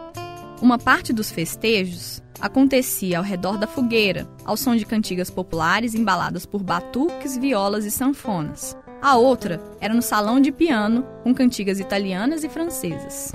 Uma 0.60 0.76
parte 0.76 1.14
dos 1.14 1.30
festejos 1.30 2.22
acontecia 2.38 3.16
ao 3.16 3.24
redor 3.24 3.56
da 3.56 3.66
fogueira, 3.66 4.28
ao 4.44 4.54
som 4.54 4.76
de 4.76 4.84
cantigas 4.84 5.30
populares 5.30 5.94
embaladas 5.94 6.44
por 6.44 6.62
batuques, 6.62 7.38
violas 7.38 7.86
e 7.86 7.90
sanfonas. 7.90 8.76
A 9.00 9.16
outra 9.16 9.58
era 9.80 9.94
no 9.94 10.02
salão 10.02 10.38
de 10.38 10.52
piano, 10.52 11.06
com 11.22 11.34
cantigas 11.34 11.80
italianas 11.80 12.44
e 12.44 12.50
francesas. 12.50 13.32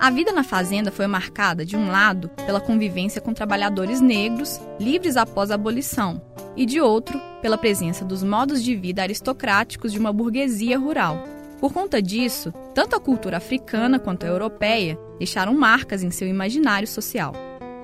A 0.00 0.10
vida 0.10 0.30
na 0.32 0.44
fazenda 0.44 0.92
foi 0.92 1.08
marcada, 1.08 1.66
de 1.66 1.76
um 1.76 1.90
lado, 1.90 2.30
pela 2.46 2.60
convivência 2.60 3.20
com 3.20 3.34
trabalhadores 3.34 4.00
negros, 4.00 4.60
livres 4.78 5.16
após 5.16 5.50
a 5.50 5.56
abolição, 5.56 6.22
e 6.56 6.64
de 6.64 6.80
outro, 6.80 7.20
pela 7.42 7.58
presença 7.58 8.04
dos 8.04 8.22
modos 8.22 8.62
de 8.62 8.76
vida 8.76 9.02
aristocráticos 9.02 9.92
de 9.92 9.98
uma 9.98 10.12
burguesia 10.12 10.78
rural. 10.78 11.24
Por 11.60 11.72
conta 11.72 12.00
disso, 12.00 12.52
tanto 12.72 12.94
a 12.94 13.00
cultura 13.00 13.38
africana 13.38 13.98
quanto 13.98 14.24
a 14.24 14.28
europeia 14.28 14.96
deixaram 15.18 15.52
marcas 15.52 16.04
em 16.04 16.12
seu 16.12 16.28
imaginário 16.28 16.86
social. 16.86 17.34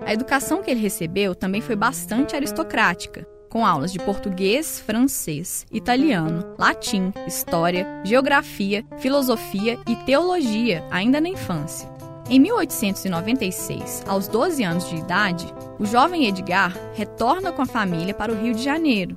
A 0.07 0.12
educação 0.14 0.62
que 0.62 0.70
ele 0.70 0.80
recebeu 0.80 1.34
também 1.34 1.61
foi 1.61 1.74
bastante 1.74 2.36
aristocrática, 2.36 3.26
com 3.51 3.66
aulas 3.66 3.93
de 3.93 3.99
português, 3.99 4.78
francês, 4.80 5.66
italiano, 5.72 6.55
latim, 6.59 7.12
história, 7.26 7.86
geografia, 8.05 8.84
filosofia 8.99 9.78
e 9.88 9.97
teologia 10.05 10.84
ainda 10.91 11.20
na 11.20 11.28
infância. 11.28 11.93
Em 12.29 12.41
1896, 12.41 14.05
aos 14.07 14.29
12 14.29 14.62
anos 14.64 14.89
de 14.89 14.97
idade, 14.97 15.47
o 15.79 15.85
jovem 15.85 16.27
Edgar 16.27 16.75
retorna 16.95 17.53
com 17.53 17.62
a 17.62 17.66
família 17.66 18.14
para 18.14 18.33
o 18.33 18.37
Rio 18.37 18.55
de 18.55 18.62
Janeiro 18.62 19.14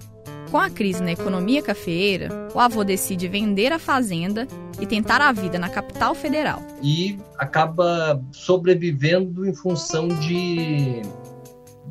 com 0.49 0.57
a 0.57 0.69
crise 0.69 1.03
na 1.03 1.11
economia 1.11 1.61
cafeeira, 1.61 2.29
o 2.53 2.59
avô 2.59 2.83
decide 2.83 3.27
vender 3.27 3.73
a 3.73 3.79
fazenda 3.79 4.47
e 4.79 4.85
tentar 4.85 5.21
a 5.21 5.31
vida 5.31 5.59
na 5.59 5.69
capital 5.69 6.15
federal. 6.15 6.61
E 6.81 7.17
acaba 7.37 8.21
sobrevivendo 8.31 9.45
em 9.45 9.53
função 9.53 10.07
de, 10.07 11.01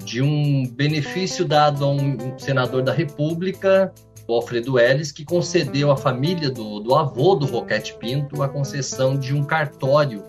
de 0.05 0.23
um 0.23 0.67
benefício 0.67 1.45
dado 1.45 1.85
a 1.85 1.91
um 1.91 2.39
senador 2.39 2.83
da 2.83 2.93
República, 2.93 3.93
o 4.27 4.33
Alfredo 4.35 4.79
Ellis, 4.79 5.13
que 5.13 5.25
concedeu 5.25 5.91
à 5.91 5.97
família 5.97 6.51
do, 6.51 6.81
do 6.81 6.95
avô 6.95 7.35
do 7.35 7.47
Roquete 7.47 7.95
Pinto 7.99 8.43
a 8.43 8.49
concessão 8.49 9.17
de 9.17 9.35
um 9.35 9.45
cartório 9.45 10.25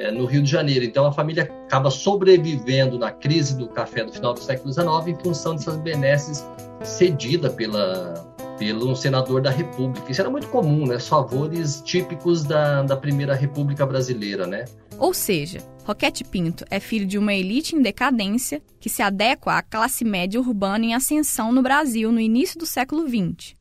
é, 0.00 0.10
no 0.10 0.24
Rio 0.24 0.42
de 0.42 0.50
Janeiro. 0.50 0.84
Então 0.84 1.04
a 1.04 1.12
família 1.12 1.44
acaba 1.44 1.90
sobrevivendo 1.90 2.98
na 2.98 3.10
crise 3.10 3.56
do 3.56 3.68
café 3.68 4.04
do 4.04 4.12
final 4.12 4.32
do 4.32 4.40
século 4.40 4.72
XIX 4.72 5.08
em 5.08 5.22
função 5.22 5.54
dessas 5.54 5.76
benesses 5.76 6.44
cedida 6.82 7.50
pela 7.50 8.28
pelo 8.58 8.94
senador 8.94 9.40
da 9.40 9.50
República. 9.50 10.12
Isso 10.12 10.20
era 10.20 10.28
muito 10.28 10.48
comum, 10.48 10.86
né? 10.86 10.98
Favores 10.98 11.80
típicos 11.80 12.44
da, 12.44 12.82
da 12.82 12.94
Primeira 12.94 13.34
República 13.34 13.86
Brasileira, 13.86 14.46
né? 14.46 14.66
Ou 14.98 15.14
seja, 15.14 15.60
Roquete 15.82 16.24
Pinto 16.24 16.66
é 16.70 16.78
filho 16.78 17.06
de 17.06 17.16
uma 17.16 17.32
elite 17.32 17.74
em 17.74 17.80
decadência 17.80 18.60
que 18.78 18.90
se 18.90 19.00
adequa 19.00 19.54
à 19.54 19.62
classe 19.62 20.04
média 20.04 20.38
urbana 20.38 20.84
em 20.84 20.94
ascensão 20.94 21.50
no 21.50 21.62
Brasil 21.62 22.12
no 22.12 22.20
início 22.20 22.58
do 22.58 22.66
século 22.66 23.08
XX. 23.08 23.56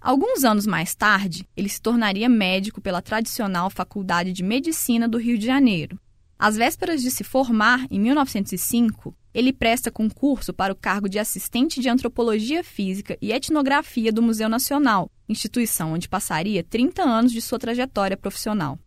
Alguns 0.00 0.44
anos 0.44 0.66
mais 0.66 0.94
tarde, 0.94 1.46
ele 1.54 1.68
se 1.68 1.80
tornaria 1.80 2.28
médico 2.28 2.80
pela 2.80 3.02
tradicional 3.02 3.68
Faculdade 3.68 4.32
de 4.32 4.42
Medicina 4.42 5.06
do 5.06 5.18
Rio 5.18 5.36
de 5.36 5.44
Janeiro. 5.44 6.00
Às 6.38 6.56
vésperas 6.56 7.02
de 7.02 7.10
se 7.10 7.22
formar, 7.22 7.86
em 7.90 8.00
1905, 8.00 9.14
ele 9.34 9.52
presta 9.52 9.90
concurso 9.90 10.54
para 10.54 10.72
o 10.72 10.76
cargo 10.76 11.06
de 11.06 11.18
assistente 11.18 11.80
de 11.80 11.88
antropologia 11.90 12.64
física 12.64 13.18
e 13.20 13.30
etnografia 13.30 14.10
do 14.10 14.22
Museu 14.22 14.48
Nacional, 14.48 15.10
instituição 15.28 15.92
onde 15.92 16.08
passaria 16.08 16.64
30 16.64 17.02
anos 17.02 17.30
de 17.30 17.42
sua 17.42 17.58
trajetória 17.58 18.16
profissional. 18.16 18.78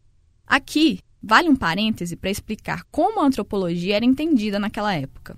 Aqui, 0.48 0.98
vale 1.22 1.48
um 1.48 1.56
parêntese 1.56 2.16
para 2.16 2.32
explicar 2.32 2.84
como 2.90 3.22
a 3.22 3.26
antropologia 3.26 3.98
era 3.98 4.06
entendida 4.06 4.58
naquela 4.58 4.96
época. 4.96 5.36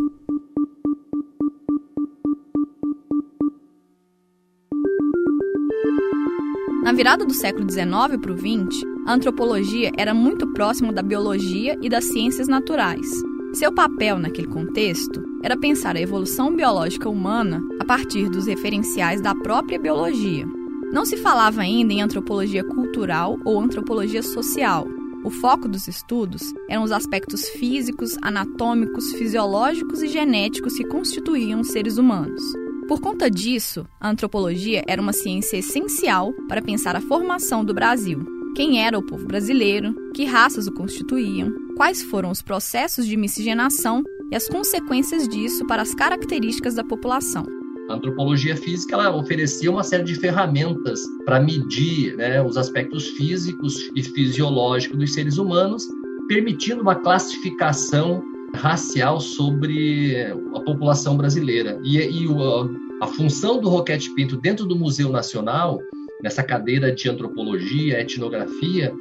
Na 6.83 6.91
virada 6.91 7.25
do 7.25 7.33
século 7.33 7.69
XIX 7.69 8.19
para 8.21 8.31
o 8.31 8.38
XX, 8.38 8.83
a 9.07 9.13
antropologia 9.13 9.91
era 9.97 10.13
muito 10.13 10.47
próxima 10.53 10.93
da 10.93 11.01
biologia 11.01 11.77
e 11.81 11.89
das 11.89 12.05
ciências 12.05 12.47
naturais. 12.47 13.07
Seu 13.53 13.71
papel 13.71 14.19
naquele 14.19 14.47
contexto 14.47 15.23
era 15.41 15.57
pensar 15.57 15.95
a 15.95 16.01
evolução 16.01 16.55
biológica 16.55 17.09
humana 17.09 17.61
a 17.79 17.86
partir 17.86 18.29
dos 18.29 18.45
referenciais 18.45 19.21
da 19.21 19.33
própria 19.33 19.79
biologia. 19.79 20.45
Não 20.91 21.05
se 21.05 21.17
falava 21.17 21.61
ainda 21.61 21.93
em 21.93 22.01
antropologia 22.01 22.63
cultural 22.63 23.39
ou 23.43 23.59
antropologia 23.59 24.21
social. 24.21 24.88
O 25.23 25.31
foco 25.31 25.67
dos 25.67 25.88
estudos 25.88 26.53
eram 26.69 26.83
os 26.83 26.91
aspectos 26.91 27.47
físicos, 27.49 28.15
anatômicos, 28.21 29.11
fisiológicos 29.13 30.03
e 30.03 30.07
genéticos 30.07 30.77
que 30.77 30.86
constituíam 30.86 31.61
os 31.61 31.69
seres 31.69 31.97
humanos. 31.97 32.43
Por 32.88 33.01
conta 33.01 33.31
disso, 33.31 33.88
a 33.99 34.09
antropologia 34.09 34.83
era 34.88 35.01
uma 35.01 35.11
ciência 35.11 35.57
essencial 35.57 36.31
para 36.47 36.61
pensar 36.61 36.95
a 36.95 37.01
formação 37.01 37.65
do 37.65 37.73
Brasil. 37.73 38.23
Quem 38.55 38.79
era 38.79 38.97
o 38.97 39.01
povo 39.01 39.25
brasileiro, 39.25 39.95
que 40.13 40.23
raças 40.23 40.67
o 40.67 40.71
constituíam, 40.71 41.51
quais 41.75 42.03
foram 42.03 42.29
os 42.29 42.43
processos 42.43 43.07
de 43.07 43.17
miscigenação 43.17 44.03
e 44.31 44.36
as 44.36 44.47
consequências 44.47 45.27
disso 45.27 45.65
para 45.65 45.81
as 45.81 45.95
características 45.95 46.75
da 46.75 46.83
população. 46.83 47.43
A 47.89 47.95
antropologia 47.95 48.55
física 48.55 48.93
ela 48.93 49.15
oferecia 49.15 49.71
uma 49.71 49.83
série 49.83 50.03
de 50.03 50.15
ferramentas 50.15 51.01
para 51.25 51.39
medir 51.39 52.15
né, 52.17 52.39
os 52.41 52.55
aspectos 52.55 53.07
físicos 53.09 53.91
e 53.95 54.03
fisiológicos 54.03 54.99
dos 54.99 55.11
seres 55.11 55.39
humanos, 55.39 55.88
permitindo 56.27 56.83
uma 56.83 56.95
classificação 56.95 58.23
racial 58.55 59.19
sobre 59.19 60.15
a 60.55 60.59
população 60.61 61.15
brasileira. 61.15 61.79
E, 61.83 61.97
e 61.97 62.25
a, 62.27 63.05
a 63.05 63.07
função 63.07 63.59
do 63.59 63.69
Roquete 63.69 64.13
Pinto 64.15 64.37
dentro 64.37 64.65
do 64.65 64.75
Museu 64.75 65.09
Nacional, 65.09 65.79
nessa 66.23 66.41
cadeira 66.41 66.91
de 66.91 67.09
antropologia, 67.09 68.01
etnografia, 68.01 68.93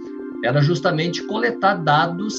era 0.44 0.60
justamente 0.60 1.22
coletar 1.22 1.76
dados 1.76 2.34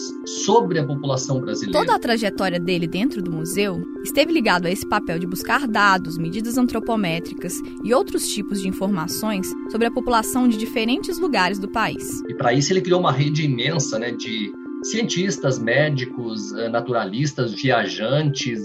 sobre 0.46 0.78
a 0.78 0.86
população 0.86 1.40
brasileira. 1.40 1.80
Toda 1.80 1.96
a 1.96 2.00
trajetória 2.00 2.60
dele 2.60 2.88
dentro 2.88 3.22
do 3.22 3.32
museu 3.32 3.82
esteve 4.04 4.32
ligado 4.32 4.68
a 4.68 4.72
esse 4.72 4.88
papel 4.88 5.18
de 5.18 5.26
buscar 5.26 5.68
dados, 5.68 6.18
medidas 6.18 6.56
antropométricas 6.58 7.54
e 7.84 7.94
outros 7.94 8.28
tipos 8.28 8.62
de 8.62 8.68
informações 8.68 9.48
sobre 9.72 9.88
a 9.88 9.92
população 9.92 10.48
de 10.48 10.56
diferentes 10.56 11.18
lugares 11.18 11.58
do 11.58 11.68
país. 11.68 12.22
E 12.30 12.34
para 12.36 12.54
isso 12.54 12.72
ele 12.72 12.82
criou 12.82 13.00
uma 13.00 13.12
rede 13.12 13.44
imensa 13.44 13.98
né, 13.98 14.12
de 14.12 14.54
cientistas, 14.92 15.60
médicos, 15.60 16.54
eh, 16.54 16.70
naturalistas, 16.70 17.54
viajantes, 17.54 18.62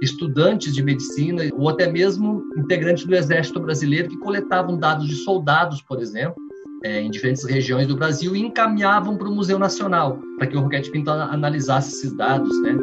estudantes 0.00 0.74
de 0.74 0.82
medicina 0.82 1.42
ou 1.54 1.68
até 1.68 1.90
mesmo 1.90 2.42
integrantes 2.56 3.04
do 3.04 3.14
Exército 3.14 3.60
Brasileiro 3.60 4.08
que 4.08 4.18
coletavam 4.18 4.78
dados 4.78 5.06
de 5.08 5.16
soldados, 5.16 5.82
por 5.82 6.00
exemplo, 6.00 6.36
eh, 6.84 7.02
em 7.02 7.10
diferentes 7.10 7.44
regiões 7.44 7.86
do 7.86 7.96
Brasil 7.96 8.34
e 8.36 8.40
encaminhavam 8.40 9.16
para 9.16 9.28
o 9.28 9.34
Museu 9.34 9.58
Nacional 9.58 10.20
para 10.38 10.46
que 10.46 10.56
o 10.56 10.60
Roquete 10.60 10.90
Pinto 10.90 11.10
analisasse 11.10 11.92
esses 11.92 12.12
dados, 12.16 12.62
né? 12.62 12.76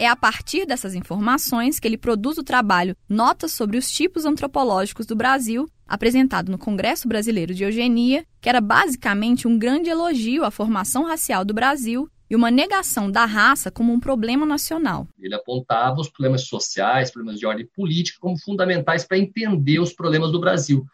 É 0.00 0.06
a 0.06 0.14
partir 0.14 0.64
dessas 0.64 0.94
informações 0.94 1.80
que 1.80 1.88
ele 1.88 1.98
produz 1.98 2.38
o 2.38 2.44
trabalho 2.44 2.96
Notas 3.08 3.50
sobre 3.50 3.76
os 3.76 3.90
tipos 3.90 4.24
antropológicos 4.24 5.06
do 5.06 5.16
Brasil, 5.16 5.68
apresentado 5.88 6.52
no 6.52 6.58
Congresso 6.58 7.08
Brasileiro 7.08 7.54
de 7.54 7.64
Eugenia, 7.64 8.24
que 8.40 8.48
era 8.48 8.60
basicamente 8.60 9.48
um 9.48 9.58
grande 9.58 9.88
elogio 9.88 10.44
à 10.44 10.50
formação 10.50 11.04
racial 11.04 11.44
do 11.44 11.54
Brasil 11.54 12.08
e 12.30 12.36
uma 12.36 12.50
negação 12.50 13.10
da 13.10 13.24
raça 13.24 13.70
como 13.70 13.92
um 13.92 13.98
problema 13.98 14.44
nacional. 14.44 15.08
Ele 15.18 15.34
apontava 15.34 15.98
os 15.98 16.10
problemas 16.10 16.42
sociais, 16.42 17.10
problemas 17.10 17.40
de 17.40 17.46
ordem 17.46 17.66
política 17.74 18.18
como 18.20 18.38
fundamentais 18.38 19.04
para 19.04 19.18
entender 19.18 19.80
os 19.80 19.94
problemas 19.94 20.30
do 20.30 20.38
Brasil. 20.38 20.84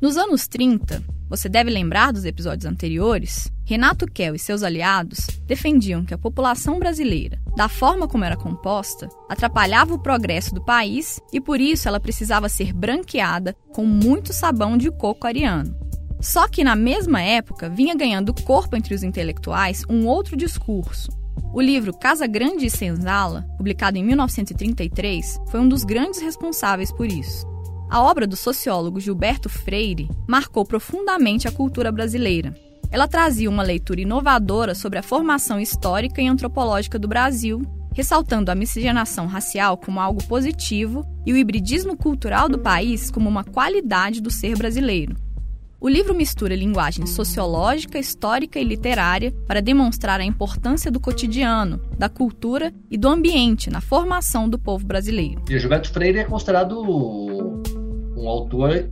Nos 0.00 0.18
anos 0.18 0.46
30, 0.46 1.02
você 1.36 1.48
deve 1.48 1.70
lembrar 1.70 2.12
dos 2.12 2.24
episódios 2.24 2.64
anteriores, 2.64 3.52
Renato 3.64 4.06
Kell 4.06 4.34
e 4.34 4.38
seus 4.38 4.62
aliados 4.62 5.26
defendiam 5.46 6.04
que 6.04 6.14
a 6.14 6.18
população 6.18 6.78
brasileira, 6.78 7.40
da 7.56 7.68
forma 7.68 8.06
como 8.06 8.24
era 8.24 8.36
composta, 8.36 9.08
atrapalhava 9.28 9.94
o 9.94 9.98
progresso 9.98 10.54
do 10.54 10.64
país 10.64 11.20
e 11.32 11.40
por 11.40 11.60
isso 11.60 11.88
ela 11.88 11.98
precisava 11.98 12.48
ser 12.48 12.72
branqueada 12.72 13.54
com 13.72 13.84
muito 13.84 14.32
sabão 14.32 14.76
de 14.76 14.90
coco 14.90 15.26
ariano. 15.26 15.76
Só 16.20 16.46
que 16.46 16.62
na 16.62 16.76
mesma 16.76 17.20
época 17.20 17.68
vinha 17.68 17.94
ganhando 17.94 18.32
corpo 18.32 18.76
entre 18.76 18.94
os 18.94 19.02
intelectuais 19.02 19.82
um 19.90 20.06
outro 20.06 20.36
discurso. 20.36 21.10
O 21.52 21.60
livro 21.60 21.92
Casa 21.92 22.26
Grande 22.26 22.66
e 22.66 22.70
Senzala, 22.70 23.44
publicado 23.56 23.98
em 23.98 24.04
1933, 24.04 25.40
foi 25.50 25.60
um 25.60 25.68
dos 25.68 25.84
grandes 25.84 26.20
responsáveis 26.20 26.92
por 26.92 27.06
isso. 27.06 27.53
A 27.94 28.02
obra 28.02 28.26
do 28.26 28.34
sociólogo 28.34 28.98
Gilberto 28.98 29.48
Freire 29.48 30.10
marcou 30.26 30.64
profundamente 30.64 31.46
a 31.46 31.52
cultura 31.52 31.92
brasileira. 31.92 32.52
Ela 32.90 33.06
trazia 33.06 33.48
uma 33.48 33.62
leitura 33.62 34.00
inovadora 34.00 34.74
sobre 34.74 34.98
a 34.98 35.02
formação 35.02 35.60
histórica 35.60 36.20
e 36.20 36.26
antropológica 36.26 36.98
do 36.98 37.06
Brasil, 37.06 37.62
ressaltando 37.92 38.50
a 38.50 38.54
miscigenação 38.56 39.28
racial 39.28 39.76
como 39.76 40.00
algo 40.00 40.20
positivo 40.24 41.06
e 41.24 41.32
o 41.32 41.36
hibridismo 41.36 41.96
cultural 41.96 42.48
do 42.48 42.58
país 42.58 43.12
como 43.12 43.28
uma 43.28 43.44
qualidade 43.44 44.20
do 44.20 44.28
ser 44.28 44.58
brasileiro. 44.58 45.14
O 45.80 45.88
livro 45.88 46.16
mistura 46.16 46.56
linguagem 46.56 47.06
sociológica, 47.06 47.96
histórica 47.96 48.58
e 48.58 48.64
literária 48.64 49.30
para 49.46 49.62
demonstrar 49.62 50.18
a 50.18 50.24
importância 50.24 50.90
do 50.90 50.98
cotidiano, 50.98 51.80
da 51.96 52.08
cultura 52.08 52.74
e 52.90 52.96
do 52.96 53.06
ambiente 53.06 53.70
na 53.70 53.80
formação 53.80 54.48
do 54.48 54.58
povo 54.58 54.84
brasileiro. 54.84 55.44
E 55.48 55.58
Gilberto 55.60 55.92
Freire 55.92 56.18
é 56.20 56.24
considerado 56.24 57.62
um 58.24 58.28
autor 58.28 58.88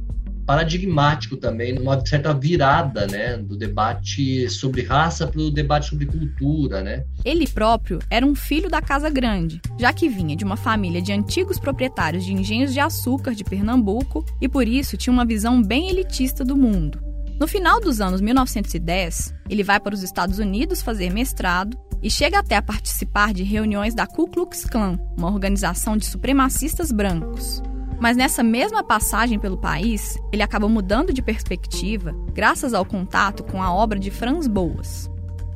paradigmático 0.46 1.36
também, 1.36 1.72
numa 1.72 2.04
certa 2.04 2.34
virada 2.34 3.06
né, 3.06 3.36
do 3.36 3.56
debate 3.56 4.48
sobre 4.50 4.82
raça 4.82 5.26
para 5.26 5.40
o 5.40 5.50
debate 5.50 5.88
sobre 5.88 6.06
cultura. 6.06 6.82
Né? 6.82 7.04
Ele 7.24 7.46
próprio 7.46 8.00
era 8.10 8.26
um 8.26 8.34
filho 8.34 8.68
da 8.68 8.82
Casa 8.82 9.08
Grande, 9.08 9.60
já 9.78 9.92
que 9.92 10.08
vinha 10.08 10.36
de 10.36 10.44
uma 10.44 10.56
família 10.56 11.00
de 11.00 11.12
antigos 11.12 11.58
proprietários 11.58 12.24
de 12.24 12.32
engenhos 12.32 12.72
de 12.72 12.80
açúcar 12.80 13.34
de 13.34 13.44
Pernambuco 13.44 14.24
e 14.40 14.48
por 14.48 14.66
isso 14.66 14.96
tinha 14.96 15.12
uma 15.12 15.24
visão 15.24 15.62
bem 15.62 15.88
elitista 15.88 16.44
do 16.44 16.56
mundo. 16.56 17.00
No 17.40 17.48
final 17.48 17.80
dos 17.80 18.00
anos 18.00 18.20
1910, 18.20 19.34
ele 19.48 19.64
vai 19.64 19.80
para 19.80 19.94
os 19.94 20.02
Estados 20.02 20.38
Unidos 20.38 20.82
fazer 20.82 21.10
mestrado 21.10 21.76
e 22.02 22.10
chega 22.10 22.38
até 22.38 22.56
a 22.56 22.62
participar 22.62 23.32
de 23.32 23.42
reuniões 23.42 23.94
da 23.94 24.06
Ku 24.06 24.28
Klux 24.28 24.64
Klan, 24.64 24.98
uma 25.16 25.30
organização 25.30 25.96
de 25.96 26.04
supremacistas 26.04 26.90
brancos. 26.90 27.62
Mas 28.02 28.16
nessa 28.16 28.42
mesma 28.42 28.82
passagem 28.82 29.38
pelo 29.38 29.56
país, 29.56 30.18
ele 30.32 30.42
acaba 30.42 30.68
mudando 30.68 31.12
de 31.12 31.22
perspectiva 31.22 32.12
graças 32.34 32.74
ao 32.74 32.84
contato 32.84 33.44
com 33.44 33.62
a 33.62 33.72
obra 33.72 33.96
de 33.96 34.10
Franz 34.10 34.48
Boas. 34.48 35.08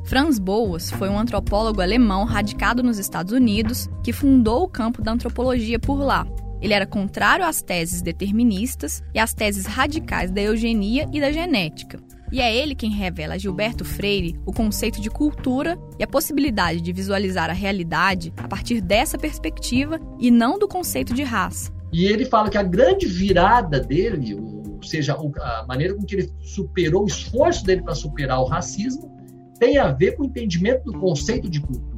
Franz 0.05 0.39
Boas 0.39 0.89
foi 0.89 1.09
um 1.09 1.19
antropólogo 1.19 1.81
alemão 1.81 2.23
radicado 2.23 2.81
nos 2.81 2.97
Estados 2.97 3.33
Unidos 3.33 3.89
que 4.01 4.13
fundou 4.13 4.63
o 4.63 4.69
campo 4.69 5.01
da 5.01 5.11
antropologia 5.11 5.77
por 5.77 5.99
lá. 5.99 6.25
Ele 6.61 6.73
era 6.73 6.85
contrário 6.85 7.43
às 7.43 7.61
teses 7.61 8.01
deterministas 8.01 9.03
e 9.13 9.19
às 9.19 9.33
teses 9.33 9.65
radicais 9.65 10.31
da 10.31 10.41
eugenia 10.41 11.05
e 11.11 11.19
da 11.19 11.33
genética. 11.33 11.99
E 12.31 12.39
é 12.39 12.55
ele 12.55 12.75
quem 12.75 12.91
revela 12.91 13.33
a 13.33 13.37
Gilberto 13.37 13.83
Freire 13.83 14.39
o 14.45 14.53
conceito 14.53 15.01
de 15.01 15.09
cultura 15.09 15.77
e 15.99 16.03
a 16.03 16.07
possibilidade 16.07 16.79
de 16.79 16.93
visualizar 16.93 17.49
a 17.49 17.53
realidade 17.53 18.33
a 18.37 18.47
partir 18.47 18.79
dessa 18.79 19.17
perspectiva 19.17 19.99
e 20.17 20.31
não 20.31 20.57
do 20.57 20.65
conceito 20.65 21.13
de 21.13 21.23
raça. 21.23 21.75
E 21.91 22.05
ele 22.05 22.25
fala 22.25 22.49
que 22.49 22.57
a 22.57 22.63
grande 22.63 23.05
virada 23.05 23.79
dele, 23.79 24.35
ou 24.35 24.83
seja, 24.83 25.13
a 25.15 25.65
maneira 25.67 25.93
com 25.95 26.03
que 26.03 26.15
ele 26.15 26.33
superou 26.41 27.03
o 27.03 27.07
esforço 27.07 27.63
dele 27.65 27.81
para 27.81 27.95
superar 27.95 28.39
o 28.39 28.45
racismo, 28.45 29.11
tem 29.59 29.77
a 29.77 29.91
ver 29.91 30.15
com 30.15 30.23
o 30.23 30.25
entendimento 30.25 30.83
do 30.83 30.99
conceito 30.99 31.49
de 31.49 31.61
cultura. 31.61 31.97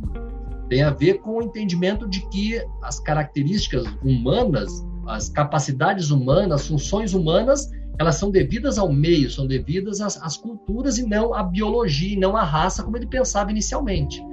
Tem 0.69 0.83
a 0.83 0.91
ver 0.91 1.15
com 1.15 1.37
o 1.37 1.41
entendimento 1.41 2.07
de 2.07 2.27
que 2.29 2.61
as 2.83 2.99
características 2.99 3.85
humanas, 4.03 4.85
as 5.07 5.29
capacidades 5.29 6.11
humanas, 6.11 6.61
as 6.61 6.67
funções 6.67 7.13
humanas, 7.13 7.69
elas 7.97 8.15
são 8.15 8.31
devidas 8.31 8.77
ao 8.77 8.91
meio, 8.91 9.29
são 9.29 9.45
devidas 9.45 9.99
às, 9.99 10.21
às 10.21 10.37
culturas 10.37 10.97
e 10.97 11.05
não 11.05 11.33
à 11.33 11.43
biologia, 11.43 12.13
e 12.13 12.19
não 12.19 12.37
à 12.37 12.43
raça, 12.43 12.83
como 12.83 12.95
ele 12.95 13.07
pensava 13.07 13.51
inicialmente. 13.51 14.23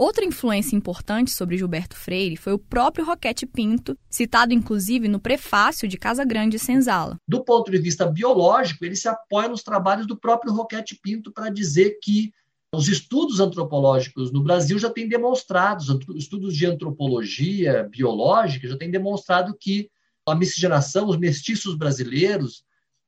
Outra 0.00 0.24
influência 0.24 0.74
importante 0.74 1.30
sobre 1.30 1.58
Gilberto 1.58 1.94
Freire 1.94 2.34
foi 2.34 2.54
o 2.54 2.58
próprio 2.58 3.04
Roquete 3.04 3.44
Pinto, 3.44 3.98
citado 4.08 4.54
inclusive 4.54 5.08
no 5.08 5.20
prefácio 5.20 5.86
de 5.86 5.98
Casa 5.98 6.24
Grande 6.24 6.56
e 6.56 6.58
Senzala. 6.58 7.18
Do 7.28 7.44
ponto 7.44 7.70
de 7.70 7.76
vista 7.76 8.06
biológico, 8.06 8.82
ele 8.82 8.96
se 8.96 9.06
apoia 9.06 9.46
nos 9.46 9.62
trabalhos 9.62 10.06
do 10.06 10.16
próprio 10.16 10.54
Roquete 10.54 10.98
Pinto 11.02 11.30
para 11.30 11.50
dizer 11.50 11.98
que 12.02 12.32
os 12.74 12.88
estudos 12.88 13.40
antropológicos 13.40 14.32
no 14.32 14.42
Brasil 14.42 14.78
já 14.78 14.88
têm 14.88 15.06
demonstrado, 15.06 15.82
os 15.82 16.16
estudos 16.16 16.56
de 16.56 16.64
antropologia 16.64 17.86
biológica 17.90 18.66
já 18.66 18.78
têm 18.78 18.90
demonstrado 18.90 19.54
que 19.54 19.90
a 20.26 20.34
miscigenação, 20.34 21.08
os 21.08 21.18
mestiços 21.18 21.76
brasileiros, 21.76 22.64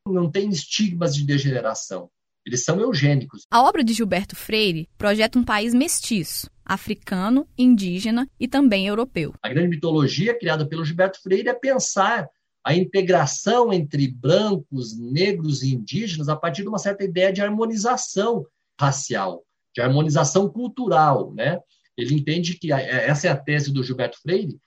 não 0.06 0.30
têm 0.30 0.50
estigmas 0.50 1.16
de 1.16 1.24
degeneração. 1.24 2.10
Eles 2.44 2.64
são 2.64 2.80
eugênicos. 2.80 3.46
A 3.50 3.62
obra 3.62 3.84
de 3.84 3.92
Gilberto 3.92 4.34
Freire 4.34 4.88
projeta 4.98 5.38
um 5.38 5.44
país 5.44 5.72
mestiço, 5.72 6.50
africano, 6.64 7.46
indígena 7.56 8.28
e 8.38 8.46
também 8.46 8.86
europeu. 8.86 9.34
A 9.42 9.48
grande 9.48 9.68
mitologia 9.68 10.38
criada 10.38 10.66
pelo 10.66 10.84
Gilberto 10.84 11.20
Freire 11.22 11.48
é 11.48 11.54
pensar 11.54 12.28
a 12.64 12.74
integração 12.74 13.72
entre 13.72 14.06
brancos, 14.08 14.96
negros 14.98 15.62
e 15.62 15.74
indígenas 15.74 16.28
a 16.28 16.36
partir 16.36 16.62
de 16.62 16.68
uma 16.68 16.78
certa 16.78 17.02
ideia 17.02 17.32
de 17.32 17.42
harmonização 17.42 18.46
racial 18.80 19.44
de 19.74 19.80
harmonização 19.80 20.48
cultural, 20.48 21.32
né? 21.32 21.58
Ele 21.96 22.14
entende 22.14 22.54
que 22.54 22.72
é, 22.72 23.08
essa 23.08 23.28
é 23.28 23.30
a 23.30 23.36
tese 23.36 23.72
do 23.72 23.82
Gilberto 23.82 24.20
Freire, 24.20 24.58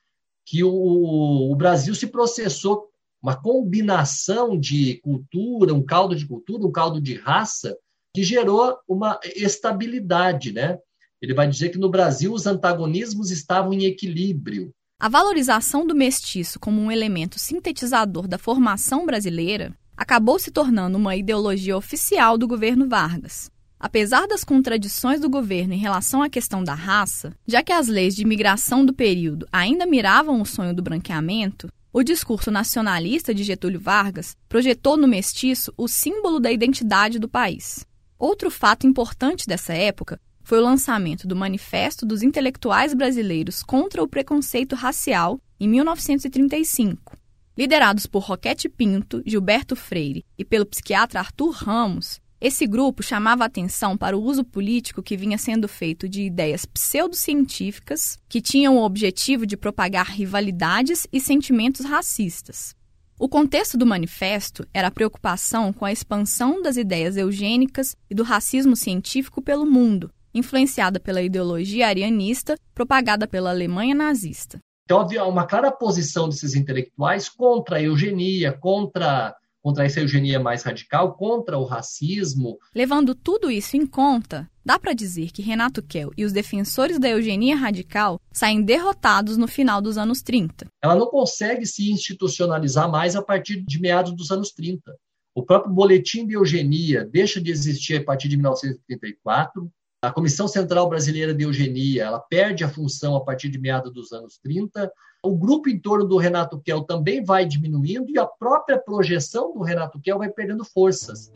que 0.46 0.64
o, 0.64 1.52
o 1.52 1.56
Brasil 1.56 1.96
se 1.96 2.08
processou 2.08 2.88
uma 3.22 3.36
combinação 3.36 4.60
de 4.60 5.00
cultura, 5.02 5.74
um 5.74 5.84
caldo 5.84 6.16
de 6.16 6.28
cultura, 6.28 6.66
um 6.66 6.72
caldo 6.72 7.02
de 7.02 7.16
raça, 7.16 7.76
que 8.14 8.24
gerou 8.24 8.78
uma 8.88 9.20
estabilidade, 9.36 10.52
né? 10.52 10.78
Ele 11.26 11.34
vai 11.34 11.48
dizer 11.48 11.70
que 11.70 11.80
no 11.80 11.90
Brasil 11.90 12.32
os 12.32 12.46
antagonismos 12.46 13.32
estavam 13.32 13.74
em 13.74 13.86
equilíbrio. 13.86 14.70
A 15.00 15.10
valorização 15.10 15.84
do 15.84 15.96
mestiço 15.96 16.60
como 16.60 16.80
um 16.80 16.92
elemento 16.92 17.40
sintetizador 17.40 18.28
da 18.28 18.38
formação 18.38 19.08
brasileira 19.08 19.76
acabou 19.98 20.38
se 20.38 20.52
tornando 20.52 21.00
uma 21.00 21.16
ideologia 21.16 21.76
oficial 21.76 22.38
do 22.38 22.48
governo 22.48 22.88
Vargas. 22.88 23.50
Apesar 23.80 24.28
das 24.28 24.44
contradições 24.44 25.20
do 25.20 25.28
governo 25.28 25.74
em 25.74 25.80
relação 25.80 26.22
à 26.22 26.30
questão 26.30 26.64
da 26.64 26.76
raça, 26.76 27.34
já 27.48 27.64
que 27.64 27.74
as 27.74 27.88
leis 27.88 28.16
de 28.16 28.22
imigração 28.22 28.86
do 28.86 28.94
período 28.94 29.48
ainda 29.52 29.88
miravam 29.88 30.40
o 30.40 30.46
sonho 30.46 30.76
do 30.76 30.84
branqueamento, 30.84 31.70
o 31.92 32.04
discurso 32.04 32.52
nacionalista 32.52 33.34
de 33.34 33.44
Getúlio 33.44 33.80
Vargas 33.80 34.38
projetou 34.48 34.96
no 34.96 35.08
mestiço 35.08 35.74
o 35.76 35.88
símbolo 35.88 36.40
da 36.40 36.52
identidade 36.52 37.18
do 37.18 37.28
país. 37.28 37.84
Outro 38.20 38.52
fato 38.52 38.86
importante 38.86 39.48
dessa 39.48 39.74
época 39.74 40.20
foi 40.46 40.60
o 40.60 40.64
lançamento 40.64 41.28
do 41.28 41.36
Manifesto 41.36 42.06
dos 42.06 42.22
Intelectuais 42.22 42.94
Brasileiros 42.94 43.64
contra 43.64 44.02
o 44.02 44.08
Preconceito 44.08 44.76
Racial, 44.76 45.42
em 45.60 45.68
1935. 45.68 47.18
Liderados 47.58 48.06
por 48.06 48.20
Roquete 48.20 48.70
Pinto, 48.70 49.24
Gilberto 49.26 49.76
Freire 49.76 50.24
e 50.38 50.46
pelo 50.46 50.66
psiquiatra 50.66 51.20
Arthur 51.20 51.50
Ramos, 51.50 52.22
esse 52.40 52.68
grupo 52.68 53.02
chamava 53.02 53.44
atenção 53.44 53.98
para 53.98 54.16
o 54.16 54.22
uso 54.22 54.44
político 54.44 55.02
que 55.02 55.18
vinha 55.18 55.38
sendo 55.38 55.68
feito 55.68 56.08
de 56.08 56.22
ideias 56.22 56.64
pseudocientíficas 56.64 58.20
que 58.30 58.40
tinham 58.40 58.78
o 58.78 58.84
objetivo 58.84 59.48
de 59.48 59.58
propagar 59.58 60.12
rivalidades 60.12 61.08
e 61.12 61.20
sentimentos 61.20 61.88
racistas. 61.88 62.76
O 63.18 63.28
contexto 63.28 63.80
do 63.80 63.86
manifesto 63.86 64.68
era 64.72 64.90
a 64.90 64.92
preocupação 64.92 65.74
com 65.74 65.86
a 65.86 65.92
expansão 65.92 66.62
das 66.62 66.78
ideias 66.78 67.18
eugênicas 67.18 67.96
e 68.12 68.14
do 68.14 68.22
racismo 68.22 68.76
científico 68.76 69.42
pelo 69.42 69.66
mundo, 69.66 70.12
influenciada 70.36 71.00
pela 71.00 71.22
ideologia 71.22 71.88
arianista 71.88 72.56
propagada 72.76 73.28
pela 73.28 73.50
Alemanha 73.50 73.96
nazista. 73.96 74.60
Então 74.84 75.00
havia 75.00 75.26
uma 75.26 75.48
clara 75.48 75.72
posição 75.72 76.30
desses 76.30 76.54
intelectuais 76.54 77.28
contra 77.28 77.78
a 77.78 77.82
eugenia, 77.82 78.54
contra 78.54 79.36
contra 79.66 79.84
essa 79.84 80.00
eugenia 80.00 80.40
mais 80.40 80.62
radical, 80.62 81.16
contra 81.16 81.58
o 81.58 81.64
racismo. 81.64 82.60
Levando 82.74 83.16
tudo 83.16 83.50
isso 83.50 83.76
em 83.76 83.84
conta, 83.84 84.48
dá 84.64 84.78
para 84.78 84.94
dizer 84.94 85.32
que 85.32 85.42
Renato 85.42 85.82
Kell 85.82 86.12
e 86.16 86.24
os 86.24 86.32
defensores 86.32 87.00
da 87.00 87.10
eugenia 87.10 87.56
radical 87.56 88.22
saem 88.32 88.62
derrotados 88.62 89.38
no 89.38 89.48
final 89.48 89.82
dos 89.82 89.98
anos 89.98 90.22
30. 90.22 90.68
Ela 90.84 90.94
não 90.94 91.08
consegue 91.08 91.66
se 91.66 91.90
institucionalizar 91.90 92.88
mais 92.92 93.16
a 93.16 93.24
partir 93.24 93.60
de 93.66 93.82
meados 93.82 94.16
dos 94.16 94.30
anos 94.30 94.52
30. 94.52 94.96
O 95.34 95.42
próprio 95.42 95.74
boletim 95.74 96.28
de 96.28 96.36
eugenia 96.36 97.04
deixa 97.04 97.42
de 97.42 97.50
existir 97.50 97.96
a 97.96 98.04
partir 98.04 98.28
de 98.28 98.38
1934. 98.38 99.68
A 100.06 100.12
Comissão 100.12 100.48
Central 100.48 100.88
Brasileira 100.88 101.34
de 101.34 101.44
Eugenia 101.44 102.04
ela 102.04 102.20
perde 102.20 102.64
a 102.64 102.70
função 102.70 103.16
a 103.16 103.24
partir 103.24 103.50
de 103.50 103.60
meados 103.60 103.92
dos 103.92 104.12
anos 104.12 104.38
30 104.38 104.92
o 105.24 105.36
grupo 105.36 105.68
em 105.68 105.80
torno 105.80 106.06
do 106.06 106.18
Renato 106.18 106.62
Kell 106.62 106.84
também 106.84 107.24
vai 107.24 107.44
diminuindo 107.44 108.12
e 108.12 108.20
a 108.20 108.28
própria 108.28 108.78
projeção 108.78 109.52
do 109.52 109.64
Renato 109.64 110.00
Kell 110.00 110.20
vai 110.20 110.30
perdendo 110.30 110.64
forças. 110.64 111.34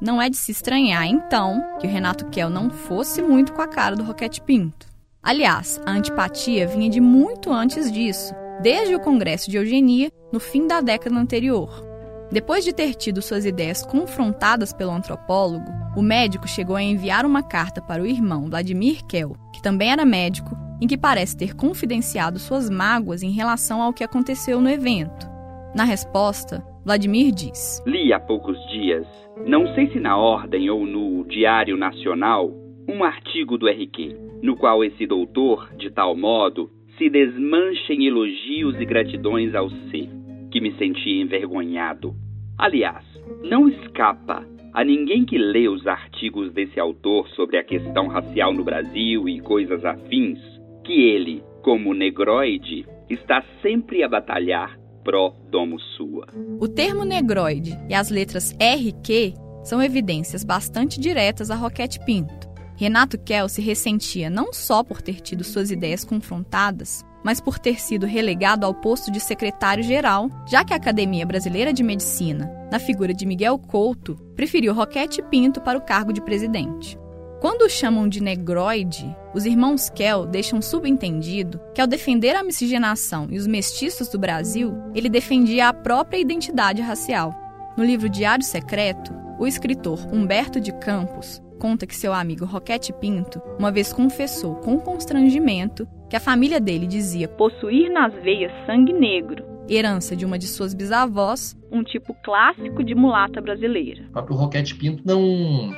Não 0.00 0.20
é 0.20 0.28
de 0.28 0.36
se 0.36 0.50
estranhar, 0.50 1.06
então, 1.06 1.62
que 1.78 1.86
o 1.86 1.90
Renato 1.90 2.26
Kell 2.26 2.50
não 2.50 2.68
fosse 2.68 3.22
muito 3.22 3.52
com 3.52 3.62
a 3.62 3.68
cara 3.68 3.94
do 3.94 4.02
Roquete 4.02 4.40
Pinto. 4.40 4.88
Aliás, 5.22 5.80
a 5.86 5.92
antipatia 5.92 6.66
vinha 6.66 6.90
de 6.90 7.00
muito 7.00 7.52
antes 7.52 7.90
disso, 7.92 8.34
desde 8.62 8.94
o 8.94 9.00
Congresso 9.00 9.50
de 9.50 9.56
Eugenia, 9.56 10.10
no 10.32 10.40
fim 10.40 10.66
da 10.66 10.80
década 10.80 11.16
anterior. 11.16 11.84
Depois 12.30 12.64
de 12.64 12.72
ter 12.72 12.94
tido 12.94 13.22
suas 13.22 13.46
ideias 13.46 13.84
confrontadas 13.86 14.72
pelo 14.72 14.90
antropólogo, 14.90 15.70
o 15.96 16.02
médico 16.02 16.48
chegou 16.48 16.74
a 16.74 16.82
enviar 16.82 17.24
uma 17.24 17.42
carta 17.42 17.80
para 17.80 18.02
o 18.02 18.06
irmão 18.06 18.46
Vladimir 18.46 19.04
Kell, 19.06 19.36
que 19.52 19.62
também 19.62 19.92
era 19.92 20.04
médico, 20.04 20.56
em 20.80 20.86
que 20.86 20.98
parece 20.98 21.36
ter 21.36 21.54
confidenciado 21.54 22.38
suas 22.38 22.68
mágoas 22.68 23.22
em 23.22 23.30
relação 23.30 23.80
ao 23.80 23.92
que 23.92 24.04
aconteceu 24.04 24.60
no 24.60 24.68
evento. 24.68 25.28
Na 25.74 25.84
resposta, 25.84 26.64
Vladimir 26.84 27.32
diz: 27.32 27.82
Li 27.86 28.12
há 28.12 28.18
poucos 28.18 28.58
dias, 28.70 29.06
não 29.46 29.72
sei 29.74 29.90
se 29.92 30.00
na 30.00 30.16
Ordem 30.16 30.68
ou 30.68 30.84
no 30.84 31.24
Diário 31.26 31.76
Nacional, 31.76 32.50
um 32.88 33.04
artigo 33.04 33.56
do 33.56 33.68
RQ, 33.68 34.16
no 34.42 34.56
qual 34.56 34.84
esse 34.84 35.06
doutor, 35.06 35.72
de 35.76 35.90
tal 35.90 36.16
modo, 36.16 36.70
se 36.98 37.08
desmancha 37.10 37.92
em 37.92 38.06
elogios 38.06 38.80
e 38.80 38.84
gratidões 38.84 39.54
ao 39.54 39.70
ser 39.70 40.08
que 40.50 40.60
me 40.60 40.72
senti 40.78 41.20
envergonhado. 41.20 42.14
Aliás, 42.58 43.04
não 43.42 43.68
escapa 43.68 44.46
a 44.72 44.84
ninguém 44.84 45.24
que 45.24 45.38
lê 45.38 45.68
os 45.68 45.86
artigos 45.86 46.52
desse 46.52 46.78
autor 46.78 47.28
sobre 47.30 47.58
a 47.58 47.64
questão 47.64 48.08
racial 48.08 48.52
no 48.52 48.64
Brasil 48.64 49.28
e 49.28 49.40
coisas 49.40 49.84
afins 49.84 50.38
que 50.84 50.92
ele, 50.92 51.42
como 51.62 51.94
negroide, 51.94 52.86
está 53.08 53.42
sempre 53.62 54.02
a 54.02 54.08
batalhar 54.08 54.78
pró 55.02 55.34
domo 55.50 55.78
sua. 55.78 56.26
O 56.60 56.68
termo 56.68 57.04
negroide 57.04 57.72
e 57.88 57.94
as 57.94 58.10
letras 58.10 58.52
RQ 58.52 59.34
são 59.64 59.82
evidências 59.82 60.44
bastante 60.44 61.00
diretas 61.00 61.50
a 61.50 61.54
Roquete 61.54 61.98
Pinto. 62.04 62.55
Renato 62.76 63.16
Kell 63.18 63.48
se 63.48 63.62
ressentia 63.62 64.28
não 64.28 64.52
só 64.52 64.84
por 64.84 65.00
ter 65.00 65.20
tido 65.20 65.42
suas 65.42 65.70
ideias 65.70 66.04
confrontadas, 66.04 67.02
mas 67.24 67.40
por 67.40 67.58
ter 67.58 67.80
sido 67.80 68.04
relegado 68.04 68.64
ao 68.64 68.74
posto 68.74 69.10
de 69.10 69.18
secretário-geral, 69.18 70.30
já 70.46 70.62
que 70.62 70.74
a 70.74 70.76
Academia 70.76 71.24
Brasileira 71.24 71.72
de 71.72 71.82
Medicina, 71.82 72.52
na 72.70 72.78
figura 72.78 73.14
de 73.14 73.24
Miguel 73.24 73.58
Couto, 73.58 74.14
preferiu 74.36 74.74
Roquete 74.74 75.22
Pinto 75.22 75.60
para 75.60 75.78
o 75.78 75.80
cargo 75.80 76.12
de 76.12 76.20
presidente. 76.20 76.98
Quando 77.40 77.62
o 77.62 77.70
chamam 77.70 78.08
de 78.08 78.22
negroide, 78.22 79.14
os 79.34 79.46
irmãos 79.46 79.88
Kell 79.88 80.26
deixam 80.26 80.60
subentendido 80.60 81.58
que, 81.74 81.80
ao 81.80 81.86
defender 81.86 82.36
a 82.36 82.42
miscigenação 82.42 83.26
e 83.30 83.38
os 83.38 83.46
mestiços 83.46 84.08
do 84.08 84.18
Brasil, 84.18 84.74
ele 84.94 85.08
defendia 85.08 85.68
a 85.68 85.74
própria 85.74 86.18
identidade 86.18 86.82
racial. 86.82 87.34
No 87.76 87.84
livro 87.84 88.08
Diário 88.08 88.44
Secreto, 88.44 89.14
o 89.38 89.46
escritor 89.46 89.98
Humberto 90.12 90.60
de 90.60 90.72
Campos 90.72 91.42
conta 91.56 91.86
que 91.86 91.96
seu 91.96 92.12
amigo 92.12 92.44
Roquete 92.44 92.92
Pinto 92.92 93.40
uma 93.58 93.72
vez 93.72 93.92
confessou 93.92 94.56
com 94.56 94.78
constrangimento 94.78 95.86
que 96.08 96.16
a 96.16 96.20
família 96.20 96.60
dele 96.60 96.86
dizia 96.86 97.26
possuir 97.26 97.90
nas 97.90 98.12
veias 98.22 98.52
sangue 98.66 98.92
negro, 98.92 99.44
herança 99.68 100.14
de 100.14 100.24
uma 100.24 100.38
de 100.38 100.46
suas 100.46 100.72
bisavós, 100.72 101.56
um 101.70 101.82
tipo 101.82 102.14
clássico 102.22 102.84
de 102.84 102.94
mulata 102.94 103.40
brasileira. 103.40 104.04
O 104.08 104.12
próprio 104.12 104.36
Roquete 104.36 104.74
Pinto 104.74 105.02
não 105.04 105.74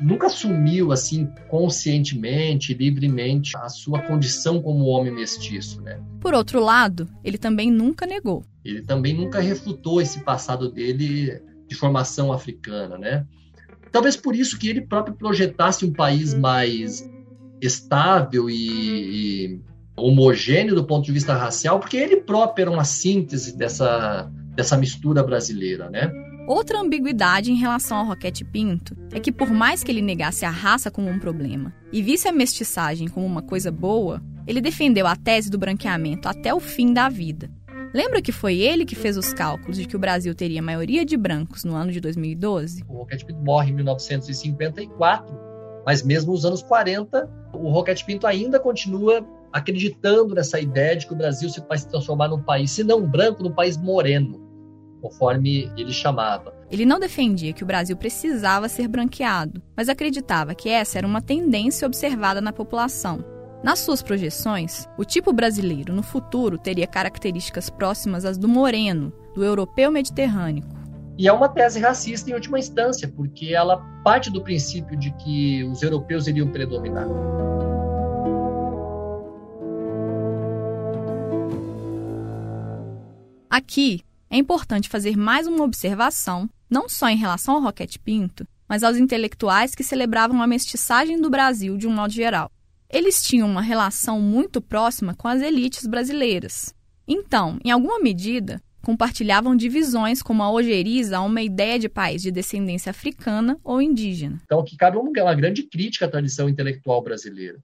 nunca 0.00 0.26
assumiu 0.26 0.92
assim 0.92 1.28
conscientemente, 1.48 2.74
livremente 2.74 3.56
a 3.56 3.68
sua 3.68 4.00
condição 4.00 4.60
como 4.60 4.86
homem 4.86 5.12
mestiço, 5.12 5.80
né? 5.80 6.00
Por 6.20 6.34
outro 6.34 6.60
lado, 6.60 7.08
ele 7.24 7.38
também 7.38 7.70
nunca 7.70 8.06
negou. 8.06 8.44
Ele 8.64 8.82
também 8.82 9.14
nunca 9.14 9.40
refutou 9.40 10.00
esse 10.00 10.20
passado 10.20 10.70
dele 10.70 11.40
de 11.66 11.74
formação 11.74 12.32
africana, 12.32 12.98
né? 12.98 13.26
Talvez 13.92 14.16
por 14.16 14.34
isso 14.34 14.58
que 14.58 14.68
ele 14.68 14.80
próprio 14.80 15.14
projetasse 15.14 15.84
um 15.84 15.92
país 15.92 16.34
mais 16.34 17.08
estável 17.60 18.50
e, 18.50 18.56
e 18.56 19.60
homogêneo 19.96 20.74
do 20.74 20.84
ponto 20.84 21.04
de 21.04 21.12
vista 21.12 21.34
racial, 21.34 21.78
porque 21.78 21.96
ele 21.96 22.16
próprio 22.22 22.62
era 22.62 22.70
uma 22.70 22.84
síntese 22.84 23.56
dessa, 23.56 24.28
dessa 24.56 24.76
mistura 24.76 25.22
brasileira, 25.22 25.90
né? 25.90 26.10
Outra 26.48 26.80
ambiguidade 26.80 27.52
em 27.52 27.56
relação 27.56 27.98
ao 27.98 28.06
Roquete 28.06 28.44
Pinto 28.44 28.96
é 29.12 29.20
que, 29.20 29.30
por 29.30 29.50
mais 29.50 29.84
que 29.84 29.92
ele 29.92 30.02
negasse 30.02 30.44
a 30.44 30.50
raça 30.50 30.90
como 30.90 31.08
um 31.08 31.18
problema 31.18 31.72
e 31.92 32.02
visse 32.02 32.26
a 32.26 32.32
mestiçagem 32.32 33.06
como 33.06 33.24
uma 33.24 33.42
coisa 33.42 33.70
boa, 33.70 34.20
ele 34.46 34.60
defendeu 34.60 35.06
a 35.06 35.14
tese 35.14 35.48
do 35.48 35.58
branqueamento 35.58 36.28
até 36.28 36.52
o 36.52 36.58
fim 36.58 36.92
da 36.92 37.08
vida. 37.08 37.48
Lembra 37.94 38.22
que 38.22 38.32
foi 38.32 38.58
ele 38.58 38.86
que 38.86 38.94
fez 38.94 39.16
os 39.16 39.34
cálculos 39.34 39.76
de 39.76 39.86
que 39.86 39.94
o 39.94 39.98
Brasil 39.98 40.34
teria 40.34 40.62
maioria 40.62 41.04
de 41.04 41.16
brancos 41.16 41.62
no 41.62 41.74
ano 41.74 41.92
de 41.92 42.00
2012? 42.00 42.84
O 42.88 42.98
Roquete 42.98 43.24
Pinto 43.26 43.40
morre 43.40 43.70
em 43.70 43.74
1954, 43.74 45.34
mas 45.84 46.02
mesmo 46.02 46.32
nos 46.32 46.44
anos 46.44 46.62
40, 46.62 47.28
o 47.52 47.70
Roquete 47.70 48.04
Pinto 48.04 48.26
ainda 48.26 48.58
continua 48.58 49.26
acreditando 49.52 50.34
nessa 50.34 50.58
ideia 50.58 50.96
de 50.96 51.06
que 51.06 51.12
o 51.12 51.16
Brasil 51.16 51.50
vai 51.68 51.76
se 51.76 51.86
transformar 51.86 52.28
num 52.28 52.42
país, 52.42 52.70
se 52.70 52.82
não 52.82 53.06
branco, 53.06 53.42
num 53.42 53.52
país 53.52 53.76
moreno 53.76 54.40
conforme 55.02 55.70
ele 55.76 55.92
chamava. 55.92 56.54
Ele 56.70 56.86
não 56.86 57.00
defendia 57.00 57.52
que 57.52 57.64
o 57.64 57.66
Brasil 57.66 57.96
precisava 57.96 58.68
ser 58.68 58.86
branqueado, 58.86 59.60
mas 59.76 59.88
acreditava 59.88 60.54
que 60.54 60.68
essa 60.68 60.96
era 60.96 61.06
uma 61.06 61.20
tendência 61.20 61.86
observada 61.86 62.40
na 62.40 62.52
população. 62.52 63.22
Nas 63.62 63.78
suas 63.78 64.02
projeções, 64.02 64.88
o 64.98 65.04
tipo 65.04 65.32
brasileiro 65.32 65.94
no 65.94 66.02
futuro 66.02 66.58
teria 66.58 66.84
características 66.84 67.70
próximas 67.70 68.24
às 68.24 68.36
do 68.36 68.48
moreno, 68.48 69.12
do 69.36 69.44
europeu 69.44 69.88
mediterrâneo. 69.92 70.64
E 71.16 71.28
é 71.28 71.32
uma 71.32 71.48
tese 71.48 71.78
racista 71.78 72.28
em 72.28 72.34
última 72.34 72.58
instância, 72.58 73.06
porque 73.06 73.54
ela 73.54 73.76
parte 74.02 74.32
do 74.32 74.42
princípio 74.42 74.96
de 74.96 75.12
que 75.12 75.62
os 75.62 75.80
europeus 75.80 76.26
iriam 76.26 76.48
predominar. 76.48 77.06
Aqui, 83.48 84.00
é 84.28 84.36
importante 84.36 84.88
fazer 84.88 85.16
mais 85.16 85.46
uma 85.46 85.62
observação, 85.62 86.50
não 86.68 86.88
só 86.88 87.08
em 87.08 87.16
relação 87.16 87.54
ao 87.54 87.62
Roquete 87.62 88.00
Pinto, 88.00 88.44
mas 88.68 88.82
aos 88.82 88.96
intelectuais 88.96 89.72
que 89.72 89.84
celebravam 89.84 90.42
a 90.42 90.48
mestiçagem 90.48 91.20
do 91.20 91.30
Brasil 91.30 91.76
de 91.76 91.86
um 91.86 91.92
modo 91.92 92.12
geral. 92.12 92.50
Eles 92.92 93.22
tinham 93.22 93.48
uma 93.48 93.62
relação 93.62 94.20
muito 94.20 94.60
próxima 94.60 95.14
com 95.14 95.26
as 95.26 95.40
elites 95.40 95.86
brasileiras. 95.86 96.74
Então, 97.08 97.58
em 97.64 97.70
alguma 97.70 97.98
medida, 97.98 98.62
compartilhavam 98.82 99.56
divisões 99.56 100.22
como 100.22 100.42
a 100.42 100.52
ojeriza 100.52 101.16
a 101.16 101.22
uma 101.22 101.40
ideia 101.40 101.78
de 101.78 101.88
país 101.88 102.20
de 102.20 102.30
descendência 102.30 102.90
africana 102.90 103.58
ou 103.64 103.80
indígena. 103.80 104.42
Então, 104.44 104.62
que 104.62 104.76
cabe 104.76 104.98
uma 104.98 105.34
grande 105.34 105.62
crítica 105.62 106.04
à 106.04 106.08
tradição 106.08 106.50
intelectual 106.50 107.00
brasileira. 107.00 107.58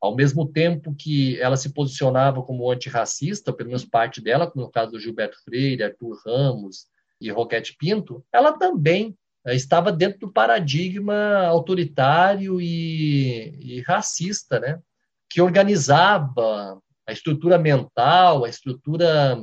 Ao 0.00 0.16
mesmo 0.16 0.46
tempo 0.50 0.94
que 0.94 1.38
ela 1.38 1.56
se 1.58 1.74
posicionava 1.74 2.42
como 2.42 2.70
antirracista, 2.70 3.52
pelo 3.52 3.68
menos 3.68 3.84
parte 3.84 4.22
dela, 4.22 4.50
como 4.50 4.64
no 4.64 4.70
caso 4.70 4.92
do 4.92 5.00
Gilberto 5.00 5.36
Freire, 5.44 5.82
Arthur 5.82 6.18
Ramos 6.24 6.86
e 7.20 7.30
Roquete 7.30 7.76
Pinto, 7.78 8.24
ela 8.32 8.52
também 8.52 9.14
estava 9.54 9.92
dentro 9.92 10.20
do 10.20 10.32
paradigma 10.32 11.46
autoritário 11.46 12.60
e, 12.60 13.58
e 13.60 13.80
racista, 13.82 14.58
né? 14.58 14.80
que 15.28 15.40
organizava 15.40 16.80
a 17.06 17.12
estrutura 17.12 17.58
mental, 17.58 18.44
a 18.44 18.48
estrutura 18.48 19.38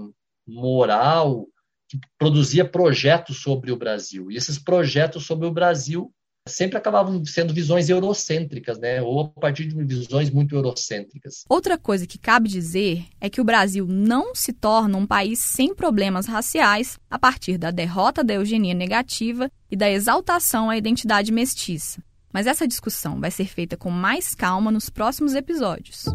moral, 0.45 1.47
que 1.87 1.99
produzia 2.17 2.65
projetos 2.65 3.41
sobre 3.41 3.71
o 3.71 3.77
Brasil. 3.77 4.31
E 4.31 4.35
esses 4.35 4.59
projetos 4.59 5.25
sobre 5.25 5.47
o 5.47 5.51
Brasil 5.51 6.13
sempre 6.47 6.77
acabavam 6.77 7.23
sendo 7.25 7.53
visões 7.53 7.89
eurocêntricas, 7.89 8.77
né? 8.77 9.01
Ou 9.01 9.21
a 9.21 9.39
partir 9.39 9.65
de 9.65 9.83
visões 9.83 10.29
muito 10.29 10.55
eurocêntricas. 10.55 11.45
Outra 11.47 11.77
coisa 11.77 12.05
que 12.05 12.17
cabe 12.17 12.49
dizer 12.49 13.05
é 13.21 13.29
que 13.29 13.39
o 13.39 13.45
Brasil 13.45 13.87
não 13.87 14.35
se 14.35 14.51
torna 14.51 14.97
um 14.97 15.07
país 15.07 15.39
sem 15.39 15.73
problemas 15.73 16.25
raciais 16.25 16.99
a 17.09 17.17
partir 17.17 17.57
da 17.57 17.71
derrota 17.71 18.23
da 18.23 18.33
eugenia 18.33 18.73
negativa 18.73 19.49
e 19.71 19.75
da 19.75 19.89
exaltação 19.89 20.69
à 20.69 20.77
identidade 20.77 21.31
mestiça. 21.31 22.03
Mas 22.31 22.47
essa 22.47 22.67
discussão 22.67 23.19
vai 23.19 23.31
ser 23.31 23.45
feita 23.45 23.77
com 23.77 23.89
mais 23.89 24.35
calma 24.35 24.71
nos 24.71 24.89
próximos 24.89 25.35
episódios. 25.35 26.05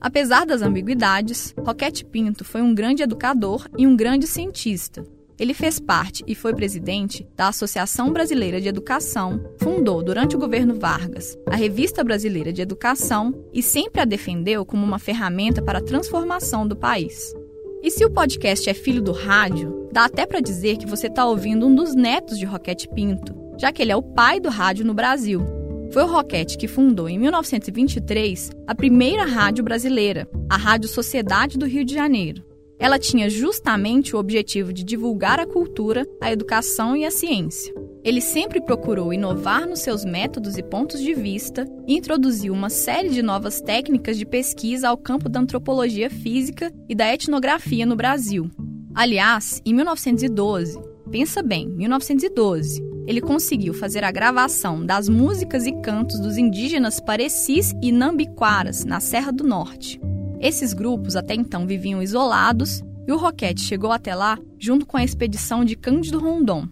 Apesar 0.00 0.46
das 0.46 0.62
ambiguidades, 0.62 1.52
Roquete 1.58 2.04
Pinto 2.04 2.44
foi 2.44 2.62
um 2.62 2.72
grande 2.72 3.02
educador 3.02 3.66
e 3.76 3.88
um 3.88 3.96
grande 3.96 4.26
cientista, 4.26 5.04
ele 5.38 5.52
fez 5.52 5.78
parte 5.78 6.24
e 6.26 6.34
foi 6.34 6.54
presidente 6.54 7.26
da 7.36 7.48
Associação 7.48 8.12
Brasileira 8.12 8.60
de 8.60 8.68
Educação, 8.68 9.40
fundou, 9.58 10.02
durante 10.02 10.34
o 10.34 10.38
governo 10.38 10.74
Vargas, 10.74 11.36
a 11.50 11.56
Revista 11.56 12.02
Brasileira 12.02 12.52
de 12.52 12.62
Educação 12.62 13.34
e 13.52 13.62
sempre 13.62 14.00
a 14.00 14.04
defendeu 14.04 14.64
como 14.64 14.84
uma 14.84 14.98
ferramenta 14.98 15.60
para 15.60 15.78
a 15.78 15.82
transformação 15.82 16.66
do 16.66 16.74
país. 16.74 17.34
E 17.82 17.90
se 17.90 18.04
o 18.04 18.10
podcast 18.10 18.68
é 18.68 18.74
filho 18.74 19.02
do 19.02 19.12
rádio, 19.12 19.88
dá 19.92 20.06
até 20.06 20.26
para 20.26 20.40
dizer 20.40 20.78
que 20.78 20.86
você 20.86 21.06
está 21.06 21.26
ouvindo 21.26 21.66
um 21.66 21.74
dos 21.74 21.94
netos 21.94 22.38
de 22.38 22.46
Roquete 22.46 22.88
Pinto, 22.88 23.34
já 23.58 23.70
que 23.70 23.82
ele 23.82 23.92
é 23.92 23.96
o 23.96 24.02
pai 24.02 24.40
do 24.40 24.48
rádio 24.48 24.84
no 24.84 24.94
Brasil. 24.94 25.44
Foi 25.92 26.02
o 26.02 26.10
Roquete 26.10 26.58
que 26.58 26.66
fundou, 26.66 27.08
em 27.08 27.18
1923, 27.18 28.50
a 28.66 28.74
primeira 28.74 29.24
rádio 29.24 29.62
brasileira, 29.62 30.28
a 30.50 30.56
Rádio 30.56 30.88
Sociedade 30.88 31.56
do 31.56 31.66
Rio 31.66 31.84
de 31.84 31.94
Janeiro. 31.94 32.42
Ela 32.78 32.98
tinha 32.98 33.30
justamente 33.30 34.14
o 34.14 34.18
objetivo 34.18 34.72
de 34.72 34.84
divulgar 34.84 35.40
a 35.40 35.46
cultura, 35.46 36.06
a 36.20 36.30
educação 36.30 36.96
e 36.96 37.04
a 37.04 37.10
ciência. 37.10 37.74
Ele 38.04 38.20
sempre 38.20 38.60
procurou 38.60 39.12
inovar 39.12 39.66
nos 39.66 39.80
seus 39.80 40.04
métodos 40.04 40.56
e 40.56 40.62
pontos 40.62 41.00
de 41.00 41.12
vista 41.12 41.66
e 41.88 41.96
introduziu 41.96 42.52
uma 42.52 42.70
série 42.70 43.08
de 43.08 43.20
novas 43.20 43.60
técnicas 43.60 44.16
de 44.16 44.24
pesquisa 44.24 44.88
ao 44.88 44.96
campo 44.96 45.28
da 45.28 45.40
antropologia 45.40 46.08
física 46.08 46.72
e 46.88 46.94
da 46.94 47.12
etnografia 47.12 47.84
no 47.84 47.96
Brasil. 47.96 48.48
Aliás, 48.94 49.60
em 49.66 49.74
1912, 49.74 50.78
pensa 51.10 51.42
bem, 51.42 51.68
1912, 51.68 52.80
ele 53.06 53.20
conseguiu 53.20 53.74
fazer 53.74 54.04
a 54.04 54.10
gravação 54.10 54.84
das 54.84 55.08
músicas 55.08 55.66
e 55.66 55.72
cantos 55.80 56.18
dos 56.18 56.36
indígenas 56.36 57.00
Parecis 57.00 57.72
e 57.82 57.90
Nambiquaras, 57.90 58.84
na 58.84 59.00
Serra 59.00 59.32
do 59.32 59.44
Norte. 59.44 60.00
Esses 60.40 60.74
grupos 60.74 61.16
até 61.16 61.34
então 61.34 61.66
viviam 61.66 62.02
isolados 62.02 62.82
e 63.06 63.12
o 63.12 63.16
Roquete 63.16 63.60
chegou 63.60 63.90
até 63.90 64.14
lá 64.14 64.38
junto 64.58 64.86
com 64.86 64.96
a 64.96 65.04
expedição 65.04 65.64
de 65.64 65.76
Cândido 65.76 66.18
Rondon. 66.18 66.68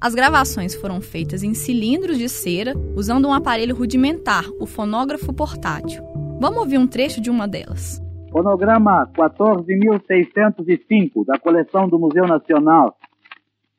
As 0.00 0.14
gravações 0.14 0.76
foram 0.76 1.00
feitas 1.00 1.42
em 1.42 1.54
cilindros 1.54 2.18
de 2.18 2.28
cera 2.28 2.72
usando 2.94 3.26
um 3.26 3.32
aparelho 3.32 3.74
rudimentar, 3.74 4.44
o 4.60 4.66
fonógrafo 4.66 5.32
portátil. 5.32 6.04
Vamos 6.40 6.58
ouvir 6.58 6.78
um 6.78 6.86
trecho 6.86 7.20
de 7.20 7.30
uma 7.30 7.48
delas. 7.48 8.00
Fonograma 8.30 9.10
14.605 9.14 11.26
da 11.26 11.36
coleção 11.38 11.88
do 11.88 11.98
Museu 11.98 12.28
Nacional, 12.28 12.96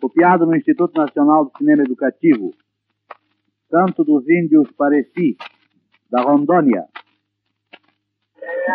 copiado 0.02 0.46
no 0.46 0.58
Instituto 0.58 1.00
Nacional 1.00 1.46
do 1.46 1.52
Cinema 1.58 1.84
Educativo. 1.84 2.52
Canto 3.72 4.04
dos 4.04 4.28
Índios 4.28 4.70
Pareci, 4.72 5.38
da 6.12 6.24
Rondônia, 6.24 6.86
Thank 8.42 8.68
you. 8.68 8.74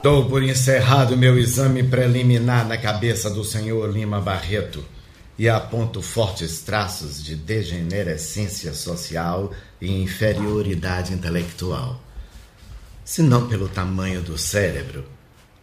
Dou 0.00 0.28
por 0.28 0.44
encerrado 0.44 1.16
meu 1.16 1.36
exame 1.36 1.82
preliminar 1.82 2.64
na 2.68 2.78
cabeça 2.78 3.28
do 3.28 3.42
senhor 3.42 3.92
Lima 3.92 4.20
Barreto. 4.20 4.84
e 5.36 5.48
aponto 5.48 6.00
fortes 6.00 6.60
traços 6.60 7.20
de 7.20 7.34
degenerescência 7.34 8.72
social 8.74 9.52
e 9.80 10.00
inferioridade 10.00 11.12
intelectual. 11.12 12.00
Se 13.04 13.22
não 13.22 13.48
pelo 13.48 13.68
tamanho 13.68 14.22
do 14.22 14.38
cérebro, 14.38 15.04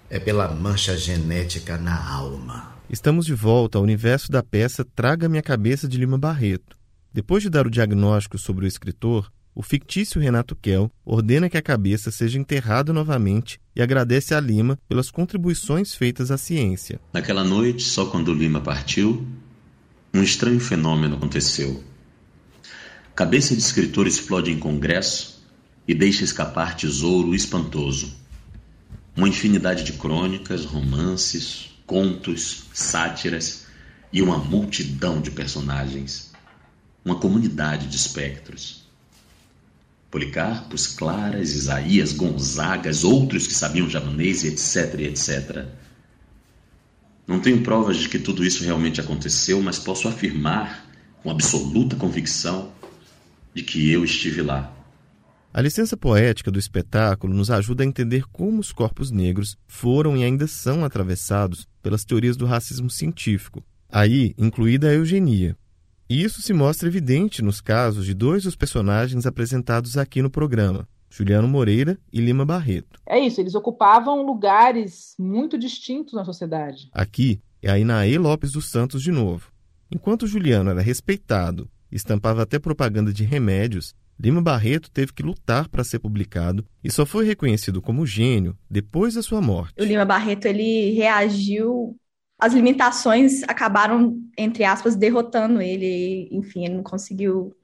é 0.09 0.19
pela 0.19 0.49
mancha 0.49 0.97
genética 0.97 1.77
na 1.77 1.97
alma. 2.13 2.75
Estamos 2.89 3.25
de 3.25 3.33
volta 3.33 3.77
ao 3.77 3.85
universo 3.85 4.29
da 4.29 4.43
peça 4.43 4.83
Traga 4.83 5.29
Minha 5.29 5.43
Cabeça 5.43 5.87
de 5.87 5.97
Lima 5.97 6.17
Barreto. 6.17 6.77
Depois 7.13 7.41
de 7.41 7.49
dar 7.49 7.65
o 7.65 7.71
diagnóstico 7.71 8.37
sobre 8.37 8.65
o 8.65 8.67
escritor, 8.67 9.31
o 9.55 9.63
fictício 9.63 10.19
Renato 10.19 10.53
Kell 10.53 10.91
ordena 11.05 11.49
que 11.49 11.57
a 11.57 11.61
cabeça 11.61 12.11
seja 12.11 12.37
enterrada 12.37 12.91
novamente 12.91 13.57
e 13.73 13.81
agradece 13.81 14.35
a 14.35 14.39
Lima 14.39 14.77
pelas 14.87 15.09
contribuições 15.09 15.95
feitas 15.95 16.29
à 16.29 16.37
ciência. 16.37 16.99
Naquela 17.13 17.43
noite, 17.43 17.83
só 17.83 18.05
quando 18.05 18.33
Lima 18.33 18.59
partiu, 18.59 19.25
um 20.13 20.21
estranho 20.21 20.59
fenômeno 20.59 21.15
aconteceu. 21.15 21.81
Cabeça 23.15 23.55
de 23.55 23.61
escritor 23.61 24.07
explode 24.07 24.51
em 24.51 24.59
congresso 24.59 25.41
e 25.87 25.95
deixa 25.95 26.25
escapar 26.25 26.75
tesouro 26.75 27.33
espantoso. 27.33 28.13
Uma 29.15 29.29
infinidade 29.29 29.85
de 29.85 29.93
crônicas, 29.93 30.65
romances, 30.65 31.69
contos, 31.85 32.65
sátiras 32.73 33.67
e 34.11 34.21
uma 34.21 34.37
multidão 34.37 35.21
de 35.21 35.31
personagens. 35.31 36.33
Uma 37.05 37.15
comunidade 37.15 37.87
de 37.87 37.95
espectros. 37.95 38.84
Policarpos, 40.15 40.87
Claras, 40.87 41.51
Isaías, 41.51 42.13
Gonzagas, 42.13 43.03
outros 43.03 43.45
que 43.47 43.53
sabiam 43.53 43.89
japonês, 43.89 44.45
etc, 44.45 44.97
etc. 45.01 45.65
Não 47.27 47.41
tenho 47.41 47.61
provas 47.61 47.97
de 47.97 48.07
que 48.07 48.17
tudo 48.17 48.41
isso 48.45 48.63
realmente 48.63 49.01
aconteceu, 49.01 49.61
mas 49.61 49.77
posso 49.77 50.07
afirmar 50.07 50.89
com 51.21 51.29
absoluta 51.29 51.97
convicção 51.97 52.71
de 53.53 53.61
que 53.61 53.91
eu 53.91 54.05
estive 54.05 54.41
lá. 54.41 54.73
A 55.53 55.59
licença 55.59 55.97
poética 55.97 56.49
do 56.49 56.59
espetáculo 56.59 57.33
nos 57.33 57.51
ajuda 57.51 57.83
a 57.83 57.85
entender 57.85 58.23
como 58.31 58.61
os 58.61 58.71
corpos 58.71 59.11
negros 59.11 59.57
foram 59.67 60.15
e 60.15 60.23
ainda 60.23 60.47
são 60.47 60.85
atravessados 60.85 61.67
pelas 61.83 62.05
teorias 62.05 62.37
do 62.37 62.45
racismo 62.45 62.89
científico, 62.89 63.61
aí 63.91 64.33
incluída 64.37 64.87
a 64.87 64.93
eugenia. 64.93 65.57
E 66.07 66.23
isso 66.23 66.39
se 66.39 66.53
mostra 66.53 66.87
evidente 66.87 67.41
nos 67.41 67.59
casos 67.59 68.05
de 68.05 68.13
dois 68.13 68.43
dos 68.43 68.55
personagens 68.55 69.25
apresentados 69.25 69.97
aqui 69.97 70.21
no 70.21 70.29
programa, 70.29 70.87
Juliano 71.09 71.47
Moreira 71.47 71.97
e 72.13 72.21
Lima 72.21 72.45
Barreto. 72.45 72.99
É 73.07 73.19
isso, 73.19 73.41
eles 73.41 73.55
ocupavam 73.55 74.23
lugares 74.23 75.15
muito 75.17 75.57
distintos 75.57 76.13
na 76.13 76.23
sociedade. 76.23 76.89
Aqui 76.93 77.41
é 77.59 77.71
a 77.71 77.79
Inaê 77.79 78.19
Lopes 78.19 78.51
dos 78.51 78.69
Santos 78.69 79.01
de 79.01 79.11
novo. 79.11 79.51
Enquanto 79.91 80.27
Juliano 80.27 80.69
era 80.69 80.81
respeitado, 80.81 81.67
estampava 81.91 82.43
até 82.43 82.59
propaganda 82.59 83.11
de 83.11 83.23
remédios, 83.23 83.95
Lima 84.19 84.41
Barreto 84.41 84.91
teve 84.91 85.11
que 85.11 85.23
lutar 85.23 85.67
para 85.67 85.83
ser 85.83 85.97
publicado 85.97 86.63
e 86.83 86.91
só 86.91 87.03
foi 87.05 87.25
reconhecido 87.25 87.81
como 87.81 88.05
gênio 88.05 88.55
depois 88.69 89.15
da 89.15 89.23
sua 89.23 89.41
morte. 89.41 89.73
O 89.79 89.83
Lima 89.83 90.05
Barreto 90.05 90.45
ele 90.45 90.91
reagiu 90.91 91.97
as 92.37 92.53
limitações 92.53 93.43
acabaram 93.43 94.19
entre 94.37 94.63
aspas 94.63 94.95
derrotando 94.95 95.61
ele, 95.61 96.27
enfim, 96.31 96.65
ele 96.65 96.75
não 96.75 96.83
conseguiu 96.83 97.55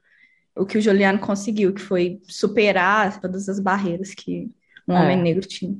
o 0.56 0.66
que 0.66 0.78
o 0.78 0.80
Juliano 0.80 1.18
conseguiu, 1.18 1.72
que 1.72 1.80
foi 1.80 2.20
superar 2.24 3.20
todas 3.20 3.48
as 3.48 3.58
barreiras 3.58 4.14
que 4.14 4.50
um 4.86 4.94
é. 4.94 5.00
homem 5.00 5.16
negro 5.16 5.46
tinha. 5.46 5.76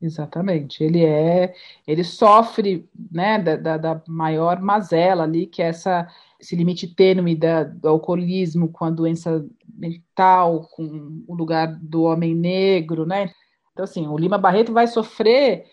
Exatamente. 0.00 0.82
Ele 0.82 1.04
é, 1.04 1.54
ele 1.86 2.02
sofre, 2.02 2.88
né, 3.10 3.38
da, 3.38 3.56
da, 3.56 3.76
da, 3.76 4.02
maior 4.08 4.60
mazela 4.60 5.24
ali, 5.24 5.46
que 5.46 5.62
é 5.62 5.66
essa 5.66 6.08
esse 6.38 6.56
limite 6.56 6.86
tênue 6.88 7.36
da, 7.36 7.64
do 7.64 7.86
alcoolismo 7.86 8.70
com 8.70 8.86
a 8.86 8.90
doença 8.90 9.46
mental, 9.74 10.62
com 10.72 11.22
o 11.28 11.34
lugar 11.34 11.66
do 11.82 12.04
homem 12.04 12.34
negro, 12.34 13.04
né? 13.04 13.30
Então 13.72 13.84
assim, 13.84 14.06
o 14.06 14.16
Lima 14.16 14.38
Barreto 14.38 14.72
vai 14.72 14.86
sofrer 14.86 15.66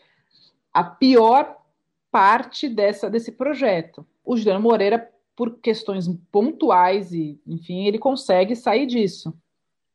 a 0.74 0.84
pior 0.84 1.57
parte 2.18 2.68
dessa 2.68 3.12
desse 3.12 3.32
projeto. 3.32 4.04
O 4.26 4.36
Juliano 4.36 4.60
Moreira 4.60 5.08
por 5.36 5.60
questões 5.60 6.08
pontuais 6.32 7.12
e, 7.12 7.40
enfim, 7.46 7.86
ele 7.86 8.00
consegue 8.00 8.56
sair 8.56 8.88
disso. 8.88 9.32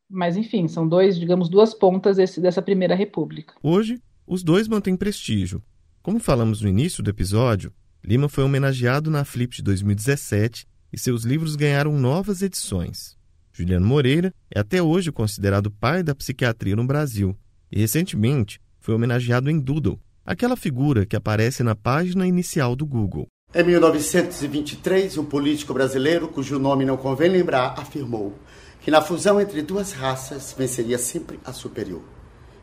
Mas, 0.08 0.36
enfim, 0.36 0.68
são 0.68 0.86
dois, 0.86 1.18
digamos, 1.18 1.48
duas 1.48 1.74
pontas 1.74 2.18
desse, 2.18 2.40
dessa 2.40 2.62
primeira 2.62 2.94
república. 2.94 3.54
Hoje, 3.60 4.00
os 4.24 4.44
dois 4.44 4.68
mantêm 4.68 4.96
prestígio. 4.96 5.60
Como 6.00 6.20
falamos 6.20 6.60
no 6.60 6.68
início 6.68 7.02
do 7.02 7.10
episódio, 7.10 7.72
Lima 8.04 8.28
foi 8.28 8.44
homenageado 8.44 9.10
na 9.10 9.24
Flip 9.24 9.56
de 9.56 9.62
2017 9.64 10.64
e 10.92 10.98
seus 10.98 11.24
livros 11.24 11.56
ganharam 11.56 11.98
novas 11.98 12.40
edições. 12.40 13.18
Juliano 13.52 13.84
Moreira 13.84 14.32
é 14.48 14.60
até 14.60 14.80
hoje 14.80 15.10
considerado 15.10 15.72
pai 15.72 16.04
da 16.04 16.14
psiquiatria 16.14 16.76
no 16.76 16.86
Brasil 16.86 17.36
e 17.70 17.80
recentemente 17.80 18.60
foi 18.78 18.94
homenageado 18.94 19.50
em 19.50 19.58
Doodle, 19.58 20.00
aquela 20.24 20.56
figura 20.56 21.04
que 21.04 21.16
aparece 21.16 21.62
na 21.62 21.74
página 21.74 22.26
inicial 22.26 22.74
do 22.76 22.86
Google. 22.86 23.26
Em 23.54 23.62
1923, 23.64 25.18
um 25.18 25.24
político 25.24 25.74
brasileiro, 25.74 26.28
cujo 26.28 26.58
nome 26.58 26.84
não 26.84 26.96
convém 26.96 27.28
lembrar, 27.28 27.74
afirmou 27.76 28.34
que 28.80 28.90
na 28.90 29.00
fusão 29.00 29.40
entre 29.40 29.62
duas 29.62 29.92
raças 29.92 30.54
venceria 30.56 30.98
sempre 30.98 31.38
a 31.44 31.52
superior. 31.52 32.02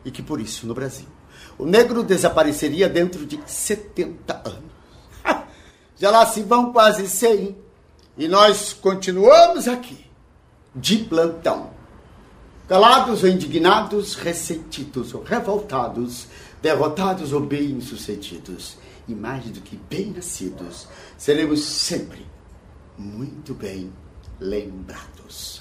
E 0.04 0.10
que 0.10 0.22
por 0.22 0.40
isso, 0.40 0.66
no 0.66 0.74
Brasil, 0.74 1.06
o 1.58 1.64
negro 1.64 2.02
desapareceria 2.02 2.88
dentro 2.88 3.24
de 3.24 3.40
70 3.46 4.42
anos. 4.44 5.50
Já 5.96 6.10
lá 6.10 6.26
se 6.26 6.42
vão 6.42 6.72
quase 6.72 7.06
100 7.06 7.56
e 8.18 8.26
nós 8.26 8.72
continuamos 8.72 9.68
aqui, 9.68 10.06
de 10.74 10.98
plantão. 10.98 11.70
Calados 12.68 13.22
ou 13.22 13.28
indignados, 13.28 14.14
ressentidos 14.14 15.12
ou 15.12 15.22
revoltados, 15.22 16.28
derrotados 16.62 17.32
ou 17.32 17.40
bem-sucedidos 17.40 18.76
e 19.08 19.14
mais 19.14 19.44
do 19.46 19.60
que 19.60 19.76
bem-nascidos, 19.76 20.86
seremos 21.16 21.64
sempre 21.64 22.26
muito 22.98 23.54
bem 23.54 23.92
lembrados. 24.38 25.59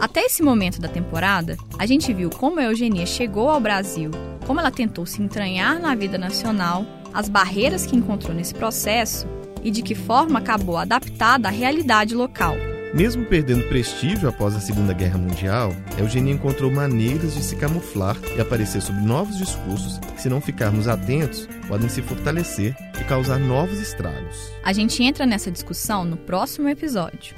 Até 0.00 0.22
esse 0.22 0.42
momento 0.42 0.80
da 0.80 0.88
temporada, 0.88 1.58
a 1.78 1.84
gente 1.84 2.12
viu 2.14 2.30
como 2.30 2.58
a 2.58 2.64
Eugenia 2.64 3.04
chegou 3.04 3.50
ao 3.50 3.60
Brasil, 3.60 4.10
como 4.46 4.58
ela 4.58 4.70
tentou 4.70 5.04
se 5.04 5.22
entranhar 5.22 5.78
na 5.78 5.94
vida 5.94 6.16
nacional, 6.16 6.86
as 7.12 7.28
barreiras 7.28 7.84
que 7.84 7.96
encontrou 7.96 8.34
nesse 8.34 8.54
processo 8.54 9.26
e 9.62 9.70
de 9.70 9.82
que 9.82 9.94
forma 9.94 10.38
acabou 10.38 10.78
adaptada 10.78 11.48
à 11.48 11.50
realidade 11.50 12.14
local. 12.14 12.54
Mesmo 12.94 13.26
perdendo 13.26 13.68
prestígio 13.68 14.28
após 14.28 14.56
a 14.56 14.60
Segunda 14.60 14.94
Guerra 14.94 15.18
Mundial, 15.18 15.72
Eugenia 15.98 16.32
encontrou 16.32 16.70
maneiras 16.72 17.34
de 17.34 17.42
se 17.42 17.54
camuflar 17.54 18.16
e 18.36 18.40
aparecer 18.40 18.80
sob 18.80 18.98
novos 19.02 19.36
discursos 19.36 19.98
que, 19.98 20.22
se 20.22 20.30
não 20.30 20.40
ficarmos 20.40 20.88
atentos, 20.88 21.46
podem 21.68 21.90
se 21.90 22.00
fortalecer 22.00 22.74
e 22.98 23.04
causar 23.04 23.38
novos 23.38 23.78
estragos. 23.78 24.50
A 24.64 24.72
gente 24.72 25.04
entra 25.04 25.26
nessa 25.26 25.50
discussão 25.50 26.04
no 26.04 26.16
próximo 26.16 26.68
episódio. 26.68 27.34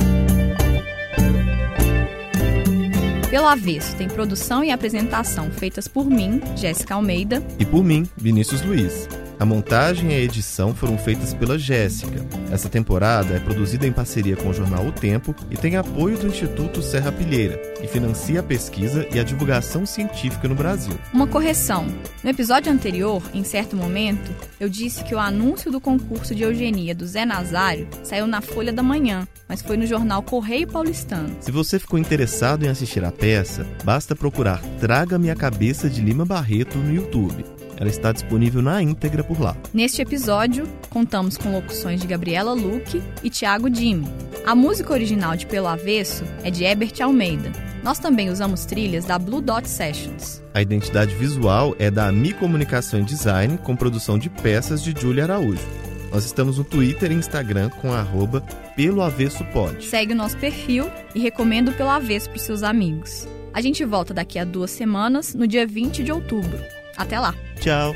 Pelo 3.33 3.47
Avesso 3.47 3.97
tem 3.97 4.09
produção 4.09 4.62
e 4.62 4.70
apresentação 4.70 5.51
feitas 5.51 5.89
por 5.89 6.05
mim, 6.05 6.39
Jéssica 6.55 6.97
Almeida. 6.97 7.43
E 7.59 7.64
por 7.64 7.83
mim, 7.83 8.07
Vinícius 8.14 8.61
Luiz. 8.61 9.09
A 9.43 9.45
montagem 9.45 10.12
e 10.12 10.14
a 10.14 10.20
edição 10.20 10.72
foram 10.72 10.97
feitas 10.97 11.34
pela 11.34 11.59
Jéssica. 11.59 12.24
Essa 12.53 12.68
temporada 12.68 13.34
é 13.34 13.40
produzida 13.40 13.84
em 13.84 13.90
parceria 13.90 14.36
com 14.36 14.51
o 14.51 14.55
jornal 14.55 14.86
O 14.86 14.93
Tempo 14.93 15.34
e 15.51 15.57
tem 15.57 15.74
apoio 15.74 16.16
do 16.16 16.28
Instituto 16.28 16.80
Serra 16.80 17.11
Pilheira, 17.11 17.57
que 17.80 17.88
financia 17.88 18.38
a 18.38 18.43
pesquisa 18.45 19.05
e 19.12 19.18
a 19.18 19.24
divulgação 19.24 19.84
científica 19.84 20.47
no 20.47 20.55
Brasil. 20.55 20.97
Uma 21.12 21.26
correção. 21.26 21.88
No 22.22 22.30
episódio 22.30 22.70
anterior, 22.70 23.20
em 23.34 23.43
certo 23.43 23.74
momento, 23.74 24.30
eu 24.61 24.68
disse 24.68 25.03
que 25.03 25.12
o 25.12 25.18
anúncio 25.18 25.72
do 25.72 25.80
concurso 25.80 26.36
de 26.36 26.45
eugenia 26.45 26.95
do 26.95 27.05
Zé 27.05 27.24
Nazário 27.24 27.88
saiu 28.05 28.28
na 28.28 28.40
Folha 28.40 28.72
da 28.72 28.80
Manhã, 28.80 29.26
mas 29.49 29.61
foi 29.61 29.76
no 29.76 29.88
jornal 29.88 30.22
Correio 30.22 30.68
Paulistano. 30.68 31.36
Se 31.40 31.51
você 31.51 31.80
ficou 31.80 31.99
interessado 31.99 32.64
em 32.64 32.68
assistir 32.68 33.05
a 33.05 33.11
peça, 33.11 33.66
basta 33.82 34.14
procurar 34.14 34.62
Traga-me 34.78 35.32
a 35.32 35.34
Cabeça 35.34 35.90
de 35.90 36.01
Lima 36.01 36.24
Barreto 36.24 36.78
no 36.78 36.95
YouTube. 36.95 37.45
Ela 37.83 37.91
está 37.91 38.12
disponível 38.12 38.62
na 38.62 38.80
íntegra 38.80 39.24
por 39.24 39.41
lá. 39.41 39.57
Neste 39.74 40.01
episódio, 40.01 40.68
contamos 40.89 41.37
com 41.37 41.51
locuções 41.51 42.01
de 42.01 42.07
Gabriela 42.07 42.53
Luque 42.53 43.03
e 43.24 43.28
Tiago 43.28 43.68
Dime. 43.68 44.07
A 44.47 44.55
música 44.55 44.93
original 44.93 45.35
de 45.35 45.47
Pelo 45.47 45.66
Avesso 45.66 46.22
é 46.45 46.51
de 46.51 46.62
Herbert 46.62 46.93
Almeida. 47.03 47.51
Nós 47.83 47.99
também 47.99 48.30
usamos 48.30 48.64
trilhas 48.64 49.05
da 49.05 49.18
Blue 49.18 49.41
Dot 49.41 49.68
Sessions. 49.68 50.41
A 50.55 50.62
identidade 50.62 51.12
visual 51.16 51.74
é 51.76 51.91
da 51.91 52.12
Mi 52.12 52.33
Comunicação 52.33 53.01
e 53.01 53.05
Design, 53.05 53.59
com 53.59 53.74
produção 53.74 54.16
de 54.16 54.30
peças 54.30 54.80
de 54.80 54.95
Júlia 54.97 55.24
Araújo. 55.24 55.66
Nós 56.12 56.24
estamos 56.24 56.59
no 56.59 56.64
Twitter 56.64 57.11
e 57.11 57.16
Instagram 57.16 57.68
com 57.68 57.93
arroba 57.93 58.43
Pelo 58.76 59.03
Avesso 59.03 59.45
Pod. 59.47 59.85
Segue 59.85 60.12
o 60.12 60.16
nosso 60.16 60.37
perfil 60.37 60.89
e 61.16 61.18
recomenda 61.18 61.72
o 61.72 61.74
Pelo 61.74 61.91
Avesso 61.91 62.30
para 62.30 62.39
seus 62.39 62.62
amigos. 62.62 63.26
A 63.53 63.61
gente 63.61 63.85
volta 63.85 64.14
daqui 64.14 64.39
a 64.39 64.45
duas 64.45 64.70
semanas, 64.70 65.35
no 65.35 65.49
dia 65.49 65.66
20 65.66 66.05
de 66.05 66.12
outubro. 66.12 66.61
Até 66.97 67.18
lá. 67.18 67.34
Tchau. 67.61 67.95